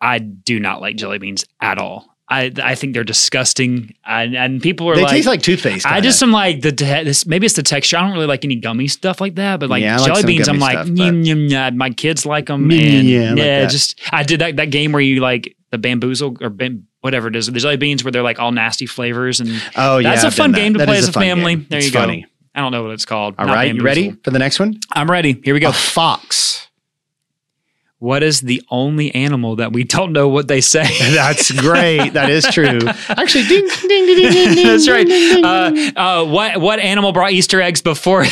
I- 0.00 0.18
do 0.18 0.58
not 0.60 0.80
like 0.80 0.96
jelly 0.96 1.18
beans 1.18 1.44
at 1.60 1.78
all. 1.78 2.08
I 2.28 2.50
I 2.62 2.74
think 2.76 2.94
they're 2.94 3.04
disgusting, 3.04 3.94
and, 4.06 4.34
and 4.34 4.62
people 4.62 4.88
are 4.88 4.94
they 4.94 5.02
like, 5.02 5.10
taste 5.10 5.26
like 5.26 5.42
toothpaste. 5.42 5.84
I 5.84 6.00
just 6.00 6.22
am 6.22 6.30
like 6.32 6.62
the 6.62 6.72
te- 6.72 7.04
this 7.04 7.26
maybe 7.26 7.44
it's 7.44 7.56
the 7.56 7.62
texture. 7.62 7.98
I 7.98 8.02
don't 8.02 8.12
really 8.12 8.26
like 8.26 8.44
any 8.44 8.56
gummy 8.56 8.88
stuff 8.88 9.20
like 9.20 9.34
that, 9.34 9.60
but 9.60 9.68
like 9.68 9.82
Yeah, 9.82 9.96
like 9.98 10.06
jelly 10.06 10.20
some 10.22 10.26
beans, 10.28 10.48
I'm 10.48 10.58
like 10.58 10.78
stuff, 10.86 10.88
yum, 10.96 11.22
yum, 11.22 11.38
yum. 11.48 11.76
my 11.76 11.90
kids 11.90 12.24
like 12.24 12.46
them, 12.46 12.70
and 12.70 13.06
yeah, 13.08 13.34
yeah, 13.34 13.60
like 13.62 13.68
just 13.70 14.00
I 14.12 14.22
did 14.22 14.40
that 14.40 14.56
that 14.56 14.70
game 14.70 14.92
where 14.92 15.02
you 15.02 15.20
like 15.20 15.54
the 15.72 15.78
bamboozle 15.78 16.36
or 16.40 16.48
bam, 16.48 16.86
whatever 17.00 17.28
it 17.28 17.36
is, 17.36 17.48
the 17.48 17.58
jelly 17.58 17.76
beans 17.76 18.02
where 18.04 18.12
they're 18.12 18.22
like 18.22 18.38
all 18.38 18.52
nasty 18.52 18.86
flavors, 18.86 19.40
and 19.40 19.50
Oh 19.76 19.98
yeah, 19.98 20.10
that's 20.10 20.22
a 20.24 20.28
I've 20.28 20.34
fun 20.34 20.52
done 20.52 20.52
that. 20.52 20.58
game 20.58 20.72
to 20.74 20.78
That 20.78 20.88
play 20.88 20.98
as 20.98 21.08
a 21.08 21.12
family. 21.12 21.56
game. 21.56 21.66
There 21.68 21.78
It's 21.78 21.88
you 21.88 21.92
go. 21.92 21.98
funny. 22.00 22.24
I 22.54 22.60
don't 22.60 22.72
know 22.72 22.82
what 22.84 22.92
it's 22.92 23.04
called. 23.04 23.34
All 23.38 23.46
right, 23.46 23.74
you 23.74 23.82
ready 23.82 24.12
for 24.24 24.30
the 24.30 24.38
next 24.38 24.58
one? 24.60 24.78
I'm 24.92 25.10
ready. 25.10 25.40
Here 25.44 25.52
we 25.54 25.60
go. 25.60 25.70
A 25.70 25.72
fox. 25.72 26.68
What 28.02 28.22
is 28.24 28.40
the 28.40 28.60
only 28.68 29.14
animal 29.14 29.54
that 29.56 29.72
we 29.72 29.84
don't 29.84 30.12
know 30.12 30.26
what 30.26 30.48
they 30.48 30.60
say? 30.60 30.82
That's 31.14 31.50
great. 31.52 32.14
That 32.14 32.30
is 32.30 32.44
true. 32.46 32.80
Actually, 33.08 33.46
ding, 33.46 33.68
ding, 33.68 33.88
ding, 33.88 34.06
ding, 34.06 34.32
ding, 34.32 34.54
ding. 34.56 34.66
That's 34.66 34.88
right. 34.88 35.06
ding, 35.06 35.34
ding, 35.36 35.44
Uh, 35.44 35.70
ding. 35.70 35.96
uh, 35.96 36.24
what 36.24 36.60
what 36.60 36.80
animal 36.80 37.12
brought 37.12 37.30
Easter 37.32 37.60
eggs 37.62 37.80
before? 37.80 38.24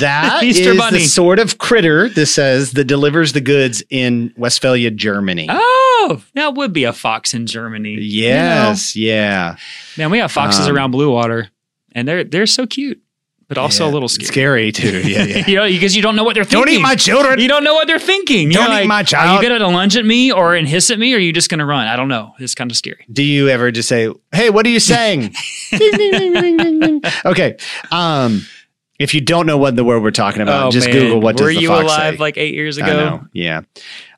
That 0.00 0.40
Easter 0.42 0.70
is 0.72 0.76
bunny. 0.78 0.98
the 0.98 1.04
sort 1.04 1.38
of 1.38 1.58
critter 1.58 2.08
this 2.08 2.34
says 2.34 2.72
that 2.72 2.86
delivers 2.86 3.32
the 3.32 3.40
goods 3.40 3.84
in 3.90 4.34
Westphalia, 4.36 4.90
Germany. 4.90 5.46
oh, 5.48 6.20
that 6.34 6.54
would 6.54 6.72
be 6.72 6.82
a 6.82 6.92
fox 6.92 7.32
in 7.34 7.46
Germany. 7.46 7.90
You 7.90 7.98
know, 8.30 8.34
yes, 8.34 8.96
yeah. 8.96 9.56
man, 9.96 10.10
we 10.10 10.18
have 10.18 10.32
foxes 10.32 10.66
Um, 10.66 10.74
around 10.74 10.90
Blue 10.90 11.12
Water, 11.12 11.48
and 11.92 12.08
they're 12.08 12.24
they're 12.24 12.46
so 12.46 12.66
cute, 12.66 13.00
but 13.48 13.58
also 13.58 13.84
Yeah. 13.84 13.90
a 13.90 13.92
little 13.92 14.08
scary. 14.08 14.26
Scary 14.26 14.72
too. 14.72 15.02
Yeah, 15.08 15.24
yeah. 15.24 15.46
you 15.46 15.54
know, 15.56 15.66
because 15.68 15.94
you 15.94 16.02
don't 16.02 16.16
know 16.16 16.24
what 16.24 16.34
they're 16.34 16.44
thinking. 16.44 16.64
Don't 16.66 16.74
eat 16.74 16.82
my 16.82 16.96
children. 16.96 17.38
You 17.38 17.46
don't 17.48 17.62
know 17.64 17.74
what 17.74 17.86
they're 17.86 17.98
thinking. 17.98 18.50
You're 18.50 18.64
Don't 18.64 18.82
eat 18.82 18.86
my 18.86 19.00
Are 19.00 19.04
child. 19.04 19.42
you 19.42 19.48
gonna 19.48 19.68
lunge 19.68 19.96
at 19.96 20.04
me 20.04 20.32
or 20.32 20.54
and 20.54 20.66
hiss 20.66 20.90
at 20.90 20.98
me, 20.98 21.14
or 21.14 21.18
are 21.18 21.20
you 21.20 21.32
just 21.32 21.48
gonna 21.50 21.64
run? 21.66 21.86
I 21.86 21.94
don't 21.96 22.08
know. 22.08 22.34
It's 22.38 22.54
kind 22.54 22.70
of 22.70 22.76
scary. 22.76 23.06
Do 23.12 23.22
you 23.22 23.48
ever 23.48 23.70
just 23.70 23.88
say, 23.88 24.12
"Hey, 24.32 24.50
what 24.50 24.66
are 24.66 24.70
you 24.70 24.80
saying?" 24.80 25.34
Okay. 27.24 27.56
Um, 27.90 28.42
if 28.98 29.12
you 29.14 29.20
don't 29.20 29.46
know 29.46 29.58
what 29.58 29.76
the 29.76 29.84
word 29.84 30.02
we're 30.02 30.10
talking 30.10 30.40
about, 30.42 30.72
just 30.72 30.88
Oh, 30.88 30.92
man. 30.92 31.00
Google 31.02 31.20
what 31.20 31.38
Were 31.40 31.48
does 31.48 31.56
the 31.56 31.62
you 31.62 31.72
alive 31.72 32.18
like 32.18 32.36
eight 32.38 32.54
years 32.54 32.78
I 32.78 32.86
ago? 32.86 32.96
know. 32.96 33.26
Yeah. 33.32 33.56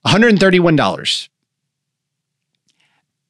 One 0.02 0.12
hundred 0.12 0.28
and 0.28 0.40
thirty-one 0.40 0.76
dollars. 0.76 1.28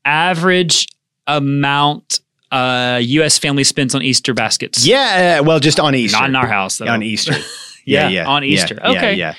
Average 0.04 0.86
amount 1.26 2.20
uh, 2.50 2.98
U.S. 3.02 3.38
family 3.38 3.64
spends 3.64 3.94
on 3.94 4.02
Easter 4.02 4.34
baskets. 4.34 4.86
Yeah. 4.86 5.40
Well, 5.40 5.60
just 5.60 5.78
on 5.80 5.94
Easter. 5.94 6.18
not 6.20 6.28
in 6.30 6.36
our 6.36 6.46
house 6.46 6.78
though. 6.78 6.86
on 6.88 7.02
Easter. 7.02 7.34
Yeah, 7.84 8.08
yeah. 8.08 8.26
on 8.28 8.44
Easter. 8.44 8.74
Yeah, 8.78 8.90
Okay. 8.90 9.14
Yeah. 9.14 9.34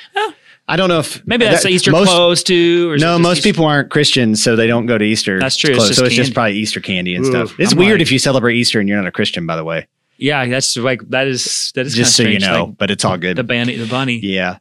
I 0.68 0.76
don't 0.76 0.90
know 0.90 0.98
if 1.02 1.22
Maybe 1.28 1.46
that's 1.46 1.62
that- 1.62 1.70
the 1.70 1.74
Easter 1.76 1.92
most, 1.92 2.08
clothes 2.10 2.42
too. 2.42 2.90
Or 2.92 2.98
No, 2.98 3.20
most 3.20 3.38
Easter- 3.40 3.50
people 3.50 3.66
aren't 3.66 3.92
Christians, 3.92 4.42
so 4.42 4.56
they 4.56 4.66
don't 4.66 4.88
go 4.88 4.98
to 4.98 5.06
Easter. 5.06 5.40
That's 5.40 5.56
true. 5.56 5.70
It's 5.70 5.78
clothes, 5.78 5.90
just 5.90 6.00
so 6.00 6.06
it's 6.08 6.16
just 6.16 6.34
probably 6.34 6.56
Easter 6.58 6.80
candy 6.80 7.14
and 7.14 7.24
Ooh, 7.26 7.30
stuff. 7.30 7.60
It's 7.60 7.74
I'm 7.74 7.78
weird 7.78 7.94
like- 8.00 8.02
if 8.02 8.12
you 8.12 8.18
celebrate 8.18 8.56
Easter 8.56 8.80
and 8.80 8.90
you're 8.90 8.98
not 8.98 9.06
a 9.06 9.12
Christian, 9.12 9.46
by 9.46 9.56
the 9.56 9.64
way. 9.64 9.86
Yeah, 10.18 10.48
that's 10.48 10.76
like 10.78 11.08
that 11.10 11.28
is 11.28 11.72
that 11.76 11.86
is 11.86 11.94
Just 11.94 12.16
so 12.16 12.24
kinda 12.24 12.40
you 12.40 12.52
know, 12.52 12.66
like 12.66 12.78
but 12.80 12.90
it's 12.90 13.06
all 13.06 13.18
good. 13.18 13.38
the 13.38 13.44
bunny, 13.44 13.76
the 13.76 13.86
bunny. 13.86 14.18
yeah. 14.18 14.58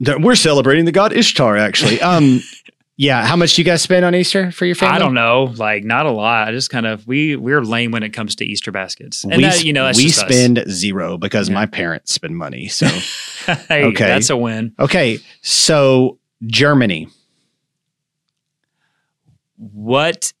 We're 0.00 0.34
celebrating 0.34 0.86
the 0.86 0.92
god 0.92 1.12
Ishtar, 1.12 1.58
actually. 1.58 2.00
Um, 2.00 2.40
yeah. 2.96 3.26
How 3.26 3.36
much 3.36 3.54
do 3.54 3.60
you 3.62 3.66
guys 3.66 3.82
spend 3.82 4.04
on 4.04 4.14
Easter 4.14 4.50
for 4.50 4.64
your 4.66 4.74
family? 4.74 4.96
I 4.96 4.98
don't 4.98 5.14
know, 5.14 5.52
like 5.56 5.84
not 5.84 6.06
a 6.06 6.10
lot. 6.10 6.48
I 6.48 6.52
just 6.52 6.70
kind 6.70 6.86
of 6.86 7.06
we 7.06 7.36
we're 7.36 7.62
lame 7.62 7.90
when 7.90 8.02
it 8.02 8.10
comes 8.10 8.34
to 8.36 8.44
Easter 8.44 8.72
baskets, 8.72 9.22
and 9.24 9.36
we 9.36 9.42
that, 9.42 9.64
you 9.64 9.72
know 9.72 9.84
that's 9.84 9.98
we 9.98 10.04
just 10.04 10.24
us. 10.24 10.32
spend 10.32 10.64
zero 10.68 11.18
because 11.18 11.48
Yeah. 11.48 11.54
my 11.56 11.66
parents 11.66 12.12
spend 12.12 12.36
money. 12.36 12.68
So 12.68 12.86
hey, 13.68 13.84
okay. 13.84 14.06
that's 14.06 14.30
a 14.30 14.36
win. 14.36 14.74
okay, 14.78 15.18
so 15.42 16.18
Germany. 16.46 17.08
What 19.58 20.32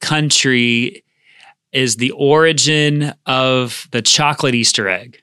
country 0.00 1.04
is 1.72 1.96
the 1.96 2.10
origin 2.12 3.12
of 3.26 3.88
the 3.92 4.02
chocolate 4.02 4.54
Easter 4.54 4.88
egg? 4.88 5.20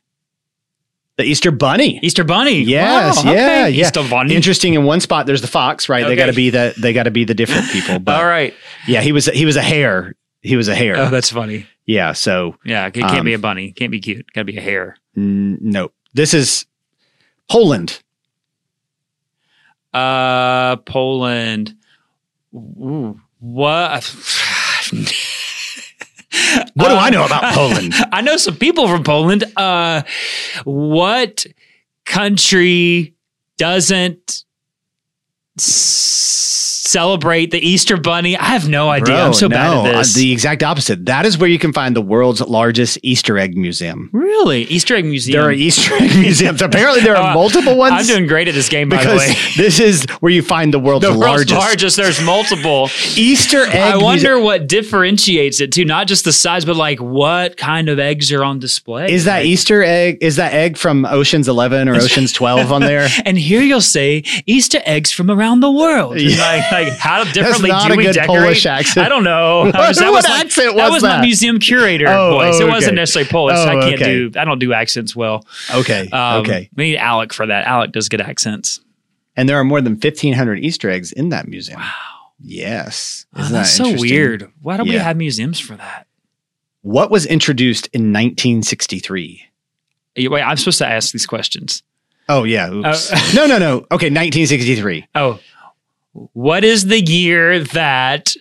The 1.17 1.23
Easter 1.25 1.51
Bunny. 1.51 1.99
Easter 2.01 2.23
bunny. 2.23 2.61
Yes, 2.61 3.17
Wow, 3.23 3.31
yeah, 3.33 3.39
okay. 3.41 3.69
yeah. 3.71 3.85
Easter 3.85 4.03
bunny. 4.09 4.33
Interesting. 4.33 4.73
In 4.73 4.83
one 4.85 4.99
spot, 5.01 5.25
there's 5.25 5.41
the 5.41 5.47
fox. 5.47 5.87
Right, 5.89 6.05
they 6.07 6.15
got 6.15 6.27
to 6.27 6.33
be 6.33 6.49
the 6.49 6.73
they 6.77 6.93
got 6.93 7.03
to 7.03 7.11
be 7.11 7.25
the 7.25 7.33
different 7.35 7.67
people. 7.69 7.99
But 7.99 8.15
All 8.19 8.25
right. 8.25 8.53
yeah, 8.87 9.01
he 9.01 9.11
was 9.11 9.25
he 9.25 9.45
was 9.45 9.55
a 9.57 9.61
hare. 9.61 10.15
He 10.41 10.55
was 10.55 10.67
a 10.67 10.73
hare. 10.75 10.97
Oh, 10.97 11.09
that's 11.09 11.29
funny. 11.31 11.67
yeah. 11.85 12.13
So 12.13 12.55
Yeah, 12.65 12.87
it 12.87 12.93
can't 12.93 13.11
Um, 13.19 13.25
be 13.25 13.33
a 13.33 13.39
bunny. 13.39 13.71
Can't 13.73 13.91
be 13.91 13.99
cute. 13.99 14.25
Got 14.33 14.41
to 14.41 14.45
be 14.45 14.57
a 14.57 14.61
hare. 14.61 14.95
n- 15.15 15.59
no, 15.61 15.91
this 16.13 16.33
is 16.33 16.65
Poland. 17.49 18.01
Uh, 19.93 20.77
Poland. 20.77 21.75
Ooh, 22.55 23.19
what? 23.39 24.03
What 26.73 26.89
do 26.89 26.95
I 26.95 27.09
know 27.09 27.23
Uh, 27.23 27.25
about 27.27 27.53
Poland? 27.53 27.93
I 28.11 28.21
know 28.21 28.37
some 28.37 28.55
people 28.55 28.87
from 28.87 29.03
Poland. 29.03 29.43
Uh, 29.57 30.03
what 30.63 31.45
country 32.05 33.13
doesn't 33.57 34.45
celebrate 35.57 37.51
the 37.51 37.59
Easter 37.59 37.97
Bunny? 37.97 38.35
I 38.37 38.45
have 38.45 38.67
no 38.67 38.89
idea. 38.89 39.15
Bro, 39.15 39.25
I'm 39.27 39.33
so 39.33 39.47
bad 39.49 39.71
no, 39.71 39.85
at 39.85 39.95
uh, 39.95 39.97
this. 39.99 40.13
The 40.13 40.31
exact 40.31 40.63
opposite. 40.63 41.05
That 41.05 41.25
is 41.25 41.37
where 41.37 41.49
you 41.49 41.59
can 41.59 41.71
find 41.73 41.95
the 41.95 42.01
world's 42.01 42.41
largest 42.41 42.97
Easter 43.03 43.37
egg 43.37 43.55
museum. 43.57 44.09
really, 44.11 44.63
Easter 44.63 44.95
egg 44.95 45.05
museum. 45.05 45.39
There 45.39 45.47
are 45.47 45.51
Easter 45.51 45.93
egg 45.95 46.11
museums. 46.19 46.61
Apparently, 46.61 47.01
there 47.01 47.15
are 47.15 47.21
Uh, 47.31 47.33
multiple 47.35 47.77
ones. 47.77 47.93
I'm 47.93 48.05
doing 48.07 48.25
great 48.27 48.47
at 48.47 48.55
this 48.55 48.67
game, 48.67 48.89
by 48.89 49.03
the 49.03 49.15
way. 49.15 49.33
this 49.57 49.79
is 49.79 50.05
where 50.21 50.31
you 50.31 50.41
find 50.41 50.73
the 50.73 50.79
world's 50.79 51.05
The 51.05 51.13
largest, 51.13 51.51
world's 51.51 51.65
largest. 51.65 51.97
There's 51.97 52.21
multiple. 52.23 52.89
Easter 53.15 53.61
egg. 53.65 53.75
I 53.93 53.97
wonder 53.97 54.39
what 54.39 54.67
differentiates 54.67 55.61
it 55.61 55.71
too. 55.71 55.85
Not 55.85 56.07
just 56.07 56.25
the 56.25 56.33
size, 56.33 56.65
but 56.65 56.75
like 56.75 56.99
what 56.99 57.57
kind 57.57 57.89
of 57.89 57.99
eggs 57.99 58.31
are 58.31 58.43
on 58.43 58.57
display. 58.59 59.11
Is 59.11 59.25
that 59.25 59.37
Like- 59.39 59.45
Easter 59.45 59.83
egg? 59.83 60.17
Is 60.21 60.37
that 60.37 60.53
egg 60.53 60.77
from 60.77 61.05
Ocean's 61.05 61.47
Eleven 61.47 61.87
or 61.87 61.95
Ocean's 61.95 62.33
Twelve 62.33 62.71
on 62.71 62.81
there? 62.81 63.07
And 63.23 63.37
here 63.37 63.61
you'll 63.61 63.81
say 63.81 64.23
Easter 64.47 64.79
eggs 64.85 65.11
from 65.11 65.29
around 65.29 65.40
the 65.59 65.71
world. 65.71 66.15
Yeah. 66.19 66.37
Like, 66.39 66.71
like 66.71 66.93
how 66.97 67.23
differently 67.23 67.69
not 67.69 67.87
do 67.87 67.93
a 67.93 67.97
we 67.97 68.03
good 68.03 68.13
decorate? 68.13 68.37
Polish 68.39 68.65
accent. 68.65 69.05
I 69.05 69.09
don't 69.09 69.23
know. 69.23 69.65
What- 69.65 69.75
I 69.75 69.87
was- 69.87 69.97
that 69.97 70.05
what 70.05 70.13
was 70.15 70.25
like- 70.25 70.45
accent 70.45 70.75
that 70.75 70.83
was 70.85 70.91
was 70.93 71.01
that? 71.03 71.17
my 71.19 71.25
museum 71.25 71.59
curator 71.59 72.07
Oh, 72.07 72.31
voice. 72.31 72.55
oh, 72.59 72.67
It 72.67 72.69
wasn't 72.69 72.91
okay. 72.93 72.95
necessarily 72.95 73.29
Polish. 73.29 73.57
Oh, 73.57 73.67
I 73.67 73.81
can't 73.81 74.01
okay. 74.01 74.29
do. 74.29 74.39
I 74.39 74.45
don't 74.45 74.59
do 74.59 74.73
accents 74.73 75.15
well. 75.15 75.45
Okay. 75.73 76.07
Um, 76.09 76.41
okay. 76.41 76.69
We 76.75 76.91
need 76.91 76.97
Alec 76.97 77.33
for 77.33 77.45
that. 77.45 77.65
Alec 77.65 77.91
does 77.91 78.07
good 78.09 78.21
accents. 78.21 78.79
And 79.35 79.47
there 79.49 79.57
are 79.57 79.63
more 79.63 79.81
than 79.81 79.95
fifteen 79.97 80.33
hundred 80.33 80.59
Easter 80.59 80.89
eggs 80.89 81.11
in 81.11 81.29
that 81.29 81.47
museum. 81.47 81.79
Wow. 81.79 81.91
Yes. 82.43 83.25
Oh, 83.35 83.41
Isn't 83.41 83.53
that's 83.53 83.77
that 83.77 83.83
so 83.95 84.01
weird. 84.01 84.51
Why 84.61 84.77
don't 84.77 84.87
we 84.87 84.95
have 84.95 85.15
museums 85.17 85.59
for 85.59 85.75
that? 85.75 86.07
What 86.81 87.11
was 87.11 87.25
introduced 87.27 87.87
in 87.93 88.11
1963? 88.11 89.43
Wait, 90.17 90.41
I'm 90.41 90.57
supposed 90.57 90.79
to 90.79 90.87
ask 90.87 91.11
these 91.13 91.27
questions. 91.27 91.83
Oh 92.29 92.43
yeah. 92.43 92.69
Oops. 92.71 93.09
Oh. 93.13 93.31
no, 93.35 93.45
no, 93.45 93.57
no. 93.57 93.73
Okay, 93.91 94.07
1963. 94.09 95.07
Oh, 95.15 95.39
what 96.33 96.63
is 96.63 96.85
the 96.85 96.99
year 96.99 97.59
that 97.65 98.33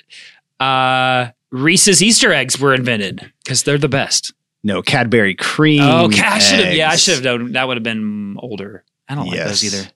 uh, 0.59 1.29
Reese's 1.51 2.03
Easter 2.03 2.33
eggs 2.33 2.59
were 2.59 2.75
invented? 2.75 3.33
Because 3.43 3.63
they're 3.63 3.79
the 3.79 3.89
best. 3.89 4.33
No, 4.63 4.83
Cadbury 4.83 5.35
cream. 5.35 5.81
Oh, 5.83 6.05
okay. 6.07 6.21
I 6.23 6.39
should 6.39 6.65
have. 6.65 6.75
Yeah, 6.75 6.91
I 6.91 6.97
should 6.97 7.15
have 7.15 7.25
known. 7.25 7.53
That 7.53 7.67
would 7.67 7.77
have 7.77 7.83
been 7.85 8.37
older. 8.39 8.85
I 9.09 9.15
don't 9.15 9.27
like 9.27 9.39
those 9.39 9.65
either. 9.65 9.89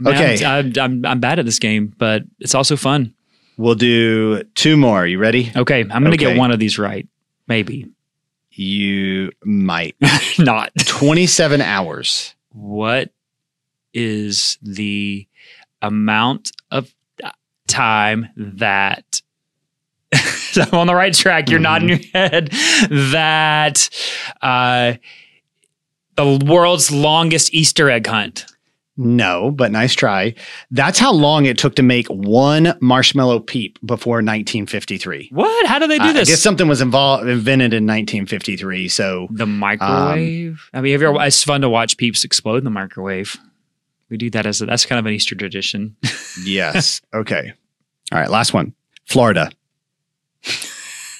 Man, 0.00 0.14
Okay. 0.14 0.44
I'm, 0.44 0.72
I'm, 0.78 1.06
I'm 1.06 1.20
bad 1.20 1.38
at 1.38 1.44
this 1.46 1.58
game, 1.58 1.94
but 1.96 2.24
it's 2.40 2.54
also 2.54 2.76
fun. 2.76 3.14
We'll 3.56 3.74
do 3.76 4.42
two 4.54 4.76
more. 4.76 5.06
You 5.06 5.18
ready? 5.18 5.52
Okay, 5.54 5.80
I'm 5.80 5.88
gonna 5.88 6.08
Okay. 6.08 6.16
get 6.16 6.36
one 6.36 6.50
of 6.50 6.58
these 6.58 6.78
right. 6.78 7.06
Maybe 7.46 7.86
You 8.50 9.30
might. 9.44 9.94
not. 10.38 10.72
27 10.84 11.60
hours. 11.60 12.34
What 12.52 13.12
is 13.92 14.58
the 14.62 15.26
amount 15.80 16.52
of 16.70 16.92
time 17.66 18.28
that? 18.36 19.22
I'm 20.56 20.74
on 20.74 20.86
the 20.86 20.94
right 20.94 21.14
track. 21.14 21.48
You're 21.48 21.60
nodding 21.60 21.88
your 21.88 21.98
head. 22.12 22.50
That 22.90 23.88
uh, 24.42 24.94
the 26.16 26.44
world's 26.44 26.90
longest 26.90 27.54
Easter 27.54 27.90
egg 27.90 28.06
hunt. 28.06 28.46
No, 28.96 29.50
but 29.50 29.72
nice 29.72 29.94
try. 29.94 30.34
That's 30.70 30.98
how 30.98 31.12
long 31.12 31.46
it 31.46 31.56
took 31.56 31.76
to 31.76 31.82
make 31.82 32.06
one 32.08 32.76
marshmallow 32.80 33.40
peep 33.40 33.78
before 33.84 34.16
1953. 34.16 35.30
What? 35.32 35.66
How 35.66 35.78
do 35.78 35.86
they 35.86 35.98
do 35.98 36.04
I 36.04 36.12
this? 36.12 36.28
guess 36.28 36.42
something 36.42 36.68
was 36.68 36.82
involved 36.82 37.26
invented 37.26 37.72
in 37.72 37.84
1953. 37.84 38.88
So 38.88 39.28
the 39.30 39.46
microwave. 39.46 39.90
Um, 40.74 40.78
I 40.78 40.82
mean, 40.82 40.92
have 40.92 41.02
you 41.02 41.08
ever, 41.08 41.24
it's 41.24 41.42
fun 41.42 41.62
to 41.62 41.70
watch 41.70 41.96
peeps 41.96 42.22
explode 42.24 42.58
in 42.58 42.64
the 42.64 42.70
microwave. 42.70 43.36
We 44.10 44.18
do 44.18 44.28
that 44.30 44.44
as 44.44 44.60
a, 44.60 44.66
that's 44.66 44.84
kind 44.84 44.98
of 44.98 45.06
an 45.06 45.12
Easter 45.12 45.34
tradition. 45.34 45.96
yes. 46.44 47.00
okay. 47.14 47.54
All 48.12 48.18
right. 48.18 48.30
Last 48.30 48.52
one. 48.52 48.74
Florida. 49.06 49.50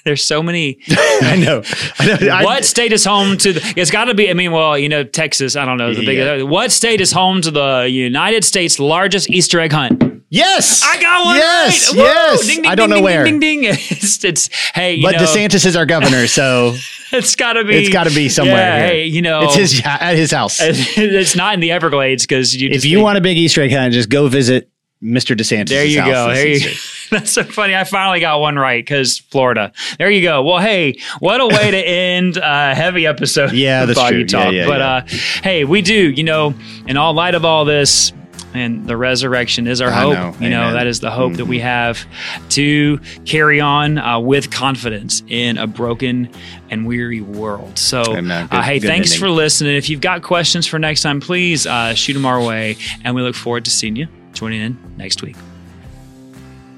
There's 0.05 0.25
so 0.25 0.43
many. 0.43 0.79
I 0.91 1.37
know. 1.37 1.63
I 1.99 2.07
know. 2.07 2.29
I- 2.29 2.45
what 2.45 2.65
state 2.65 2.93
is 2.93 3.05
home 3.05 3.37
to 3.39 3.53
the? 3.53 3.75
It's 3.77 3.91
got 3.91 4.05
to 4.07 4.15
be. 4.15 4.29
I 4.31 4.35
mean, 4.35 4.53
well, 4.53 4.77
you 4.77 4.89
know, 4.89 5.05
Texas. 5.05 5.57
I 5.57 5.65
don't 5.65 5.79
know 5.79 5.95
the 5.95 6.05
big. 6.05 6.19
Yeah. 6.19 6.43
What 6.43 6.73
state 6.73 7.01
is 7.01 7.13
home 7.13 7.41
to 7.43 7.51
the 7.51 7.89
United 7.91 8.45
States' 8.45 8.79
largest 8.79 9.31
Easter 9.31 9.61
egg 9.61 9.73
hunt? 9.73 10.03
Yes. 10.29 10.83
I 10.83 10.99
got 11.01 11.25
one 11.27 11.37
Yes. 11.37 11.89
right. 11.91 11.97
Yes. 11.99 12.47
Ding, 12.47 12.63
ding, 12.63 12.71
I 12.71 12.75
don't 12.75 12.89
ding, 12.89 12.91
know 12.91 12.97
ding, 12.97 13.05
where. 13.05 13.25
Ding, 13.25 13.39
ding, 13.39 13.61
ding. 13.63 13.71
It's, 13.91 14.25
it's 14.25 14.49
hey, 14.75 14.95
you 14.95 15.03
but 15.03 15.13
know, 15.13 15.19
DeSantis 15.19 15.67
is 15.67 15.77
our 15.77 15.85
governor, 15.85 16.27
so 16.27 16.75
it's 17.13 17.37
got 17.37 17.53
to 17.53 17.65
be. 17.65 17.77
it's 17.77 17.91
got 17.91 18.05
to 18.05 18.15
be 18.15 18.31
somewhere. 18.31 18.57
Yeah, 18.57 18.79
hey, 18.87 19.05
you 19.05 19.21
know, 19.21 19.43
it's 19.43 19.57
his 19.57 19.83
at 19.85 20.17
his 20.17 20.31
house. 20.31 20.59
It's 20.61 21.37
not 21.37 21.53
in 21.55 21.61
the 21.61 21.71
Everglades 21.71 22.23
because 22.25 22.57
you. 22.57 22.71
Just 22.71 22.85
if 22.87 22.91
you 22.91 23.01
want 23.01 23.19
a 23.19 23.21
big 23.21 23.37
Easter 23.37 23.61
egg 23.63 23.73
hunt, 23.73 23.93
just 23.93 24.09
go 24.09 24.27
visit 24.29 24.71
Mr. 25.03 25.37
DeSantis. 25.37 25.69
There 25.69 25.85
you 25.85 26.03
go. 26.03 26.33
There 26.33 26.49
you. 26.49 26.71
That's 27.19 27.31
so 27.31 27.45
funny. 27.45 27.75
I 27.77 27.85
finally 27.85 28.21
got 28.21 28.41
one 28.41 28.57
right 28.57 28.83
because 28.85 29.19
Florida. 29.19 29.73
There 29.99 30.11
you 30.11 30.23
go. 30.23 30.43
Well, 30.43 30.59
hey, 30.59 30.99
what 31.21 31.41
a 31.41 31.47
way 31.47 31.71
to 31.71 31.79
end 31.87 32.39
a 32.39 32.75
heavy 32.75 33.07
episode. 33.07 33.53
Yeah, 33.53 33.85
that's 33.87 34.09
true. 34.09 34.25
Talk. 34.27 34.53
yeah, 34.53 34.67
but 34.67 34.81
yeah. 34.81 34.87
uh, 34.95 35.07
hey, 35.43 35.65
we 35.65 35.83
do. 35.83 36.11
You 36.11 36.25
know, 36.25 36.55
in 36.87 36.97
all 36.97 37.13
light 37.15 37.35
of 37.35 37.45
all 37.45 37.65
this. 37.65 38.13
And 38.55 38.87
the 38.87 38.99
resurrection 38.99 39.67
is 39.67 39.81
our 39.81 39.89
I 39.89 40.01
hope. 40.03 40.13
know. 40.13 40.35
You 40.39 40.51
know, 40.51 40.61
Amen. 40.61 40.75
that 40.75 40.87
is 40.87 41.01
the 41.01 41.11
hope 41.11 41.35
that 41.35 41.47
we 41.47 41.59
Mhm. 41.59 41.63
have 41.63 42.05
to 42.51 43.01
carry 43.25 43.63
on 43.63 43.97
uh, 43.97 44.19
with 44.21 44.51
confidence 44.51 45.23
in 45.29 45.57
a 45.57 45.67
broken 45.67 46.29
and 46.69 46.85
weary 46.87 47.23
world. 47.23 47.79
So, 47.79 48.05
Good- 48.05 48.31
uh, 48.31 48.61
hey, 48.61 48.79
thanks 48.79 49.13
ending. 49.13 49.21
for 49.21 49.31
listening. 49.31 49.75
If 49.77 49.89
you've 49.89 50.03
got 50.03 50.21
questions 50.23 50.67
for 50.67 50.79
next 50.79 51.01
time, 51.01 51.19
please 51.19 51.67
uh, 51.67 51.95
shoot 51.95 52.13
them 52.13 52.27
our 52.27 52.43
way. 52.43 52.77
And 53.05 53.15
we 53.15 53.23
look 53.23 53.35
forward 53.37 53.65
to 53.65 53.71
seeing 53.71 53.97
you 53.97 54.07
joining 54.35 54.61
in 54.61 54.77
next 54.99 55.23
week. 55.23 55.37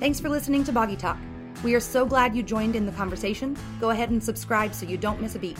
Thanks 0.04 0.20
for 0.20 0.28
listening 0.28 0.64
to 0.64 0.70
Boggy 0.70 0.96
Talk. 0.96 1.16
We 1.62 1.74
are 1.74 1.80
so 1.80 2.04
glad 2.04 2.36
you 2.36 2.42
joined 2.42 2.76
in 2.76 2.84
the 2.84 2.92
conversation. 2.92 3.56
Go 3.80 3.88
ahead 3.88 4.10
and 4.10 4.22
subscribe 4.22 4.74
so 4.74 4.84
you 4.84 4.98
don't 4.98 5.18
miss 5.18 5.34
a 5.34 5.38
beat. 5.38 5.56